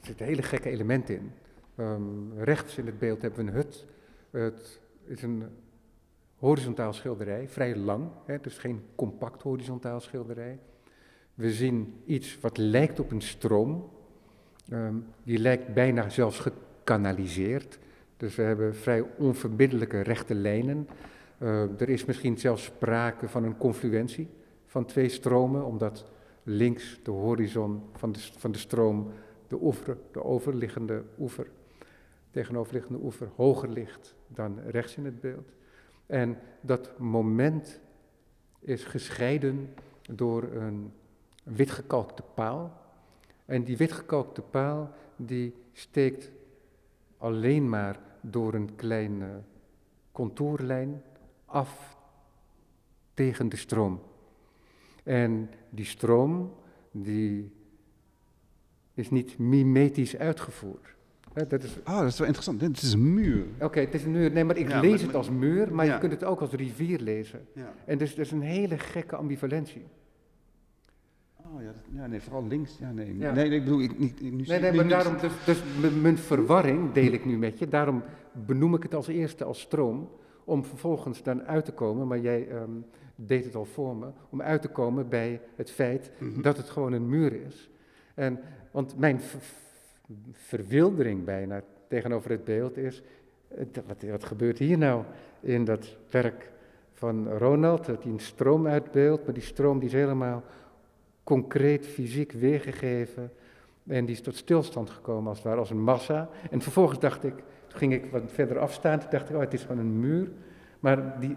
er 0.00 0.06
zit 0.06 0.18
hele 0.18 0.42
gekke 0.42 0.70
elementen 0.70 1.14
in. 1.14 1.32
Um, 1.76 2.32
rechts 2.38 2.78
in 2.78 2.86
het 2.86 2.98
beeld 2.98 3.22
hebben 3.22 3.44
we 3.44 3.50
een 3.50 3.56
hut. 3.56 3.86
Het 4.30 4.80
is 5.04 5.22
een 5.22 5.44
horizontaal 6.38 6.92
schilderij, 6.92 7.48
vrij 7.48 7.76
lang, 7.76 8.08
hè, 8.24 8.40
dus 8.40 8.58
geen 8.58 8.82
compact 8.94 9.42
horizontaal 9.42 10.00
schilderij. 10.00 10.58
We 11.34 11.52
zien 11.52 11.94
iets 12.04 12.40
wat 12.40 12.56
lijkt 12.56 13.00
op 13.00 13.10
een 13.10 13.20
stroom. 13.20 13.90
Um, 14.72 15.06
die 15.22 15.38
lijkt 15.38 15.74
bijna 15.74 16.08
zelfs 16.08 16.38
gekanaliseerd. 16.38 17.78
Dus 18.16 18.34
we 18.34 18.42
hebben 18.42 18.74
vrij 18.74 19.04
onverbiddelijke 19.18 20.00
rechte 20.00 20.34
lijnen. 20.34 20.88
Uh, 21.38 21.80
er 21.80 21.88
is 21.88 22.04
misschien 22.04 22.38
zelfs 22.38 22.64
sprake 22.64 23.28
van 23.28 23.44
een 23.44 23.56
confluentie 23.56 24.28
van 24.74 24.84
twee 24.84 25.08
stromen, 25.08 25.64
omdat 25.64 26.04
links 26.42 27.00
de 27.02 27.10
horizon 27.10 27.82
van 27.92 28.12
de, 28.12 28.18
van 28.20 28.52
de 28.52 28.58
stroom 28.58 29.12
de 29.48 29.58
oever, 29.62 29.96
de 30.12 30.24
overliggende 30.24 31.04
oever, 31.18 31.46
tegenoverliggende 32.30 32.98
oever, 33.02 33.28
hoger 33.36 33.68
ligt 33.68 34.14
dan 34.26 34.58
rechts 34.66 34.96
in 34.96 35.04
het 35.04 35.20
beeld. 35.20 35.52
En 36.06 36.38
dat 36.60 36.98
moment 36.98 37.80
is 38.60 38.84
gescheiden 38.84 39.74
door 40.12 40.42
een 40.42 40.92
witgekalkte 41.42 42.22
paal. 42.34 42.80
En 43.44 43.64
die 43.64 43.76
witgekalkte 43.76 44.42
paal 44.42 44.90
die 45.16 45.54
steekt 45.72 46.30
alleen 47.18 47.68
maar 47.68 48.00
door 48.20 48.54
een 48.54 48.74
kleine 48.74 49.42
contourlijn 50.12 51.02
af 51.44 51.96
tegen 53.14 53.48
de 53.48 53.56
stroom. 53.56 54.00
En 55.04 55.50
die 55.70 55.84
stroom 55.84 56.52
die 56.90 57.52
is 58.94 59.10
niet 59.10 59.38
mimetisch 59.38 60.16
uitgevoerd. 60.16 60.94
dat 61.48 61.62
is... 61.62 61.78
Ah, 61.84 61.98
dat 61.98 62.08
is 62.08 62.18
wel 62.18 62.26
interessant. 62.26 62.60
Dit 62.60 62.82
is 62.82 62.92
een 62.92 63.14
muur. 63.14 63.44
Oké, 63.60 63.80
het 63.80 63.94
is 63.94 64.04
een 64.04 64.10
muur. 64.10 64.32
Nee, 64.32 64.44
maar 64.44 64.56
ik 64.56 64.74
lees 64.74 65.02
het 65.02 65.14
als 65.14 65.30
muur, 65.30 65.74
maar 65.74 65.86
je 65.86 65.98
kunt 65.98 66.12
het 66.12 66.24
ook 66.24 66.40
als 66.40 66.50
rivier 66.50 67.00
lezen. 67.00 67.46
Ja. 67.54 67.74
En 67.84 67.98
dus 67.98 68.14
dat 68.14 68.24
is 68.24 68.30
een 68.30 68.42
hele 68.42 68.78
gekke 68.78 69.16
ambivalentie. 69.16 69.84
Oh 71.54 71.62
ja, 71.62 71.74
ja, 71.92 72.06
nee, 72.06 72.20
vooral 72.20 72.46
links. 72.46 72.78
Ja, 72.78 72.92
nee. 72.92 73.12
Nee, 73.14 73.32
nee, 73.32 73.50
ik 73.50 73.64
bedoel, 73.64 73.80
ik, 73.80 73.98
niet, 73.98 74.20
nu 74.20 74.30
nee, 74.30 74.60
nee, 74.60 74.72
maar 74.72 74.88
daarom, 74.88 75.16
dus, 75.20 75.32
dus 75.46 75.62
mijn 76.00 76.18
verwarring 76.18 76.92
deel 76.92 77.12
ik 77.12 77.24
nu 77.24 77.38
met 77.38 77.58
je. 77.58 77.68
Daarom 77.68 78.02
benoem 78.46 78.74
ik 78.74 78.82
het 78.82 78.94
als 78.94 79.06
eerste 79.06 79.44
als 79.44 79.60
stroom, 79.60 80.10
om 80.44 80.64
vervolgens 80.64 81.22
dan 81.22 81.42
uit 81.42 81.64
te 81.64 81.72
komen, 81.72 82.06
maar 82.06 82.20
jij 82.20 82.48
ehm, 82.48 82.70
deed 83.16 83.44
het 83.44 83.54
al 83.54 83.64
voor 83.64 83.96
me, 83.96 84.06
om 84.30 84.42
uit 84.42 84.62
te 84.62 84.68
komen 84.68 85.08
bij 85.08 85.40
het 85.56 85.70
feit 85.70 86.10
mhm. 86.18 86.42
dat 86.42 86.56
het 86.56 86.70
gewoon 86.70 86.92
een 86.92 87.08
muur 87.08 87.32
is. 87.46 87.70
En, 88.14 88.40
want 88.70 88.98
mijn 88.98 89.20
verwildering 90.32 91.24
bijna 91.24 91.62
tegenover 91.88 92.30
het 92.30 92.44
beeld 92.44 92.76
is, 92.76 93.02
wat, 93.86 94.02
wat 94.10 94.24
gebeurt 94.24 94.58
hier 94.58 94.78
nou 94.78 95.04
in 95.40 95.64
dat 95.64 95.96
werk 96.10 96.52
van 96.92 97.28
Ronald, 97.28 97.86
dat 97.86 98.02
hij 98.02 98.12
een 98.12 98.20
stroom 98.20 98.66
uitbeeldt, 98.66 99.24
maar 99.24 99.34
die 99.34 99.42
stroom 99.42 99.78
die 99.78 99.88
is 99.88 99.94
helemaal 99.94 100.42
concreet 101.24 101.86
fysiek 101.86 102.32
weergegeven. 102.32 103.32
En 103.86 104.04
die 104.04 104.14
is 104.14 104.20
tot 104.20 104.36
stilstand 104.36 104.90
gekomen 104.90 105.28
als 105.28 105.38
het 105.38 105.46
ware, 105.46 105.58
als 105.58 105.70
een 105.70 105.82
massa. 105.82 106.28
En 106.50 106.60
vervolgens 106.60 106.98
dacht 106.98 107.24
ik, 107.24 107.34
toen 107.66 107.78
ging 107.78 107.92
ik 107.92 108.10
wat 108.10 108.22
verder 108.26 108.58
afstaan, 108.58 108.98
toen 108.98 109.10
dacht 109.10 109.28
ik, 109.28 109.34
oh 109.34 109.40
het 109.40 109.54
is 109.54 109.62
gewoon 109.62 109.78
een 109.78 110.00
muur. 110.00 110.30
Maar 110.80 111.20
die 111.20 111.36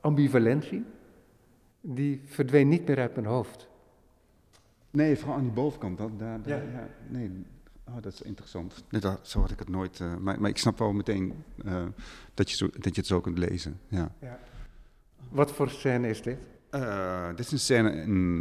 ambivalentie, 0.00 0.84
die 1.82 2.20
verdween 2.24 2.68
niet 2.68 2.86
meer 2.86 2.98
uit 2.98 3.14
mijn 3.14 3.26
hoofd. 3.26 3.68
Nee, 4.90 5.16
vooral 5.16 5.36
aan 5.36 5.42
die 5.42 5.52
bovenkant. 5.52 5.98
Dat, 5.98 6.18
daar, 6.18 6.40
ja. 6.44 6.56
ja. 6.56 6.88
nee, 7.08 7.30
oh, 7.88 7.94
dat 8.00 8.12
is 8.12 8.22
interessant. 8.22 8.84
Nee, 8.88 9.00
dat, 9.00 9.28
zo 9.28 9.40
had 9.40 9.50
ik 9.50 9.58
het 9.58 9.68
nooit. 9.68 9.98
Uh, 10.00 10.16
maar, 10.16 10.40
maar, 10.40 10.50
ik 10.50 10.58
snap 10.58 10.78
wel 10.78 10.92
meteen 10.92 11.34
uh, 11.64 11.84
dat, 12.34 12.50
je 12.50 12.56
zo, 12.56 12.68
dat 12.72 12.94
je 12.94 13.00
het 13.00 13.06
zo 13.06 13.20
kunt 13.20 13.38
lezen. 13.38 13.80
Ja. 13.88 14.12
ja. 14.20 14.38
Wat 15.28 15.52
voor 15.52 15.70
scène 15.70 16.08
is 16.08 16.22
dit? 16.22 16.38
Uh, 16.70 17.28
dit 17.28 17.38
is 17.38 17.52
een 17.52 17.58
scène 17.58 17.92
in 17.92 18.38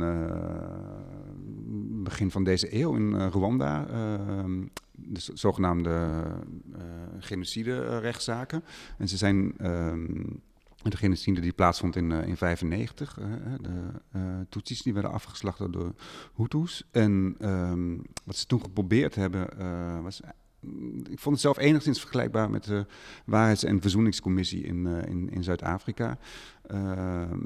begin 2.03 2.31
van 2.31 2.43
deze 2.43 2.75
eeuw 2.75 2.95
in 2.95 3.27
Rwanda. 3.27 3.85
de 4.91 5.19
zogenaamde 5.33 6.23
genocide-rechtszaken. 7.19 8.63
En 8.97 9.07
ze 9.07 9.17
zijn 9.17 9.57
ehm, 9.57 10.23
de 10.89 10.97
genocide 10.97 11.41
die 11.41 11.53
plaatsvond 11.53 11.95
in 11.95 12.09
1995, 12.09 13.19
uh, 13.19 13.25
uh, 13.25 13.35
de 13.61 14.01
uh, 14.15 14.21
Tutsis 14.49 14.81
die 14.81 14.93
werden 14.93 15.11
afgeslacht 15.11 15.71
door 15.71 15.93
Hutus. 16.35 16.83
En 16.91 17.35
um, 17.41 18.01
wat 18.23 18.35
ze 18.35 18.45
toen 18.45 18.61
geprobeerd 18.61 19.15
hebben, 19.15 19.47
uh, 19.59 20.01
was. 20.01 20.21
Ik 21.09 21.19
vond 21.19 21.35
het 21.35 21.39
zelf 21.39 21.57
enigszins 21.57 21.99
vergelijkbaar 21.99 22.49
met 22.49 22.63
de 22.63 22.85
Waarheids- 23.25 23.63
en 23.63 23.81
Verzoeningscommissie 23.81 24.63
in, 24.63 24.85
uh, 24.85 25.03
in, 25.03 25.29
in 25.29 25.43
Zuid-Afrika. 25.43 26.17
Ehm, 26.67 27.39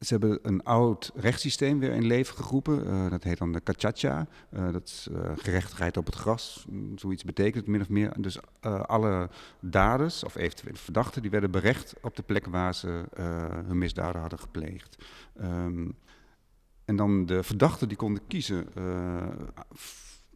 ze 0.00 0.12
hebben 0.12 0.38
een 0.42 0.62
oud 0.62 1.12
rechtssysteem 1.14 1.78
weer 1.78 1.92
in 1.92 2.06
leven 2.06 2.36
geroepen. 2.36 2.86
Uh, 2.86 3.10
dat 3.10 3.22
heet 3.22 3.38
dan 3.38 3.52
de 3.52 3.60
Kachacha. 3.60 4.26
Uh, 4.50 4.72
dat 4.72 4.88
is 4.88 5.08
uh, 5.10 5.30
gerechtigheid 5.36 5.96
op 5.96 6.06
het 6.06 6.14
gras. 6.14 6.66
Mm, 6.68 6.98
zoiets 6.98 7.24
betekent 7.24 7.54
het 7.54 7.66
min 7.66 7.80
of 7.80 7.88
meer. 7.88 8.20
Dus 8.20 8.38
alle 8.60 9.30
daders, 9.60 10.24
of 10.24 10.34
eventueel 10.34 10.74
verdachten, 10.74 11.22
die 11.22 11.30
werden 11.30 11.50
berecht 11.50 11.94
op 12.02 12.16
de 12.16 12.22
plek 12.22 12.46
waar 12.46 12.74
ze 12.74 13.04
hun 13.66 13.78
misdaden 13.78 14.20
hadden 14.20 14.38
gepleegd. 14.38 15.04
Um, 15.40 15.94
en 16.84 16.96
dan 16.96 17.26
de 17.26 17.42
verdachten 17.42 17.88
die 17.88 17.96
konden 17.96 18.26
kiezen 18.26 18.66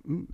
mm, 0.02 0.26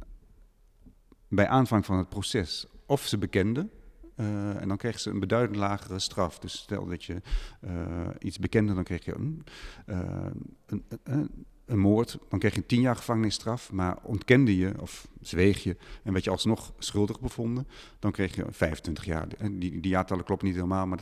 bij 1.29 1.49
aanvang 1.49 1.87
van 1.87 1.99
het 1.99 2.09
proces 2.09 2.67
of 2.87 3.07
ze 3.07 3.19
bekenden 3.19 3.71
uh, 4.17 4.61
en 4.61 4.69
dan 4.69 4.77
kreeg 4.77 5.01
ze 5.01 5.11
een 5.11 5.21
beduidend 5.21 5.57
lagere 5.57 5.99
straf. 5.99 6.39
Dus 6.39 6.59
stel 6.59 6.87
dat 6.87 7.05
je 7.05 7.21
uh, 7.61 8.09
iets 8.19 8.39
bekende, 8.39 8.75
dan 8.75 8.85
kreeg 8.85 9.05
je 9.05 9.15
een, 9.15 9.45
uh, 9.87 10.27
een, 10.67 10.85
een, 11.03 11.47
een, 11.67 11.79
moord. 11.79 12.19
Dan 12.29 12.39
kreeg 12.39 12.55
je 12.55 12.67
tien 12.67 12.81
jaar 12.81 12.97
gevangenisstraf. 12.97 13.73
Maar 13.73 13.97
ontkende 14.03 14.57
je 14.57 14.73
of 14.81 15.09
zweeg 15.21 15.63
je 15.63 15.77
en 16.03 16.13
werd 16.13 16.25
je 16.25 16.31
alsnog 16.31 16.73
schuldig 16.79 17.21
bevonden, 17.21 17.67
dan 17.99 18.13
kreeg 18.13 18.35
je 18.35 18.45
25 18.51 19.05
jaar. 19.05 19.27
Die, 19.51 19.81
die 19.81 19.91
jaartallen 19.91 20.25
kloppen 20.25 20.47
niet 20.47 20.57
helemaal, 20.57 20.87
maar 20.87 20.99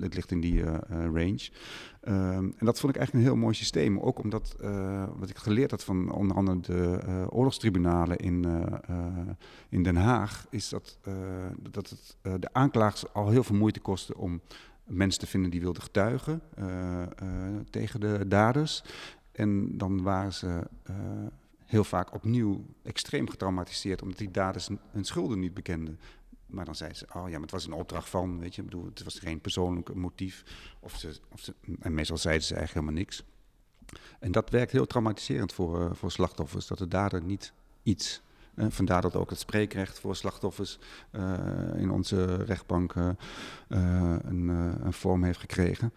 het, 0.00 0.14
ligt 0.14 0.30
in 0.30 0.40
die 0.40 0.62
range. 0.90 1.50
Um, 2.08 2.54
en 2.56 2.66
dat 2.66 2.80
vond 2.80 2.94
ik 2.94 2.98
eigenlijk 2.98 3.12
een 3.12 3.32
heel 3.32 3.42
mooi 3.42 3.54
systeem. 3.54 3.98
Ook 3.98 4.18
omdat, 4.18 4.56
wat 5.16 5.28
ik 5.28 5.36
geleerd 5.36 5.70
had 5.70 5.84
van 5.84 6.12
onder 6.12 6.36
andere 6.36 6.60
de 6.60 7.00
oorlogstribunalen 7.30 8.16
in, 8.16 8.46
in 9.68 9.82
Den 9.82 9.96
Haag, 9.96 10.46
is 10.50 10.68
dat, 10.68 10.98
dat 11.70 11.90
het 11.90 12.16
de 12.40 12.48
aanklagers 12.52 13.12
al 13.12 13.28
heel 13.28 13.44
veel 13.44 13.56
moeite 13.56 13.80
kostte 13.80 14.16
om 14.16 14.40
mensen 14.88 15.20
te 15.20 15.26
vinden 15.26 15.50
die 15.50 15.60
wilden 15.60 15.82
getuigen 15.82 16.42
tegen 17.70 18.00
de 18.00 18.24
daders. 18.28 18.84
En 19.38 19.78
dan 19.78 20.02
waren 20.02 20.32
ze 20.32 20.66
uh, 20.90 20.96
heel 21.64 21.84
vaak 21.84 22.14
opnieuw 22.14 22.64
extreem 22.82 23.30
getraumatiseerd, 23.30 24.02
omdat 24.02 24.18
die 24.18 24.30
daders 24.30 24.68
hun 24.90 25.04
schulden 25.04 25.38
niet 25.38 25.54
bekenden. 25.54 25.98
Maar 26.46 26.64
dan 26.64 26.74
zeiden 26.74 26.98
ze, 26.98 27.06
oh 27.14 27.24
ja, 27.28 27.32
maar 27.32 27.40
het 27.40 27.50
was 27.50 27.66
een 27.66 27.72
opdracht 27.72 28.08
van, 28.08 28.38
weet 28.38 28.54
je, 28.54 28.62
bedoel, 28.62 28.84
het 28.84 29.04
was 29.04 29.18
geen 29.18 29.40
persoonlijk 29.40 29.94
motief. 29.94 30.44
Of 30.80 30.96
ze, 30.96 31.20
of 31.32 31.40
ze, 31.40 31.54
en 31.80 31.94
meestal 31.94 32.16
zeiden 32.16 32.44
ze 32.44 32.54
eigenlijk 32.54 32.86
helemaal 32.86 33.04
niks. 33.04 33.24
En 34.18 34.32
dat 34.32 34.50
werkt 34.50 34.72
heel 34.72 34.86
traumatiserend 34.86 35.52
voor, 35.52 35.80
uh, 35.80 35.90
voor 35.92 36.10
slachtoffers, 36.10 36.66
dat 36.66 36.78
de 36.78 36.88
dader 36.88 37.22
niet 37.22 37.52
iets. 37.82 38.22
Uh, 38.54 38.66
vandaar 38.68 39.02
dat 39.02 39.16
ook 39.16 39.30
het 39.30 39.38
spreekrecht 39.38 39.98
voor 39.98 40.16
slachtoffers 40.16 40.78
in 41.76 41.90
onze 41.90 42.34
rechtbank 42.34 42.94
een, 43.68 44.48
een, 44.48 44.92
vorm 44.92 45.24
heeft 45.24 45.40
gekregen. 45.40 45.92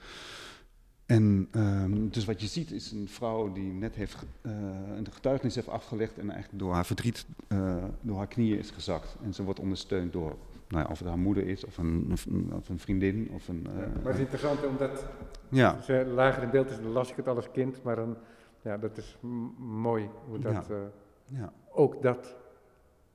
En 1.11 1.47
um, 1.55 2.09
dus 2.09 2.25
wat 2.25 2.41
je 2.41 2.47
ziet 2.47 2.71
is 2.71 2.91
een 2.91 3.07
vrouw 3.07 3.51
die 3.51 3.73
net 3.73 3.95
heeft, 3.95 4.25
uh, 4.41 4.51
een 4.95 5.07
getuigenis 5.11 5.55
heeft 5.55 5.67
afgelegd 5.67 6.17
en 6.17 6.29
eigenlijk 6.29 6.63
door 6.63 6.73
haar 6.73 6.85
verdriet 6.85 7.25
uh, 7.47 7.83
door 8.01 8.17
haar 8.17 8.27
knieën 8.27 8.57
is 8.57 8.71
gezakt. 8.71 9.15
En 9.23 9.33
ze 9.33 9.43
wordt 9.43 9.59
ondersteund 9.59 10.13
door, 10.13 10.35
nou 10.67 10.83
ja, 10.83 10.91
of 10.91 10.99
het 10.99 11.07
haar 11.07 11.17
moeder 11.17 11.47
is 11.47 11.65
of 11.65 11.77
een, 11.77 12.07
of 12.51 12.69
een 12.69 12.79
vriendin. 12.79 13.29
Of 13.33 13.47
een, 13.47 13.67
uh, 13.67 13.79
ja, 13.79 13.87
maar 13.87 14.03
het 14.03 14.13
is 14.13 14.19
interessant 14.19 14.65
omdat 14.65 15.05
ja. 15.49 15.81
ze 15.81 16.11
lager 16.13 16.43
in 16.43 16.49
beeld 16.49 16.69
is, 16.69 16.75
dan 16.75 16.91
las 16.91 17.09
ik 17.09 17.15
het 17.15 17.27
al 17.27 17.35
als 17.35 17.51
kind, 17.51 17.83
maar 17.83 17.95
dan, 17.95 18.17
ja, 18.61 18.77
dat 18.77 18.97
is 18.97 19.17
mooi 19.57 20.09
hoe 20.27 20.39
dat 20.39 20.67
ja. 20.67 20.91
ja. 21.25 21.53
ook 21.71 22.01
dat 22.01 22.35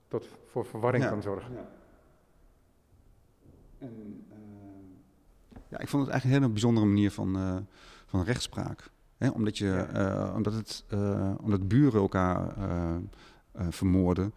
tot 0.09 0.29
voor 0.47 0.67
verwarring 0.67 1.09
kan 1.09 1.23
zorgen. 1.23 1.57
En, 3.79 4.25
ja, 5.69 5.79
ik 5.79 5.89
vond 5.89 6.03
het 6.03 6.13
eigenlijk 6.13 6.25
een 6.25 6.31
hele 6.31 6.53
bijzondere 6.53 6.87
manier 6.87 7.11
van, 7.11 7.37
uh, 7.37 7.57
van 8.07 8.23
rechtspraak. 8.23 8.91
Hè? 9.17 9.29
Omdat, 9.29 9.59
je, 9.59 9.87
uh, 9.95 10.33
omdat, 10.37 10.53
het, 10.53 10.85
uh, 10.93 11.33
omdat 11.41 11.69
buren 11.69 12.01
elkaar 12.01 12.55
vermoorden. 13.71 14.33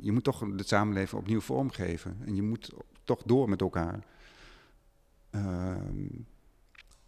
je 0.00 0.12
moet 0.12 0.24
toch 0.24 0.44
de 0.56 0.64
samenleving 0.64 1.20
opnieuw 1.20 1.40
vormgeven. 1.40 2.16
En 2.24 2.34
je 2.34 2.42
moet 2.42 2.72
toch 3.04 3.22
door 3.22 3.48
met 3.48 3.60
elkaar. 3.60 4.04
Ehm, 5.30 6.06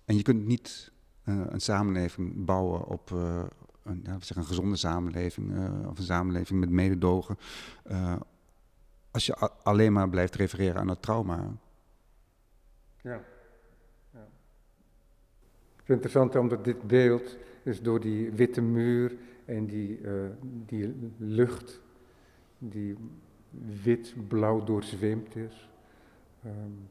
en 0.04 0.16
je 0.16 0.22
kunt 0.22 0.46
niet 0.46 0.92
een 1.24 1.60
samenleving 1.60 2.44
bouwen 2.44 2.86
op 2.86 3.10
een, 3.82 4.00
ja, 4.04 4.16
zeg 4.20 4.36
een 4.36 4.44
gezonde 4.44 4.76
samenleving 4.76 5.52
of 5.88 5.98
een 5.98 6.04
samenleving 6.04 6.60
met 6.60 6.70
mededogen. 6.70 7.36
als 9.10 9.26
je 9.26 9.36
alleen 9.62 9.92
maar 9.92 10.08
blijft 10.08 10.34
refereren 10.34 10.80
aan 10.80 10.88
het 10.88 11.02
trauma. 11.02 11.56
Ja. 13.02 13.20
ja. 14.10 14.28
Het 15.76 15.82
is 15.82 15.88
interessant 15.88 16.36
omdat 16.36 16.64
dit 16.64 16.82
beeld 16.82 17.38
is 17.62 17.82
door 17.82 18.00
die 18.00 18.30
witte 18.30 18.60
muur 18.60 19.16
en 19.44 19.66
die, 19.66 20.00
uh, 20.00 20.30
die 20.42 20.94
lucht 21.16 21.80
die 22.58 22.96
wit-blauw 23.82 24.64
doorzweemd 24.64 25.36
is. 25.36 25.68
Um, 26.46 26.88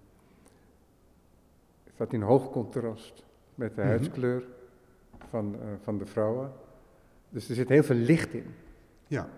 staat 1.93 2.13
in 2.13 2.21
hoog 2.21 2.51
contrast 2.51 3.23
met 3.55 3.75
de 3.75 3.81
mm 3.81 3.87
huidskleur 3.87 4.43
van, 5.29 5.55
uh, 5.55 5.61
van 5.81 5.97
de 5.97 6.05
vrouwen. 6.05 6.51
Dus 7.29 7.49
er 7.49 7.55
zit 7.55 7.69
heel 7.69 7.83
veel 7.83 7.95
licht 7.95 8.33
in. 8.33 8.45
Ja. 9.07 9.29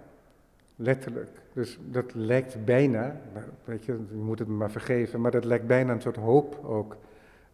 Letterlijk. 0.76 1.30
Dus 1.54 1.80
dat 1.92 2.14
lijkt 2.14 2.66
bijna, 2.66 3.22
weet 3.64 3.86
je, 3.86 3.92
je 4.10 4.16
moet 4.16 4.40
het 4.40 4.48
me 4.48 4.54
maar 4.54 4.72
vergeven, 4.72 5.22
maar 5.22 5.32
dat 5.32 5.46
lijkt 5.46 5.68
bijna 5.68 5.94
een 5.94 6.02
soort 6.02 6.16
hoop 6.16 6.66
ook 6.66 6.98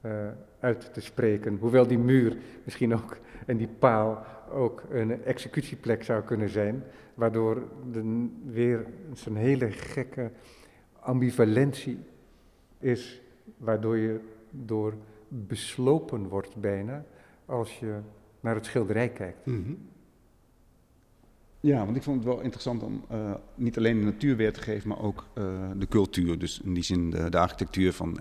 uh, 0.01 0.11
uit 0.59 0.93
te 0.93 1.01
spreken. 1.01 1.57
Hoewel 1.57 1.87
die 1.87 1.97
muur 1.97 2.37
misschien 2.63 2.93
ook 2.93 3.17
en 3.45 3.57
die 3.57 3.69
paal 3.79 4.25
ook 4.51 4.83
een 4.89 5.23
executieplek 5.23 6.03
zou 6.03 6.23
kunnen 6.23 6.49
zijn, 6.49 6.83
waardoor 7.13 7.55
er 7.93 8.03
weer 8.45 8.85
zo'n 9.13 9.35
hele 9.35 9.71
gekke 9.71 10.31
ambivalentie 10.99 11.99
is, 12.79 13.21
waardoor 13.57 13.97
je 13.97 14.19
door 14.49 14.93
beslopen 15.27 16.27
wordt 16.27 16.55
bijna 16.55 17.03
als 17.45 17.79
je 17.79 17.97
naar 18.39 18.55
het 18.55 18.65
schilderij 18.65 19.09
kijkt. 19.09 19.45
Mm 19.45 19.77
ja, 21.59 21.85
want 21.85 21.97
ik 21.97 22.03
vond 22.03 22.17
het 22.17 22.25
wel 22.25 22.41
interessant 22.41 22.83
om 22.83 23.05
uh, 23.11 23.33
niet 23.55 23.77
alleen 23.77 23.99
de 23.99 24.05
natuur 24.05 24.35
weer 24.35 24.53
te 24.53 24.61
geven, 24.61 24.89
maar 24.89 25.01
ook 25.01 25.25
uh, 25.37 25.43
de 25.77 25.87
cultuur. 25.87 26.39
Dus 26.39 26.61
in 26.63 26.73
die 26.73 26.83
zin 26.83 27.09
de, 27.09 27.29
de 27.29 27.37
architectuur 27.37 27.93
van 27.93 28.19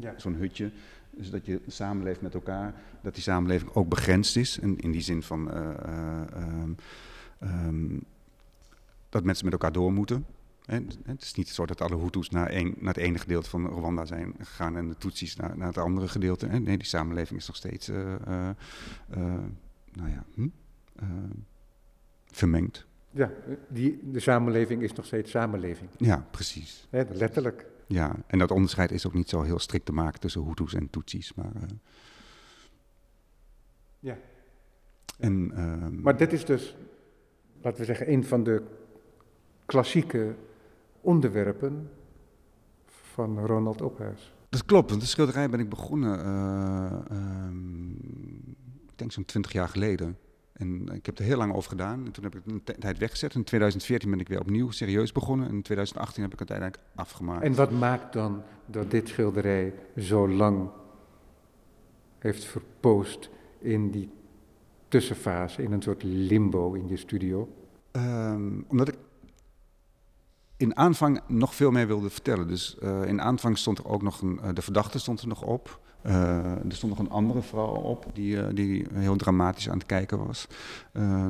ja. 0.00 0.14
zo'n 0.16 0.34
hutje. 0.34 0.70
Dus 1.10 1.30
dat 1.30 1.46
je 1.46 1.60
samenleeft 1.66 2.20
met 2.20 2.34
elkaar, 2.34 2.74
dat 3.02 3.14
die 3.14 3.22
samenleving 3.22 3.70
ook 3.74 3.88
begrensd 3.88 4.36
is. 4.36 4.60
En 4.60 4.78
in 4.78 4.90
die 4.90 5.00
zin 5.00 5.22
van 5.22 5.50
uh, 5.54 5.70
um, 7.66 8.02
dat 9.08 9.24
mensen 9.24 9.44
met 9.44 9.52
elkaar 9.52 9.72
door 9.72 9.92
moeten. 9.92 10.26
Het 11.04 11.22
is 11.22 11.34
niet 11.34 11.48
zo 11.48 11.66
dat 11.66 11.80
alle 11.80 11.98
Hutus 11.98 12.30
naar, 12.30 12.52
een, 12.52 12.74
naar 12.78 12.94
het 12.94 13.02
ene 13.02 13.18
gedeelte 13.18 13.50
van 13.50 13.66
Rwanda 13.66 14.04
zijn 14.04 14.34
gegaan 14.38 14.76
en 14.76 14.88
de 14.88 14.96
Tutsis 14.96 15.36
naar, 15.36 15.56
naar 15.56 15.66
het 15.66 15.78
andere 15.78 16.08
gedeelte. 16.08 16.46
Nee, 16.46 16.76
die 16.76 16.86
samenleving 16.86 17.40
is 17.40 17.46
nog 17.46 17.56
steeds, 17.56 17.88
nou 17.88 18.54
ja, 19.94 20.24
hm? 20.34 20.48
Vermengd. 22.32 22.86
Ja, 23.10 23.32
die, 23.68 24.00
de 24.10 24.20
samenleving 24.20 24.82
is 24.82 24.92
nog 24.92 25.06
steeds 25.06 25.30
samenleving. 25.30 25.90
Ja, 25.96 26.26
precies. 26.30 26.88
letterlijk. 26.90 27.66
Ja, 27.86 28.16
en 28.26 28.38
dat 28.38 28.50
onderscheid 28.50 28.90
is 28.90 29.06
ook 29.06 29.14
niet 29.14 29.28
zo 29.28 29.42
heel 29.42 29.58
strikt 29.58 29.86
te 29.86 29.92
maken 29.92 30.20
tussen 30.20 30.44
Hutus 30.44 30.74
en 30.74 30.90
Tutsis. 30.90 31.34
Maar, 31.34 31.52
uh... 31.56 31.62
ja. 33.98 34.18
En, 35.18 35.50
uh... 35.54 36.02
Maar 36.02 36.16
dit 36.16 36.32
is 36.32 36.44
dus, 36.44 36.76
laten 37.62 37.80
we 37.80 37.84
zeggen, 37.84 38.12
een 38.12 38.24
van 38.24 38.44
de 38.44 38.62
klassieke 39.66 40.34
onderwerpen 41.00 41.90
van 42.86 43.46
Ronald 43.46 43.82
Ophuis. 43.82 44.34
Dat 44.48 44.64
klopt, 44.64 44.90
want 44.90 45.02
de 45.02 45.08
schilderij 45.08 45.50
ben 45.50 45.60
ik 45.60 45.68
begonnen, 45.68 46.18
uh, 46.26 46.98
ik 48.88 48.98
denk 48.98 49.12
zo'n 49.12 49.24
twintig 49.24 49.52
jaar 49.52 49.68
geleden. 49.68 50.18
En 50.58 50.88
ik 50.88 51.06
heb 51.06 51.18
er 51.18 51.24
heel 51.24 51.36
lang 51.36 51.54
over 51.54 51.70
gedaan. 51.70 52.04
En 52.04 52.12
toen 52.12 52.24
heb 52.24 52.34
ik 52.34 52.42
het 52.44 52.52
een 52.52 52.78
tijd 52.78 52.98
weggezet. 52.98 53.34
In 53.34 53.44
2014 53.44 54.10
ben 54.10 54.20
ik 54.20 54.28
weer 54.28 54.40
opnieuw 54.40 54.70
serieus 54.70 55.12
begonnen. 55.12 55.48
En 55.48 55.54
in 55.54 55.62
2018 55.62 56.22
heb 56.22 56.32
ik 56.32 56.38
het 56.38 56.50
uiteindelijk 56.50 56.90
afgemaakt. 56.94 57.44
En 57.44 57.54
wat 57.54 57.70
maakt 57.70 58.12
dan 58.12 58.42
dat 58.66 58.90
dit 58.90 59.08
schilderij 59.08 59.74
zo 59.96 60.28
lang 60.28 60.70
heeft 62.18 62.44
verpoost 62.44 63.30
in 63.58 63.90
die 63.90 64.10
tussenfase, 64.88 65.62
in 65.62 65.72
een 65.72 65.82
soort 65.82 66.02
limbo 66.02 66.72
in 66.72 66.88
je 66.88 66.96
studio? 66.96 67.48
Um, 67.92 68.64
omdat 68.68 68.88
ik 68.88 68.98
in 70.56 70.76
aanvang 70.76 71.20
nog 71.26 71.54
veel 71.54 71.70
meer 71.70 71.86
wilde 71.86 72.10
vertellen. 72.10 72.48
Dus 72.48 72.76
uh, 72.82 73.04
in 73.04 73.20
aanvang 73.20 73.58
stond 73.58 73.78
er 73.78 73.88
ook 73.88 74.02
nog 74.02 74.20
een, 74.20 74.40
uh, 74.42 74.48
de 74.54 74.62
verdachte 74.62 74.98
stond 74.98 75.20
er 75.20 75.28
nog 75.28 75.42
op. 75.42 75.80
Uh, 76.06 76.44
er 76.44 76.74
stond 76.74 76.96
nog 76.96 77.06
een 77.06 77.12
andere 77.12 77.42
vrouw 77.42 77.74
op 77.74 78.06
die, 78.12 78.52
die 78.52 78.86
heel 78.92 79.16
dramatisch 79.16 79.68
aan 79.68 79.78
het 79.78 79.86
kijken 79.86 80.26
was. 80.26 80.46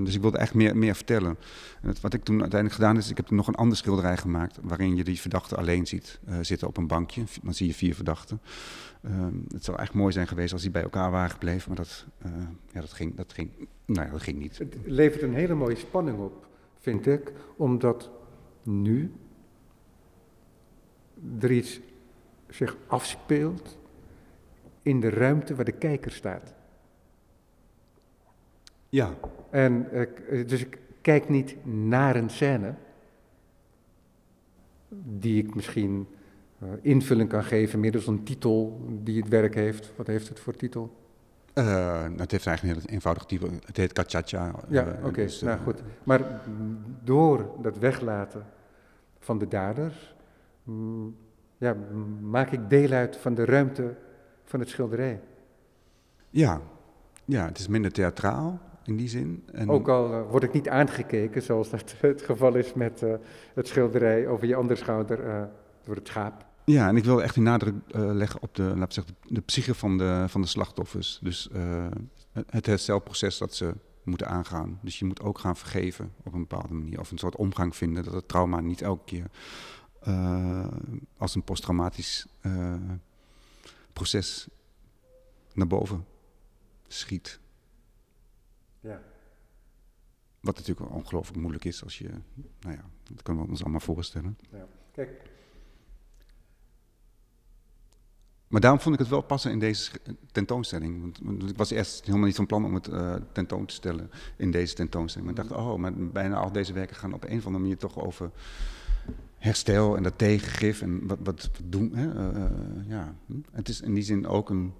dus 0.03 0.15
ik 0.15 0.21
wilde 0.21 0.39
echt 0.39 0.55
meer, 0.55 0.77
meer 0.77 0.95
vertellen. 0.95 1.37
En 1.83 1.89
het, 1.89 2.01
wat 2.01 2.15
ik 2.15 2.25
toen 2.25 2.41
uiteindelijk 2.41 2.81
gedaan 2.81 2.97
is, 2.97 3.11
ik 3.11 3.17
heb 3.17 3.31
nog 3.31 3.47
een 3.47 3.55
ander 3.55 3.77
schilderij 3.77 4.17
gemaakt... 4.17 4.59
waarin 4.63 4.97
je 4.97 5.05
die 5.05 5.21
verdachte 5.21 5.57
alleen 5.57 5.87
ziet 5.87 6.21
zitten 6.41 6.69
op 6.69 6.77
een 6.77 6.87
bankje. 6.87 7.25
Dan 7.43 7.55
zie 7.55 7.67
je 7.67 7.75
vier 7.75 7.95
verdachten. 7.95 8.41
het 9.53 9.65
zou 9.65 9.79
echt 9.79 9.95
mooi 9.95 10.13
zijn 10.13 10.29
geweest 10.29 10.53
als 10.53 10.63
die 10.63 10.71
bij 10.71 10.83
elkaar 10.83 11.11
waren 11.11 11.31
gebleven, 11.31 11.69
maar 11.69 11.77
dat, 11.77 12.07
ja, 12.73 12.81
dat, 12.81 12.93
ging, 12.93 13.17
dat, 13.17 13.33
ging, 13.33 13.51
nou 13.85 14.07
ja, 14.07 14.13
dat 14.13 14.23
ging 14.23 14.39
niet. 14.39 14.59
Het 14.59 14.77
levert 14.85 15.23
een 15.23 15.35
hele 15.35 15.55
mooie 15.55 15.77
spanning 15.77 16.19
op, 16.19 16.47
vind 16.79 17.07
ik, 17.07 17.33
omdat 17.57 18.11
nu 18.63 19.13
er 21.41 21.51
iets 21.51 21.81
zich 22.49 22.77
afspeelt 22.87 23.78
in 24.89 25.01
de 25.01 25.11
ruimte 25.11 25.55
waar 25.55 25.65
de 25.65 25.73
kijker 25.73 26.11
staat. 26.11 26.55
Ja. 28.89 29.15
En 29.51 29.89
dus 30.47 30.61
ik 30.61 30.79
kijk 31.01 31.29
niet 31.29 31.57
naar 31.65 32.17
een 32.17 32.31
scène 32.31 32.75
die 35.05 35.45
ik 35.45 35.55
misschien 35.55 36.07
uh, 36.63 36.69
invulling 36.81 37.29
kan 37.29 37.45
geven 37.45 37.81
middels 37.81 38.07
een 38.07 38.23
titel 38.23 38.81
die 39.03 39.21
het 39.21 39.29
werk 39.29 39.55
heeft. 39.55 39.93
Wat 39.97 40.07
heeft 40.07 40.29
het 40.29 40.41
voor 40.41 40.55
titel? 40.55 40.97
Uh, 41.55 42.03
het 42.17 42.31
heeft 42.31 42.47
eigenlijk 42.47 42.63
een 42.63 42.83
heel 42.83 42.95
eenvoudig 42.95 43.25
type. 43.25 43.49
Het 43.65 43.77
heet 43.77 43.93
Kachacha. 43.93 44.55
Ja, 44.69 44.87
uh, 44.87 44.93
oké. 44.93 45.07
Okay, 45.07 45.25
dus, 45.25 45.41
nou 45.41 45.59
goed. 45.59 45.83
Maar 46.05 46.41
door 47.05 47.51
dat 47.63 47.79
weglaten 47.79 48.47
van 49.19 49.39
de 49.39 49.49
daders, 49.49 50.15
mm, 50.63 51.17
ja, 51.57 51.77
maak 52.21 52.51
ik 52.51 52.71
deel 52.71 52.91
uit 52.91 53.17
van 53.17 53.35
de 53.35 53.45
ruimte 53.45 53.97
van 54.49 54.61
het 54.61 54.69
schilderij. 54.69 55.21
Ja, 56.31 56.61
ja 57.25 57.45
het 57.45 57.59
is 57.59 57.69
minder 57.69 57.93
theatraal 57.93 58.61
in 58.85 58.97
die 58.97 59.09
zin. 59.09 59.45
En... 59.53 59.69
Ook 59.69 59.89
al 59.89 60.13
uh, 60.13 60.31
word 60.31 60.43
ik 60.43 60.53
niet 60.53 60.69
aangekeken, 60.69 61.43
zoals 61.43 61.71
dat 61.71 61.95
het 62.01 62.23
geval 62.23 62.55
is 62.55 62.75
met 62.75 63.03
uh, 63.03 63.15
het 63.55 63.69
schilderij 63.69 64.27
over 64.27 64.47
je 64.47 64.55
andere 64.55 64.79
schouder 64.79 65.27
uh, 65.27 65.43
door 65.85 65.95
het 65.95 66.09
schaap. 66.09 66.47
Ja, 66.65 66.89
en 66.89 66.97
ik 66.97 67.05
wil 67.05 67.23
echt 67.23 67.37
een 67.37 67.43
nadruk 67.43 67.75
leggen 67.93 68.43
op 68.43 68.55
de, 68.55 68.63
laat 68.77 68.95
zeggen, 68.95 69.17
de 69.27 69.41
psyche 69.41 69.75
van 69.75 69.99
de, 69.99 70.25
van 70.29 70.41
de 70.41 70.47
slachtoffers. 70.47 71.19
Dus 71.23 71.51
het 72.51 72.67
herstelproces 72.67 73.39
dat 73.39 73.55
ze 73.55 73.75
moeten 74.03 74.29
aangaan. 74.29 74.79
Dus 74.83 74.99
je 74.99 75.05
moet 75.05 75.23
ook 75.23 75.39
gaan 75.39 75.57
vergeven 75.57 76.13
op 76.25 76.33
een 76.33 76.41
bepaalde 76.41 76.75
manier. 76.75 77.01
Of 77.01 77.11
een 77.11 77.19
soort 77.19 77.37
omgang 77.37 77.77
vinden 77.77 78.05
dat 78.05 78.15
het 78.15 78.29
trauma 78.29 78.61
niet 78.61 78.83
elke 78.83 79.05
keer 79.05 79.27
als 81.17 81.35
een 81.35 81.43
posttraumatisch 81.43 82.27
proces 83.99 84.49
naar 85.55 85.67
boven 85.67 86.07
schiet. 86.87 87.41
Ja. 88.81 89.03
Wat 90.41 90.57
natuurlijk 90.57 90.91
ongelooflijk 90.91 91.39
moeilijk 91.39 91.65
is 91.65 91.85
als 91.85 91.99
je, 91.99 92.09
nou 92.61 92.75
ja, 92.77 92.85
dat 93.03 93.23
kunnen 93.23 93.45
we 93.45 93.51
ons 93.51 93.61
allemaal 93.63 93.81
voorstellen. 93.81 94.39
Ja. 94.51 94.67
Kijk, 94.93 95.31
Maar 98.49 98.61
daarom 98.61 98.81
vond 98.81 98.95
ik 98.95 99.01
het 99.01 99.11
wel 99.11 99.23
passen 99.23 99.51
in 99.51 99.59
deze 99.59 99.91
tentoonstelling. 100.33 101.01
Want, 101.23 101.51
ik 101.51 101.57
was 101.57 101.71
eerst 101.71 102.05
helemaal 102.05 102.27
niet 102.27 102.37
van 102.37 102.47
plan 102.47 102.65
om 102.65 102.75
het 102.75 102.89
uh, 102.89 103.15
tentoon 103.33 103.67
te 103.67 103.75
stellen 103.75 104.11
in 104.37 104.51
deze 104.51 104.75
tentoonstelling. 104.75 105.31
Maar 105.31 105.45
ik 105.45 105.49
dacht, 105.49 105.61
oh, 105.61 105.77
maar 105.77 105.95
bijna 105.95 106.37
al 106.37 106.53
deze 106.53 106.73
werken 106.73 106.97
gaan 106.97 107.13
op 107.13 107.25
een 107.25 107.39
of 107.39 107.47
andere 107.47 107.63
manier 107.63 107.79
toch 107.79 107.99
over 107.99 108.31
herstel 109.39 109.97
en 109.97 110.03
dat 110.03 110.19
tegengif 110.19 110.83
en 110.83 111.07
wat, 111.07 111.19
wat, 111.23 111.51
doen. 111.65 111.95
Hè? 111.95 112.15
Uh, 112.15 112.43
uh, 112.43 112.89
ja. 112.89 113.15
Het 113.53 113.69
is 113.69 113.81
in 113.81 113.95
die 113.95 114.03
zin 114.03 114.27
ook 114.27 114.51
een, 114.51 114.73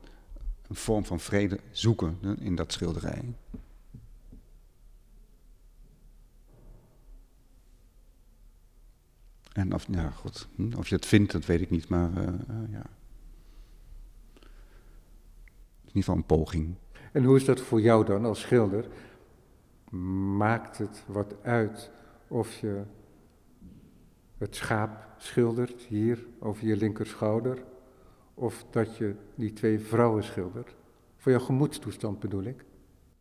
een 0.69 0.77
vorm 0.77 1.05
van 1.05 1.21
vrede 1.21 1.59
zoeken 1.71 2.19
in 2.39 2.55
dat 2.55 2.73
schilderij. 2.73 3.35
En 9.53 9.75
of, 9.75 9.87
ja, 9.91 10.11
goed, 10.11 10.49
hm, 10.55 10.73
of 10.77 10.89
je 10.89 10.95
het 10.95 11.07
vindt, 11.07 11.33
dat 11.33 11.47
weet 11.47 11.61
ik 11.61 11.71
niet, 11.71 11.89
maar 11.89 12.11
ja. 12.71 12.87
in 15.85 15.95
ieder 15.95 16.03
geval 16.03 16.17
een 16.17 16.25
poging. 16.25 16.75
En 17.13 17.25
hoe 17.25 17.37
is 17.37 17.45
dat 17.45 17.61
voor 17.61 17.81
jou 17.81 18.05
dan 18.05 18.25
als 18.25 18.41
schilder? 18.41 18.87
Maakt 20.37 20.79
het 20.79 21.05
wat 21.07 21.35
uit 21.43 21.91
of 22.29 22.61
je 22.61 22.83
het 24.39 24.57
schaap 24.57 25.07
schildert 25.19 25.83
hier 25.83 26.27
over 26.39 26.67
je 26.67 26.77
linkerschouder, 26.77 27.65
of 28.35 28.65
dat 28.71 28.97
je 28.97 29.15
die 29.35 29.53
twee 29.53 29.81
vrouwen 29.81 30.25
schildert. 30.25 30.75
Voor 31.17 31.33
jouw 31.33 31.41
gemoedstoestand 31.41 32.19
bedoel 32.21 32.43
ik. 32.43 32.65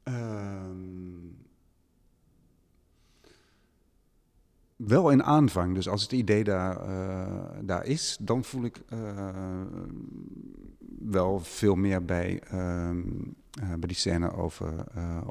Ehm, 0.04 1.28
wel 4.76 5.10
in 5.10 5.24
aanvang. 5.24 5.74
Dus 5.76 5.90
als 5.90 6.02
het 6.02 6.12
idee 6.12 6.44
daar, 6.44 6.78
eh, 6.78 7.58
daar 7.62 7.86
is, 7.86 8.18
dan 8.22 8.44
voel 8.44 8.64
ik 8.64 8.82
eh, 8.90 9.32
wel 11.00 11.40
veel 11.40 11.76
meer 11.76 12.06
bij, 12.06 12.42
ehm, 12.50 13.02
eh, 13.62 13.70
bij 13.70 13.88
die 13.88 13.96
scène 13.96 14.32
over, 14.32 14.74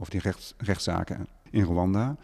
die 0.08 0.20
rechts, 0.20 0.54
rechtszaken 0.56 1.26
in 1.50 1.64
Rwanda. 1.64 2.16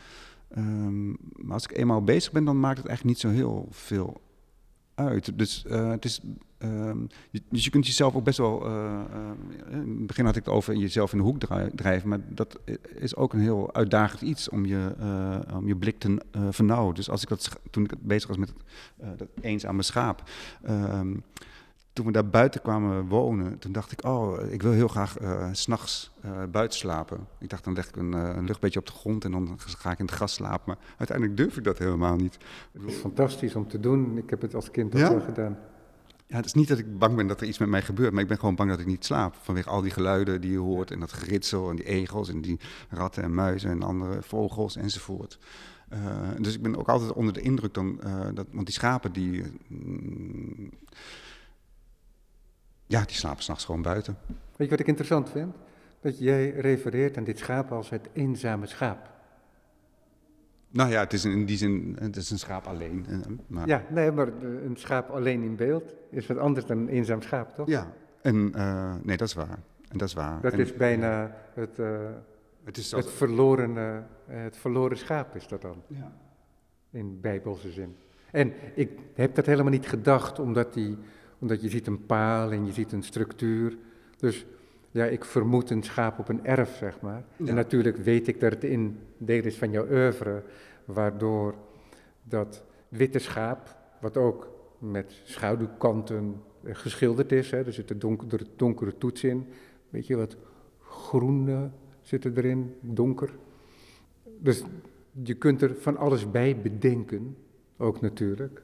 Ehm, 0.54 1.08
maar 1.10 1.52
als 1.52 1.64
ik 1.64 1.76
eenmaal 1.76 2.02
bezig 2.02 2.32
ben, 2.32 2.44
dan 2.44 2.60
maakt 2.60 2.78
het 2.78 2.86
eigenlijk 2.86 3.16
niet 3.16 3.32
zo 3.32 3.38
heel 3.38 3.66
veel 3.70 4.20
uit. 4.94 5.38
Dus 5.38 5.64
het 5.68 6.04
is 6.04 6.20
Ehm, 6.62 6.98
dus 7.48 7.64
je 7.64 7.70
kunt 7.70 7.86
jezelf 7.86 8.14
ook 8.14 8.24
best 8.24 8.38
wel. 8.38 8.66
Uh, 8.66 9.00
in 9.70 9.96
het 9.98 10.06
begin 10.06 10.24
had 10.24 10.36
ik 10.36 10.44
het 10.44 10.54
over 10.54 10.74
jezelf 10.74 11.12
in 11.12 11.18
de 11.18 11.24
hoek 11.24 11.38
drijven, 11.74 12.08
maar 12.08 12.20
dat 12.28 12.58
is 12.94 13.16
ook 13.16 13.32
een 13.32 13.40
heel 13.40 13.74
uitdagend 13.74 14.20
iets 14.20 14.48
om 14.48 14.64
je, 14.64 14.94
om 15.54 15.66
je 15.66 15.76
blik 15.76 15.98
te 15.98 16.22
vernauwen. 16.50 16.94
Dus 16.94 17.10
als 17.10 17.22
ik 17.22 17.28
dat, 17.28 17.60
toen 17.70 17.84
ik 17.84 17.92
bezig 18.00 18.28
was 18.28 18.36
met 18.36 18.52
dat 19.16 19.28
eens 19.40 19.66
aan 19.66 19.74
mijn 19.74 19.84
schaap. 19.86 20.22
Ehm, 20.62 21.14
toen 21.92 22.06
we 22.06 22.12
daar 22.12 22.28
buiten 22.28 22.62
kwamen 22.62 23.06
wonen, 23.08 23.58
toen 23.58 23.72
dacht 23.72 23.92
ik, 23.92 24.04
oh, 24.04 24.50
ik 24.50 24.62
wil 24.62 24.72
heel 24.72 24.88
graag 24.88 25.20
uh, 25.20 25.48
s'nachts 25.52 26.12
uh, 26.24 26.30
buiten 26.50 26.78
slapen. 26.78 27.26
Ik 27.38 27.48
dacht, 27.48 27.64
dan 27.64 27.74
leg 27.74 27.88
ik 27.88 27.96
een, 27.96 28.12
een 28.12 28.44
luchtbeetje 28.44 28.78
op 28.78 28.86
de 28.86 28.92
grond 28.92 29.24
en 29.24 29.30
dan 29.30 29.56
ga 29.58 29.90
ik 29.90 29.98
in 29.98 30.04
het 30.04 30.14
gras 30.14 30.32
slapen. 30.32 30.62
Maar 30.66 30.78
uiteindelijk 30.96 31.36
durf 31.36 31.56
ik 31.56 31.64
dat 31.64 31.78
helemaal 31.78 32.16
niet. 32.16 32.38
Het 32.72 32.82
is 32.86 32.96
fantastisch 32.96 33.54
om 33.54 33.68
te 33.68 33.80
doen. 33.80 34.16
Ik 34.18 34.30
heb 34.30 34.40
het 34.40 34.54
als 34.54 34.70
kind 34.70 34.94
ook 34.94 35.00
ja? 35.00 35.20
gedaan. 35.20 35.58
Ja, 36.26 36.36
het 36.36 36.46
is 36.46 36.52
niet 36.52 36.68
dat 36.68 36.78
ik 36.78 36.98
bang 36.98 37.16
ben 37.16 37.26
dat 37.26 37.40
er 37.40 37.46
iets 37.46 37.58
met 37.58 37.68
mij 37.68 37.82
gebeurt, 37.82 38.12
maar 38.12 38.22
ik 38.22 38.28
ben 38.28 38.38
gewoon 38.38 38.54
bang 38.54 38.70
dat 38.70 38.80
ik 38.80 38.86
niet 38.86 39.04
slaap. 39.04 39.34
Vanwege 39.40 39.68
al 39.68 39.80
die 39.80 39.90
geluiden 39.90 40.40
die 40.40 40.50
je 40.50 40.58
hoort 40.58 40.90
en 40.90 41.00
dat 41.00 41.12
geritsel 41.12 41.70
en 41.70 41.76
die 41.76 41.84
egels 41.84 42.28
en 42.28 42.40
die 42.40 42.60
ratten 42.88 43.22
en 43.22 43.34
muizen 43.34 43.70
en 43.70 43.82
andere 43.82 44.22
vogels 44.22 44.76
enzovoort. 44.76 45.38
Dus 46.38 46.54
ik 46.54 46.62
ben 46.62 46.76
ook 46.76 46.88
altijd 46.88 47.12
onder 47.12 47.32
de 47.32 47.40
indruk 47.40 47.74
dan, 47.74 48.00
dat, 48.34 48.46
want 48.52 48.66
die 48.66 48.74
schapen 48.74 49.12
die, 49.12 49.42
mm, 49.68 50.70
ja, 52.92 53.04
die 53.04 53.16
slapen 53.16 53.42
s'nachts 53.42 53.64
gewoon 53.64 53.82
buiten. 53.82 54.16
Weet 54.26 54.36
je 54.56 54.68
wat 54.68 54.80
ik 54.80 54.86
interessant 54.86 55.30
vind? 55.30 55.54
Dat 56.00 56.18
jij 56.18 56.50
refereert 56.50 57.16
aan 57.16 57.24
dit 57.24 57.38
schaap 57.38 57.72
als 57.72 57.90
het 57.90 58.08
eenzame 58.12 58.66
schaap. 58.66 59.10
Nou 60.70 60.90
ja, 60.90 61.00
het 61.00 61.12
is 61.12 61.24
in 61.24 61.44
die 61.44 61.56
zin, 61.56 61.96
het 62.00 62.16
is 62.16 62.30
een 62.30 62.38
schaap 62.38 62.66
alleen. 62.66 63.06
Eh, 63.08 63.18
maar... 63.46 63.66
Ja, 63.66 63.84
nee, 63.88 64.10
maar 64.10 64.28
een 64.42 64.76
schaap 64.76 65.10
alleen 65.10 65.42
in 65.42 65.56
beeld 65.56 65.94
is 66.10 66.26
wat 66.26 66.38
anders 66.38 66.66
dan 66.66 66.78
een 66.78 66.88
eenzaam 66.88 67.22
schaap, 67.22 67.54
toch? 67.54 67.68
Ja, 67.68 67.92
en 68.22 68.52
uh, 68.56 68.94
nee, 69.02 69.16
dat 69.16 69.28
is 69.28 69.34
waar. 69.34 69.58
En 69.88 69.98
dat 69.98 70.08
is 70.08 70.14
waar. 70.14 70.40
Dat 70.40 70.52
is 70.52 70.74
bijna 70.74 71.36
het, 71.54 71.78
uh, 71.78 71.98
het, 72.64 72.76
is 72.76 72.90
het, 72.90 73.10
verloren, 73.10 73.76
uh, 73.76 73.98
het 74.26 74.56
verloren 74.56 74.98
schaap, 74.98 75.36
is 75.36 75.48
dat 75.48 75.62
dan? 75.62 75.82
Ja. 75.86 76.12
In 76.90 77.20
bijbelse 77.20 77.70
zin. 77.70 77.96
En 78.30 78.52
ik 78.74 78.90
heb 79.14 79.34
dat 79.34 79.46
helemaal 79.46 79.72
niet 79.72 79.88
gedacht, 79.88 80.38
omdat, 80.38 80.74
die, 80.74 80.98
omdat 81.42 81.62
je 81.62 81.68
ziet 81.68 81.86
een 81.86 82.06
paal 82.06 82.52
en 82.52 82.66
je 82.66 82.72
ziet 82.72 82.92
een 82.92 83.02
structuur. 83.02 83.76
Dus 84.16 84.46
ja, 84.90 85.04
ik 85.04 85.24
vermoed 85.24 85.70
een 85.70 85.82
schaap 85.82 86.18
op 86.18 86.28
een 86.28 86.44
erf, 86.44 86.76
zeg 86.76 87.00
maar. 87.00 87.24
En 87.46 87.54
natuurlijk 87.54 87.96
weet 87.96 88.28
ik 88.28 88.40
dat 88.40 88.52
het 88.52 88.64
in 88.64 88.98
deel 89.18 89.44
is 89.44 89.56
van 89.56 89.70
jouw 89.70 89.86
oeuvre, 89.90 90.42
waardoor 90.84 91.54
dat 92.22 92.64
witte 92.88 93.18
schaap, 93.18 93.76
wat 94.00 94.16
ook 94.16 94.50
met 94.78 95.20
schaduwkanten 95.24 96.42
geschilderd 96.64 97.32
is, 97.32 97.50
hè, 97.50 97.64
er 97.64 97.72
zit 97.72 97.90
een 97.90 97.98
donkere, 97.98 98.46
donkere 98.56 98.98
toets 98.98 99.24
in, 99.24 99.46
weet 99.90 100.06
je 100.06 100.16
wat 100.16 100.36
groene 100.80 101.70
zitten 102.00 102.36
erin, 102.36 102.74
donker. 102.80 103.30
Dus 104.38 104.62
je 105.22 105.34
kunt 105.34 105.62
er 105.62 105.74
van 105.74 105.96
alles 105.96 106.30
bij 106.30 106.60
bedenken, 106.60 107.36
ook 107.76 108.00
natuurlijk, 108.00 108.62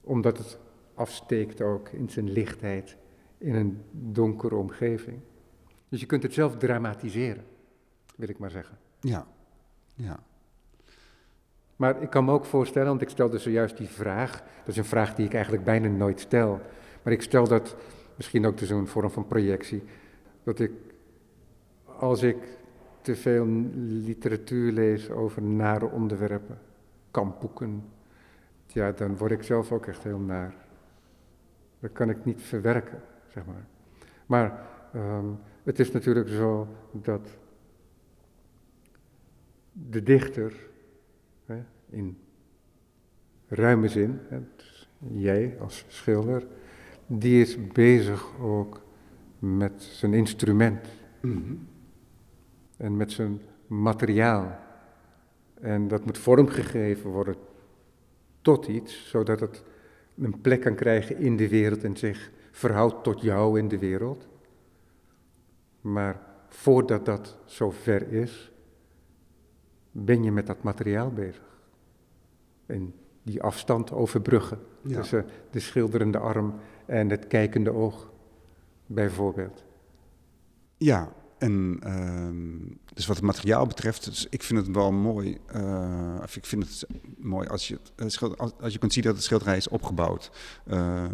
omdat 0.00 0.38
het 0.38 0.58
afsteekt 1.00 1.60
ook 1.60 1.88
in 1.88 2.10
zijn 2.10 2.30
lichtheid 2.30 2.96
in 3.38 3.54
een 3.54 3.82
donkere 3.90 4.54
omgeving. 4.54 5.18
Dus 5.88 6.00
je 6.00 6.06
kunt 6.06 6.22
het 6.22 6.34
zelf 6.34 6.56
dramatiseren, 6.56 7.44
wil 8.16 8.28
ik 8.28 8.38
maar 8.38 8.50
zeggen. 8.50 8.78
Ja, 9.00 9.26
ja. 9.94 10.22
Maar 11.76 12.02
ik 12.02 12.10
kan 12.10 12.24
me 12.24 12.32
ook 12.32 12.44
voorstellen, 12.44 12.88
want 12.88 13.02
ik 13.02 13.08
stelde 13.08 13.38
zojuist 13.38 13.76
die 13.76 13.88
vraag, 13.88 14.42
dat 14.58 14.68
is 14.68 14.76
een 14.76 14.84
vraag 14.84 15.14
die 15.14 15.26
ik 15.26 15.34
eigenlijk 15.34 15.64
bijna 15.64 15.88
nooit 15.88 16.20
stel, 16.20 16.60
maar 17.02 17.12
ik 17.12 17.22
stel 17.22 17.48
dat 17.48 17.76
misschien 18.16 18.46
ook 18.46 18.58
dus 18.58 18.70
een 18.70 18.86
vorm 18.86 19.10
van 19.10 19.26
projectie, 19.26 19.82
dat 20.42 20.58
ik, 20.60 20.72
als 21.84 22.22
ik 22.22 22.36
te 23.00 23.16
veel 23.16 23.46
literatuur 23.76 24.72
lees 24.72 25.10
over 25.10 25.42
nare 25.42 25.86
onderwerpen, 25.90 26.58
kampboeken, 27.10 27.84
ja, 28.66 28.92
dan 28.92 29.16
word 29.16 29.30
ik 29.30 29.42
zelf 29.42 29.72
ook 29.72 29.86
echt 29.86 30.02
heel 30.02 30.18
naar. 30.18 30.68
Dat 31.80 31.92
kan 31.92 32.10
ik 32.10 32.24
niet 32.24 32.42
verwerken, 32.42 33.02
zeg 33.28 33.46
maar. 33.46 33.66
Maar 34.26 34.66
um, 34.94 35.38
het 35.62 35.78
is 35.78 35.90
natuurlijk 35.90 36.28
zo 36.28 36.68
dat 36.92 37.28
de 39.72 40.02
dichter, 40.02 40.68
hè, 41.46 41.62
in 41.88 42.18
ruime 43.48 43.88
zin, 43.88 44.18
hè, 44.28 44.40
dus 44.56 44.88
jij 44.98 45.56
als 45.60 45.84
schilder, 45.88 46.46
die 47.06 47.40
is 47.40 47.72
bezig 47.72 48.40
ook 48.40 48.80
met 49.38 49.82
zijn 49.82 50.14
instrument 50.14 50.88
mhm. 51.20 51.54
en 52.76 52.96
met 52.96 53.12
zijn 53.12 53.40
materiaal. 53.66 54.58
En 55.60 55.88
dat 55.88 56.04
moet 56.04 56.18
vormgegeven 56.18 57.10
worden 57.10 57.34
tot 58.42 58.66
iets, 58.66 59.08
zodat 59.08 59.40
het 59.40 59.62
een 60.18 60.40
plek 60.40 60.60
kan 60.60 60.74
krijgen 60.74 61.16
in 61.16 61.36
de 61.36 61.48
wereld 61.48 61.84
en 61.84 61.96
zich 61.96 62.30
verhoudt 62.50 63.04
tot 63.04 63.20
jou 63.20 63.58
in 63.58 63.68
de 63.68 63.78
wereld. 63.78 64.28
Maar 65.80 66.20
voordat 66.48 67.04
dat 67.04 67.36
zover 67.44 68.12
is, 68.12 68.52
ben 69.90 70.22
je 70.22 70.32
met 70.32 70.46
dat 70.46 70.62
materiaal 70.62 71.10
bezig. 71.10 71.58
En 72.66 72.94
die 73.22 73.42
afstand 73.42 73.92
overbruggen 73.92 74.58
tussen 74.86 75.26
de 75.50 75.60
schilderende 75.60 76.18
arm 76.18 76.54
en 76.86 77.10
het 77.10 77.26
kijkende 77.26 77.72
oog, 77.72 78.12
bijvoorbeeld. 78.86 79.64
Ja, 80.76 81.12
en 81.40 81.80
uh, 81.86 82.28
dus 82.94 83.06
wat 83.06 83.16
het 83.16 83.24
materiaal 83.24 83.66
betreft, 83.66 84.04
dus 84.04 84.26
ik 84.30 84.42
vind 84.42 84.66
het 84.66 84.74
wel 84.76 84.92
mooi. 84.92 85.38
Uh, 85.56 86.14
of 86.22 86.36
ik 86.36 86.46
vind 86.46 86.62
het 86.62 86.86
mooi 87.18 87.48
als 87.48 87.68
je, 87.68 87.78
het, 87.96 88.38
als, 88.38 88.52
als 88.60 88.72
je 88.72 88.78
kunt 88.78 88.92
zien 88.92 89.04
dat 89.04 89.14
het 89.14 89.24
schilderij 89.24 89.56
is 89.56 89.68
opgebouwd. 89.68 90.30
Uh, 90.66 91.04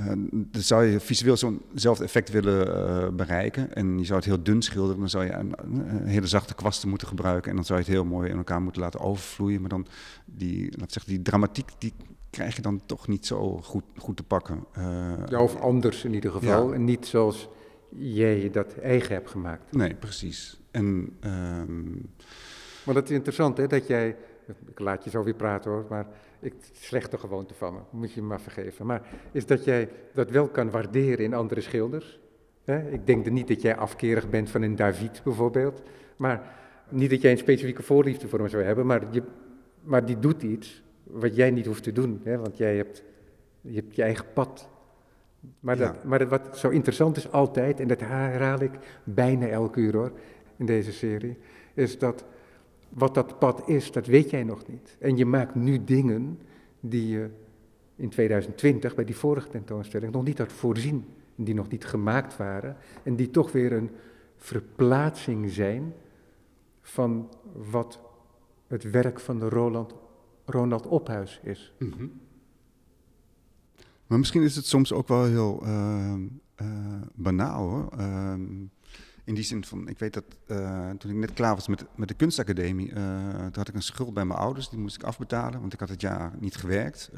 uh, 0.00 0.06
dan 0.32 0.62
zou 0.62 0.84
je 0.84 1.00
visueel 1.00 1.36
zo'nzelfde 1.36 2.04
effect 2.04 2.30
willen 2.30 2.66
uh, 2.66 3.08
bereiken. 3.08 3.74
En 3.74 3.98
je 3.98 4.04
zou 4.04 4.18
het 4.18 4.28
heel 4.28 4.42
dun 4.42 4.62
schilderen. 4.62 4.98
Dan 4.98 5.08
zou 5.08 5.24
je 5.24 5.32
een, 5.32 5.54
een, 5.58 6.06
hele 6.06 6.26
zachte 6.26 6.54
kwasten 6.54 6.88
moeten 6.88 7.08
gebruiken. 7.08 7.50
En 7.50 7.56
dan 7.56 7.64
zou 7.64 7.78
je 7.78 7.84
het 7.84 7.94
heel 7.94 8.04
mooi 8.04 8.30
in 8.30 8.36
elkaar 8.36 8.62
moeten 8.62 8.82
laten 8.82 9.00
overvloeien. 9.00 9.60
Maar 9.60 9.70
dan 9.70 9.86
die, 10.24 10.78
laat 10.78 10.92
zeggen, 10.92 11.12
die 11.12 11.22
dramatiek, 11.22 11.70
die 11.78 11.92
krijg 12.30 12.56
je 12.56 12.62
dan 12.62 12.80
toch 12.86 13.08
niet 13.08 13.26
zo 13.26 13.60
goed, 13.62 13.84
goed 13.96 14.16
te 14.16 14.22
pakken. 14.22 14.64
Ja, 15.28 15.40
of 15.40 15.60
anders 15.60 16.04
in 16.04 16.14
ieder 16.14 16.30
geval. 16.30 16.68
Ja. 16.68 16.74
En 16.74 16.84
niet 16.84 17.06
zoals 17.06 17.48
jij 17.96 18.50
dat 18.50 18.78
eigen 18.78 19.14
hebt 19.14 19.30
gemaakt. 19.30 19.72
Nee, 19.72 19.94
precies. 19.94 20.60
En, 20.70 21.16
um... 21.24 22.10
Maar 22.84 22.94
dat 22.94 23.04
is 23.04 23.10
interessant, 23.10 23.56
hè, 23.56 23.66
dat 23.66 23.86
jij... 23.86 24.16
Ik 24.66 24.78
laat 24.78 25.04
je 25.04 25.10
zo 25.10 25.24
weer 25.24 25.34
praten 25.34 25.70
hoor, 25.70 25.86
maar 25.88 26.06
ik, 26.40 26.54
slechte 26.72 27.18
gewoonte 27.18 27.54
van 27.54 27.74
me, 27.74 27.80
moet 27.90 28.12
je 28.12 28.20
me 28.20 28.26
maar 28.26 28.40
vergeven. 28.40 28.86
Maar 28.86 29.02
is 29.32 29.46
dat 29.46 29.64
jij 29.64 29.88
dat 30.14 30.30
wel 30.30 30.48
kan 30.48 30.70
waarderen 30.70 31.24
in 31.24 31.34
andere 31.34 31.60
schilders. 31.60 32.20
Ik 32.90 33.06
denk 33.06 33.26
er 33.26 33.32
niet 33.32 33.48
dat 33.48 33.62
jij 33.62 33.76
afkerig 33.76 34.30
bent 34.30 34.50
van 34.50 34.62
een 34.62 34.76
David 34.76 35.20
bijvoorbeeld. 35.24 35.82
Maar 36.16 36.56
niet 36.88 37.10
dat 37.10 37.20
jij 37.20 37.30
een 37.30 37.38
specifieke 37.38 37.82
voorliefde 37.82 38.28
voor 38.28 38.38
hem 38.38 38.48
zou 38.48 38.62
hebben, 38.62 38.86
maar, 38.86 39.06
je, 39.10 39.22
maar 39.82 40.06
die 40.06 40.18
doet 40.18 40.42
iets 40.42 40.82
wat 41.02 41.36
jij 41.36 41.50
niet 41.50 41.66
hoeft 41.66 41.82
te 41.82 41.92
doen. 41.92 42.20
Hè? 42.24 42.38
Want 42.38 42.56
jij 42.56 42.76
hebt, 42.76 43.02
je 43.60 43.74
hebt 43.74 43.96
je 43.96 44.02
eigen 44.02 44.24
pad. 44.32 44.68
Maar, 45.60 45.76
dat, 45.76 46.04
maar 46.04 46.28
wat 46.28 46.58
zo 46.58 46.68
interessant 46.68 47.16
is 47.16 47.32
altijd, 47.32 47.80
en 47.80 47.88
dat 47.88 48.00
herhaal 48.00 48.62
ik 48.62 49.00
bijna 49.04 49.46
elke 49.46 49.80
uur 49.80 49.96
hoor, 49.96 50.12
in 50.56 50.66
deze 50.66 50.92
serie, 50.92 51.38
is 51.74 51.98
dat 51.98 52.24
wat 52.88 53.14
dat 53.14 53.38
pad 53.38 53.68
is, 53.68 53.92
dat 53.92 54.06
weet 54.06 54.30
jij 54.30 54.44
nog 54.44 54.66
niet. 54.66 54.96
En 54.98 55.16
je 55.16 55.26
maakt 55.26 55.54
nu 55.54 55.84
dingen 55.84 56.40
die 56.80 57.08
je 57.08 57.30
in 57.96 58.08
2020 58.08 58.94
bij 58.94 59.04
die 59.04 59.16
vorige 59.16 59.48
tentoonstelling 59.48 60.12
nog 60.12 60.24
niet 60.24 60.38
had 60.38 60.52
voorzien. 60.52 61.04
Die 61.34 61.54
nog 61.54 61.68
niet 61.68 61.84
gemaakt 61.84 62.36
waren. 62.36 62.76
En 63.02 63.16
die 63.16 63.30
toch 63.30 63.52
weer 63.52 63.72
een 63.72 63.90
verplaatsing 64.36 65.50
zijn 65.50 65.94
van 66.80 67.28
wat 67.52 68.00
het 68.66 68.90
werk 68.90 69.20
van 69.20 69.38
de 69.38 69.48
Roland, 69.48 69.94
Ronald 70.44 70.86
Ophuis 70.86 71.40
is. 71.42 71.72
Mhm. 71.78 72.06
Maar 74.10 74.18
misschien 74.18 74.42
is 74.42 74.56
het 74.56 74.66
soms 74.66 74.92
ook 74.92 75.08
wel 75.08 75.24
heel 75.24 75.62
uh, 75.66 76.14
banaal 77.14 77.68
hoor. 77.68 77.88
Ehm, 77.98 78.42
in 79.24 79.34
die 79.34 79.44
zin 79.44 79.64
van, 79.64 79.88
ik 79.88 79.98
weet 79.98 80.14
dat 80.14 80.24
uh, 80.46 80.90
toen 80.90 81.10
ik 81.10 81.16
net 81.16 81.32
klaar 81.32 81.54
was 81.54 81.68
met, 81.68 81.84
met 81.96 82.08
de 82.08 82.14
kunstacademie, 82.14 82.92
toen 82.92 83.52
had 83.52 83.68
ik 83.68 83.74
een 83.74 83.82
schuld 83.82 84.14
bij 84.14 84.24
mijn 84.24 84.38
ouders, 84.38 84.68
die 84.68 84.78
moest 84.78 84.94
ik 84.96 85.02
afbetalen, 85.02 85.60
want 85.60 85.72
ik 85.72 85.80
had 85.80 85.88
het 85.88 86.00
jaar 86.00 86.32
niet 86.38 86.56
gewerkt 86.56 87.10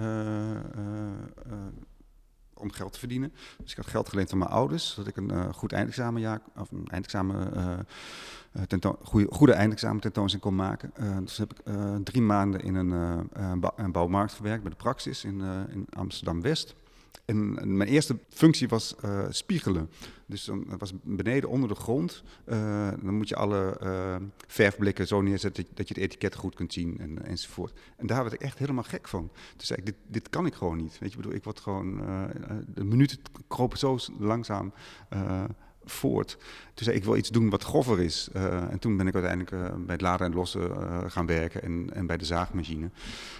om 2.54 2.72
geld 2.72 2.92
te 2.92 2.98
verdienen. 2.98 3.32
Dus 3.62 3.70
ik 3.70 3.76
had 3.76 3.86
geld 3.86 4.08
geleend 4.08 4.28
van 4.28 4.38
mijn 4.38 4.50
ouders, 4.50 4.90
zodat 4.90 5.06
ik 5.06 5.16
een 5.16 5.54
goed 5.54 5.72
eindexamenjaar, 5.72 6.40
of 6.56 6.70
een 6.70 6.86
eindexamen, 6.86 7.52
uh, 7.56 8.92
goede, 9.02 9.26
goede 9.30 9.52
eindexamen 9.52 10.00
tentoonstelling 10.00 10.46
kon 10.46 10.66
maken. 10.66 10.92
Dus 11.24 11.36
heb 11.36 11.52
ik 11.52 11.74
drie 12.04 12.22
maanden 12.22 12.60
in 12.60 12.74
een, 12.74 12.90
een, 13.76 13.92
bouwmarkt 13.92 14.32
gewerkt 14.32 14.62
bij 14.62 14.70
de 14.70 14.76
Praxis 14.76 15.24
in, 15.24 15.40
in 15.70 15.86
Amsterdam-West. 15.90 16.74
En 17.24 17.76
mijn 17.76 17.88
eerste 17.88 18.18
functie 18.28 18.68
was 18.68 18.94
uh, 19.04 19.24
spiegelen. 19.28 19.90
Dus 20.26 20.44
dan 20.44 20.64
was 20.78 20.92
beneden 21.02 21.48
onder 21.48 21.68
de 21.68 21.74
grond. 21.74 22.22
Uh, 22.46 22.88
dan 23.02 23.16
moet 23.16 23.28
je 23.28 23.36
alle 23.36 23.80
uh, 23.82 24.16
verfblikken 24.46 25.06
zo 25.06 25.20
neerzetten 25.20 25.66
dat 25.74 25.88
je 25.88 25.94
het 25.94 26.02
etiket 26.02 26.34
goed 26.34 26.54
kunt 26.54 26.72
zien 26.72 26.98
en, 26.98 27.24
enzovoort. 27.24 27.80
En 27.96 28.06
daar 28.06 28.22
werd 28.22 28.34
ik 28.34 28.40
echt 28.40 28.58
helemaal 28.58 28.82
gek 28.82 29.08
van. 29.08 29.30
Zei 29.56 29.78
ik, 29.78 29.86
dit, 29.86 29.94
dit 30.06 30.28
kan 30.28 30.46
ik 30.46 30.54
gewoon 30.54 30.76
niet. 30.76 30.98
Weet 30.98 31.10
je, 31.10 31.16
bedoel, 31.16 31.32
ik 31.32 31.44
word 31.44 31.60
gewoon, 31.60 31.96
de 32.74 32.84
minuten 32.84 33.18
kropen 33.48 33.78
zo 33.78 33.98
langzaam 34.18 34.72
voort. 35.84 36.36
Toen 36.74 36.84
zei 36.84 36.96
ik, 36.96 37.04
wil 37.04 37.16
iets 37.16 37.30
doen 37.30 37.50
wat 37.50 37.64
grover 37.64 38.00
is. 38.00 38.28
en 38.70 38.78
toen 38.78 38.96
ben 38.96 39.06
ik 39.06 39.14
uiteindelijk 39.14 39.50
bij 39.86 39.94
het 39.94 40.00
laden 40.00 40.26
en 40.26 40.34
lossen 40.34 40.70
gaan 41.10 41.26
werken 41.26 41.62
en, 41.62 41.90
en 41.92 42.06
bij 42.06 42.16
de 42.16 42.24
zaagmachine. 42.24 42.90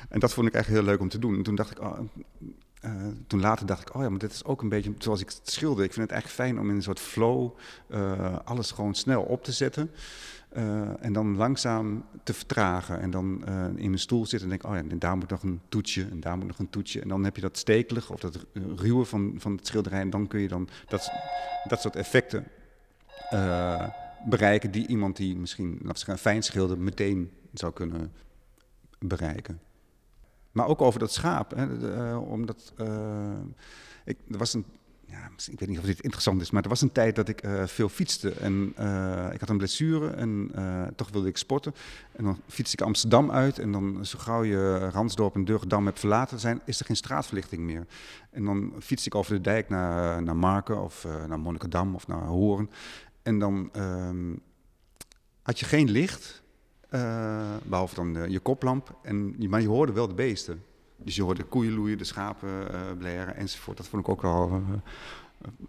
En 0.09 0.21
dat 0.21 0.33
vond 0.33 0.47
ik 0.47 0.55
echt 0.55 0.69
heel 0.69 0.83
leuk 0.83 1.01
om 1.01 1.09
te 1.09 1.19
doen. 1.19 1.37
En 1.37 1.43
toen 1.43 1.55
dacht 1.55 1.71
ik, 1.71 1.81
oh, 1.81 1.99
uh, 2.85 2.93
toen 3.27 3.41
later 3.41 3.67
dacht 3.67 3.89
ik, 3.89 3.95
oh 3.95 4.03
ja, 4.03 4.09
maar 4.09 4.19
dit 4.19 4.33
is 4.33 4.45
ook 4.45 4.63
een 4.63 4.69
beetje 4.69 4.95
zoals 4.99 5.21
ik 5.21 5.29
het 5.29 5.41
schilder. 5.51 5.85
Ik 5.85 5.93
vind 5.93 6.11
het 6.11 6.11
eigenlijk 6.11 6.43
fijn 6.43 6.61
om 6.61 6.71
in 6.71 6.77
een 6.77 6.83
soort 6.83 7.01
flow 7.01 7.51
uh, 7.89 8.37
alles 8.45 8.71
gewoon 8.71 8.95
snel 8.95 9.23
op 9.23 9.45
te 9.45 9.53
zetten. 9.53 9.91
Uh, 10.57 11.05
en 11.05 11.13
dan 11.13 11.37
langzaam 11.37 12.05
te 12.23 12.35
vertragen. 12.35 13.01
En 13.01 13.11
dan 13.11 13.47
in 13.77 13.89
mijn 13.89 13.99
stoel 13.99 14.27
zitten 14.27 14.51
en 14.51 14.59
denk, 14.59 14.73
oh 14.73 14.83
ja, 14.83 14.91
en 14.91 14.99
daar 14.99 15.17
moet 15.17 15.31
nog 15.31 15.43
een 15.43 15.61
toetsje 15.69 16.07
en 16.11 16.21
daar 16.21 16.37
moet 16.37 16.47
nog 16.47 16.59
een 16.59 16.71
toetsje. 16.71 17.01
En 17.01 17.09
dan 17.09 17.25
heb 17.25 17.37
je 17.37 17.43
dat 17.43 17.59
stekelige 17.59 18.13
of 18.13 18.21
dat 18.21 18.47
ruwe 18.77 19.05
van, 19.05 19.35
van 19.39 19.53
het 19.57 19.67
schilderij. 19.67 20.01
En 20.01 20.11
dan 20.11 20.27
kun 20.27 20.41
je 20.41 20.49
dan 20.49 20.69
dat, 20.89 21.11
dat 21.69 21.81
soort 21.81 21.97
effecten 21.97 22.47
bereiken 24.25 24.71
die 24.71 24.87
iemand 24.87 25.17
die 25.17 25.37
misschien 25.37 25.79
laten 25.83 26.19
fijn 26.19 26.43
schilder 26.43 26.79
meteen 26.79 27.31
zou 27.53 27.73
kunnen 27.73 28.13
bereiken. 28.99 29.61
Maar 30.53 30.67
ook 30.67 30.81
over 30.81 31.01
dat 31.01 31.13
schaap. 31.13 31.55
Hè, 31.57 31.67
uh, 31.67 32.31
omdat 32.31 32.73
uh, 32.81 32.87
ik, 34.05 34.17
er 34.31 34.39
was 34.39 34.55
een. 34.55 34.65
Ja, 35.07 35.31
ik 35.51 35.59
weet 35.59 35.69
niet 35.69 35.79
of 35.79 35.85
dit 35.85 36.01
interessant 36.01 36.41
is, 36.41 36.51
maar 36.51 36.63
er 36.63 36.69
was 36.69 36.81
een 36.81 36.93
tijd 36.93 37.17
dat 37.17 37.29
ik 37.29 37.45
uh, 37.45 37.67
veel 37.67 37.89
fietste. 37.89 38.31
En 38.31 38.69
ik 39.33 39.41
had 39.41 39.49
een 39.49 39.57
blessure 39.57 40.11
en 40.11 40.51
toch 40.97 41.11
wilde 41.11 41.29
ik 41.29 41.37
sporten. 41.37 41.75
En 42.13 42.25
dan 42.25 42.41
fietste 42.49 42.77
ik 42.81 42.87
Amsterdam 42.87 43.31
uit. 43.31 43.59
En 43.59 43.73
dan, 43.73 44.07
zo 44.07 44.19
gauw 44.19 44.43
je 44.43 44.89
Ransdorp 44.89 45.35
en 45.35 45.45
Durgedam 45.45 45.87
hebt 45.87 45.99
verlaten 45.99 46.39
zijn, 46.39 46.61
is 46.65 46.81
er 46.81 46.87
geen 46.87 46.97
straatverlichting 46.97 47.63
meer. 47.63 47.87
En 48.31 48.45
dan 48.45 48.73
fietste 48.81 49.09
ik 49.09 49.15
over 49.15 49.35
de 49.35 49.41
dijk 49.41 49.69
naar, 49.69 50.23
naar 50.23 50.37
Marken 50.37 50.83
of 50.83 51.07
naar 51.29 51.41
Monnikendam 51.41 51.95
of 51.95 52.07
naar 52.07 52.23
Hoorn. 52.23 52.71
En 53.23 53.39
dan 53.39 53.69
ehm, 53.73 54.35
had 55.43 55.59
je 55.59 55.67
geen 55.67 55.91
licht. 55.91 56.42
Uh, 56.95 57.55
behalve 57.65 57.95
dan 57.95 58.17
uh, 58.17 58.27
je 58.27 58.41
koplamp. 58.41 58.99
En, 59.03 59.49
maar 59.49 59.61
je 59.61 59.69
hoorde 59.69 59.93
wel 59.93 60.09
de 60.09 60.15
beesten. 60.15 60.63
Dus 60.97 61.17
je 61.17 61.23
hoorde 61.23 61.43
de 61.43 61.49
koeien 61.49 61.73
loeien, 61.73 61.99
de 61.99 62.05
schapen 62.05 62.49
uh, 62.49 62.81
blaren 62.99 63.37
enzovoort. 63.37 63.77
Dat 63.77 63.89
vond 63.89 64.03
ik 64.03 64.09
ook 64.09 64.23
wel 64.23 64.63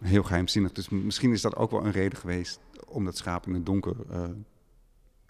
heel 0.01 0.24
geheimzinnig. 0.24 0.71
Dus 0.71 0.89
misschien 0.89 1.32
is 1.32 1.41
dat 1.41 1.55
ook 1.55 1.71
wel 1.71 1.86
een 1.86 1.91
reden 1.91 2.17
geweest 2.17 2.59
om 2.88 3.05
dat 3.05 3.17
schaap 3.17 3.47
in 3.47 3.53
het 3.53 3.65
donker 3.65 3.95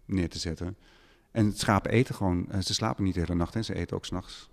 neer 0.05 0.29
te 0.29 0.39
zetten. 0.39 0.77
En 1.31 1.45
het 1.45 1.59
schapen 1.59 1.91
eten 1.91 2.15
gewoon. 2.15 2.47
ze 2.59 2.73
slapen 2.73 3.03
niet 3.03 3.13
de 3.13 3.19
hele 3.19 3.35
nacht 3.35 3.55
en 3.55 3.65
ze 3.65 3.75
eten 3.75 3.95
ook 3.95 4.05
s'nachts. 4.05 4.49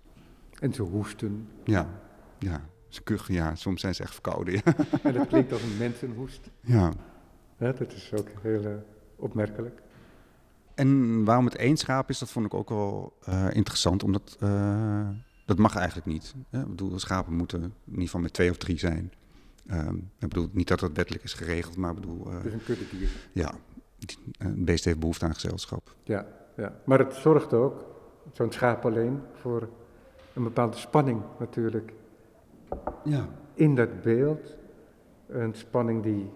En 0.59 0.73
ze 0.73 0.81
hoesten. 0.81 1.47
Ja, 1.63 1.89
ja. 2.39 2.69
Ze 2.87 3.03
kuchen, 3.03 3.33
ja. 3.33 3.55
Soms 3.55 3.81
zijn 3.81 3.95
ze 3.95 4.03
echt 4.03 4.13
verkouden. 4.13 4.53
Ja. 4.53 4.61
En 5.03 5.13
dat 5.13 5.27
klinkt 5.27 5.51
als 5.51 5.61
een 5.61 5.77
mensenhoest. 5.77 6.49
Ja. 6.61 6.93
ja 7.57 7.71
dat 7.71 7.93
is 7.93 8.11
ook 8.13 8.27
heel 8.41 8.85
opmerkelijk. 9.15 9.81
En 10.75 11.23
waarom 11.23 11.45
het 11.45 11.55
één 11.55 11.77
schaap 11.77 12.09
is, 12.09 12.19
dat 12.19 12.29
vond 12.29 12.45
ik 12.45 12.53
ook 12.53 12.69
wel 12.69 13.17
uh, 13.29 13.45
interessant, 13.51 14.03
omdat 14.03 14.37
uh, 14.43 15.09
dat 15.45 15.57
mag 15.57 15.75
eigenlijk 15.75 16.07
niet. 16.07 16.35
Hè? 16.49 16.61
Ik 16.61 16.67
bedoel, 16.67 16.99
schapen 16.99 17.33
moeten 17.33 17.61
in 17.61 17.73
ieder 17.85 18.03
geval 18.03 18.21
met 18.21 18.33
twee 18.33 18.49
of 18.49 18.57
drie 18.57 18.77
zijn. 18.77 19.11
Um, 19.71 20.09
ik 20.19 20.27
bedoel, 20.27 20.49
niet 20.51 20.67
dat 20.67 20.79
dat 20.79 20.91
wettelijk 20.93 21.23
is 21.23 21.33
geregeld, 21.33 21.77
maar 21.77 21.89
ik 21.89 21.99
bedoel... 21.99 22.27
Uh, 22.27 22.33
het 22.33 22.45
is 22.45 22.53
een 22.53 22.63
kuddedier. 22.63 23.09
Ja, 23.31 23.51
een 24.37 24.65
beest 24.65 24.85
heeft 24.85 24.99
behoefte 24.99 25.25
aan 25.25 25.33
gezelschap. 25.33 25.95
Ja, 26.03 26.25
ja. 26.57 26.75
maar 26.85 26.99
het 26.99 27.13
zorgt 27.13 27.53
ook, 27.53 27.85
zo'n 28.31 28.51
schaap 28.51 28.85
alleen, 28.85 29.21
voor 29.33 29.69
een 30.33 30.43
bepaalde 30.43 30.77
spanning 30.77 31.21
natuurlijk. 31.39 31.93
Ja. 33.03 33.27
In 33.53 33.75
dat 33.75 34.01
beeld, 34.01 34.57
een 35.27 35.53
spanning 35.53 36.03
die 36.03 36.29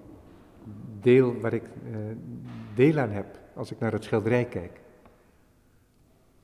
deel 1.02 1.40
waar 1.40 1.54
ik 1.54 1.64
deel 2.74 2.98
aan 2.98 3.12
heb 3.12 3.44
als 3.56 3.72
ik 3.72 3.80
naar 3.80 3.92
het 3.92 4.04
schilderij 4.04 4.46
kijk. 4.46 4.80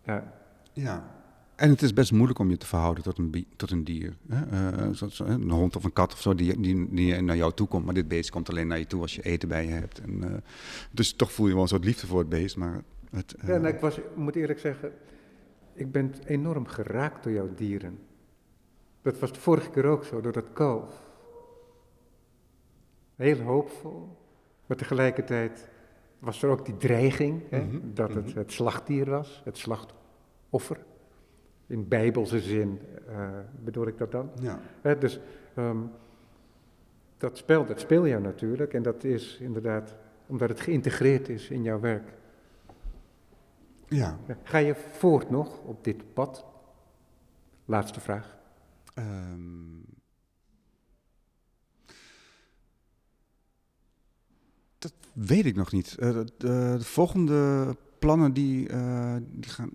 Ja. 0.04 0.34
ja. 0.74 1.20
En 1.56 1.70
het 1.70 1.82
is 1.82 1.94
best 1.94 2.12
moeilijk 2.12 2.40
om 2.40 2.50
je 2.50 2.58
te 2.58 2.66
verhouden 2.66 3.04
tot 3.04 3.18
een, 3.18 3.48
tot 3.56 3.72
een 3.72 3.84
dier. 3.84 4.14
Hè? 4.28 4.46
Uh, 4.82 5.02
een 5.18 5.50
hond 5.50 5.76
of 5.76 5.84
een 5.84 5.94
kat 5.94 6.14
of 6.14 6.22
zo 6.22 6.36
die, 6.36 6.60
die, 6.60 6.94
die 6.94 7.22
naar 7.22 7.36
jou 7.36 7.54
toe 7.54 7.68
komt. 7.68 7.86
Maar 7.86 7.94
dit 7.94 8.08
beest 8.08 8.30
komt 8.30 8.50
alleen 8.50 8.68
naar 8.68 8.80
je 8.80 8.88
toe 8.88 9.02
als 9.02 9.16
je 9.16 9.22
eten 9.22 9.50
bij 9.50 9.66
je 9.66 9.72
hebt. 9.72 10.00
En, 10.00 10.24
uh, 10.24 10.34
dus 10.92 11.14
toch 11.14 11.32
voel 11.32 11.48
je 11.48 11.54
wel 11.54 11.62
een 11.62 11.68
soort 11.68 11.86
liefde 11.86 12.08
voor 12.08 12.20
het 12.20 12.30
beest. 12.30 12.58
Maar 12.58 12.84
het, 13.10 13.36
uh... 13.42 13.48
Ja, 13.48 13.58
nou, 13.58 13.74
ik 13.74 13.80
was, 13.80 14.00
moet 14.16 14.36
eerlijk 14.36 14.60
zeggen, 14.60 14.94
ik 15.74 15.92
ben 15.92 16.14
enorm 16.26 16.68
geraakt 16.68 17.24
door 17.24 17.34
jouw 17.34 17.54
dieren. 17.56 18.00
Dat 19.02 19.20
was 19.20 19.34
de 19.34 19.40
vorige 19.40 19.70
keer 19.70 19.86
ook 19.86 20.06
zo, 20.06 20.22
door 20.22 20.32
dat 20.32 20.54
kalf. 20.54 21.10
Heel 23.16 23.40
hoopvol, 23.40 24.18
maar 24.66 24.78
tegelijkertijd 24.78 25.70
was 26.22 26.44
er 26.44 26.50
ook 26.50 26.66
die 26.66 26.78
dreiging 26.78 27.42
hè, 27.50 27.62
mhm, 27.62 27.80
dat 27.94 28.14
het 28.14 28.28
mhm. 28.28 28.38
het 28.38 28.52
slachtdier 28.52 29.10
was, 29.10 29.42
het 29.46 29.58
slachtoffer. 29.58 30.86
In 31.68 31.88
bijbelse 31.88 32.40
zin 32.40 32.80
uh, 33.10 33.30
bedoel 33.64 33.88
ik 33.88 33.98
dat 33.98 34.12
dan. 34.12 34.30
Ja. 34.42 34.60
Hè, 34.82 34.98
dus 34.98 35.20
um, 35.58 35.92
dat 37.18 37.38
spel, 37.38 37.66
dat 37.66 37.80
speel 37.80 38.06
je 38.06 38.20
natuurlijk 38.20 38.74
en 38.74 38.82
dat 38.82 39.04
is 39.04 39.38
inderdaad 39.42 39.96
omdat 40.26 40.50
het 40.50 40.60
geïntegreerd 40.60 41.30
is 41.30 41.50
in 41.50 41.64
jouw 41.64 41.80
werk. 41.80 42.14
Ja. 43.88 44.18
Ga 44.44 44.58
je 44.58 44.76
voort 44.76 45.30
nog 45.30 45.60
op 45.64 45.84
dit 45.84 46.14
pad? 46.14 46.46
Laatste 47.66 48.00
vraag. 48.00 48.38
Um, 48.96 49.86
Dat 54.82 54.94
weet 55.14 55.46
ik 55.46 55.56
nog 55.56 55.72
niet. 55.72 55.96
Uh, 56.00 56.10
de, 56.10 56.26
de, 56.38 56.78
volgende 56.80 57.76
plannen 58.00 58.34
die, 58.34 58.70
uh, 58.70 59.16
die 59.32 59.52
gaan. 59.52 59.70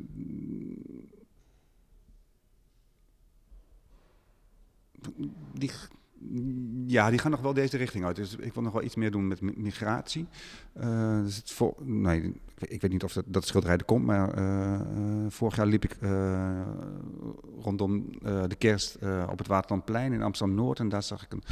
Die, 5.53 5.71
ja, 6.87 7.11
die 7.11 7.19
gaan 7.19 7.31
nog 7.31 7.41
wel 7.41 7.55
deze 7.55 7.77
richting 7.77 8.05
uit. 8.05 8.17
Dus 8.17 8.37
ik 8.37 8.55
wil 8.55 8.63
nog 8.63 8.73
wel 8.73 8.83
iets 8.83 8.95
meer 8.95 9.11
doen 9.11 9.29
met 9.29 9.41
migratie. 9.41 10.27
Dus 11.23 11.37
het 11.37 11.73
nee, 11.85 12.41
ik 12.59 12.81
weet 12.81 12.91
niet 12.91 13.05
of 13.05 13.13
dat, 13.13 13.25
dat 13.29 13.47
schilderij 13.47 13.77
er 13.77 13.85
komt, 13.85 14.05
maar 14.05 14.35
vorig 15.29 15.57
jaar 15.57 15.67
liep 15.67 15.85
ik 15.85 15.97
rondom 17.61 18.11
de 18.23 18.57
kerst 18.59 18.99
op 19.31 19.39
het 19.39 19.47
Waterlandplein 19.47 20.13
in 20.13 20.23
Amsterdam-Noord. 20.23 20.79
En 20.79 20.89
daar 20.89 21.03
zag 21.03 21.25
ik 21.25 21.33
een 21.33 21.43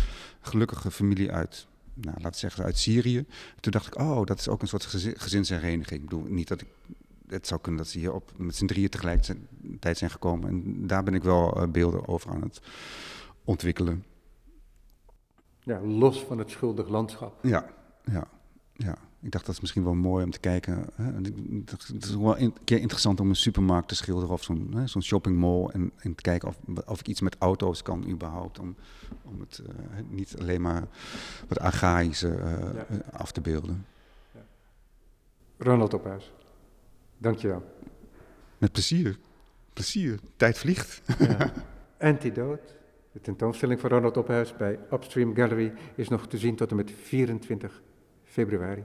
gelukkige 0.40 0.90
familie 0.90 1.32
uit 1.32 1.66
nou, 1.94 2.14
laten 2.16 2.30
we 2.30 2.36
zeggen, 2.36 2.64
uit 2.64 2.78
Syrië. 2.78 3.26
Toen 3.60 3.72
dacht 3.72 3.86
ik, 3.86 3.98
oh, 3.98 4.24
dat 4.24 4.38
is 4.38 4.48
ook 4.48 4.62
een 4.62 4.68
soort 4.68 4.84
gezinshereniging. 5.16 6.00
Ik 6.00 6.08
bedoel, 6.08 6.24
niet 6.28 6.48
dat 6.48 6.60
ik 6.60 6.68
het 7.26 7.46
zou 7.46 7.60
kunnen 7.60 7.82
dat 7.82 7.90
ze 7.90 7.98
hier 7.98 8.12
op, 8.12 8.32
met 8.36 8.56
z'n 8.56 8.66
drieën 8.66 8.88
tegelijkertijd 8.88 9.98
zijn 9.98 10.10
gekomen. 10.10 10.48
En 10.48 10.86
daar 10.86 11.02
ben 11.02 11.14
ik 11.14 11.22
wel 11.22 11.62
uh, 11.62 11.68
beelden 11.68 12.08
over 12.08 12.30
aan 12.30 12.42
het 12.42 12.60
ontwikkelen. 13.44 14.04
Ja, 15.60 15.80
los 15.80 16.24
van 16.24 16.38
het 16.38 16.50
schuldig 16.50 16.88
landschap. 16.88 17.44
Ja, 17.44 17.70
ja, 18.04 18.28
ja 18.72 18.98
ik 19.24 19.30
dacht 19.30 19.46
dat 19.46 19.54
is 19.54 19.60
misschien 19.60 19.84
wel 19.84 19.94
mooi 19.94 20.24
om 20.24 20.30
te 20.30 20.40
kijken. 20.40 20.86
Hè. 20.94 21.12
Het 21.94 22.04
is 22.04 22.16
wel 22.16 22.38
een 22.38 22.54
keer 22.64 22.80
interessant 22.80 23.20
om 23.20 23.28
een 23.28 23.36
supermarkt 23.36 23.88
te 23.88 23.94
schilderen 23.94 24.34
of 24.34 24.42
zo'n 24.42 24.74
zo'n 24.84 25.02
shoppingmall. 25.02 25.68
En, 25.72 25.92
en 25.96 26.14
te 26.14 26.22
kijken 26.22 26.48
of, 26.48 26.56
of 26.86 27.00
ik 27.00 27.08
iets 27.08 27.20
met 27.20 27.36
auto's 27.38 27.82
kan 27.82 28.08
überhaupt. 28.08 28.58
Om, 28.58 28.76
om 29.22 29.40
het 29.40 29.62
uh, 29.62 29.74
niet 30.08 30.36
alleen 30.40 30.60
maar 30.60 30.88
wat 31.48 31.58
archaïsche 31.58 32.28
uh, 32.28 32.74
ja. 32.74 32.86
af 33.12 33.32
te 33.32 33.40
beelden. 33.40 33.86
Ja. 34.32 34.40
Ronald 35.58 35.94
Ophuis, 35.94 36.32
dankjewel. 37.18 37.62
Met 38.58 38.72
plezier. 38.72 39.18
Plezier. 39.72 40.18
Tijd 40.36 40.58
vliegt. 40.58 41.02
Ja. 41.18 41.52
Antidote, 42.10 42.68
de 43.12 43.20
tentoonstelling 43.20 43.80
van 43.80 43.90
Ronald 43.90 44.16
Ophuis 44.16 44.56
bij 44.56 44.78
Upstream 44.92 45.34
Gallery, 45.34 45.72
is 45.94 46.08
nog 46.08 46.26
te 46.26 46.38
zien 46.38 46.56
tot 46.56 46.70
en 46.70 46.76
met 46.76 46.92
24 47.02 47.82
februari. 48.24 48.84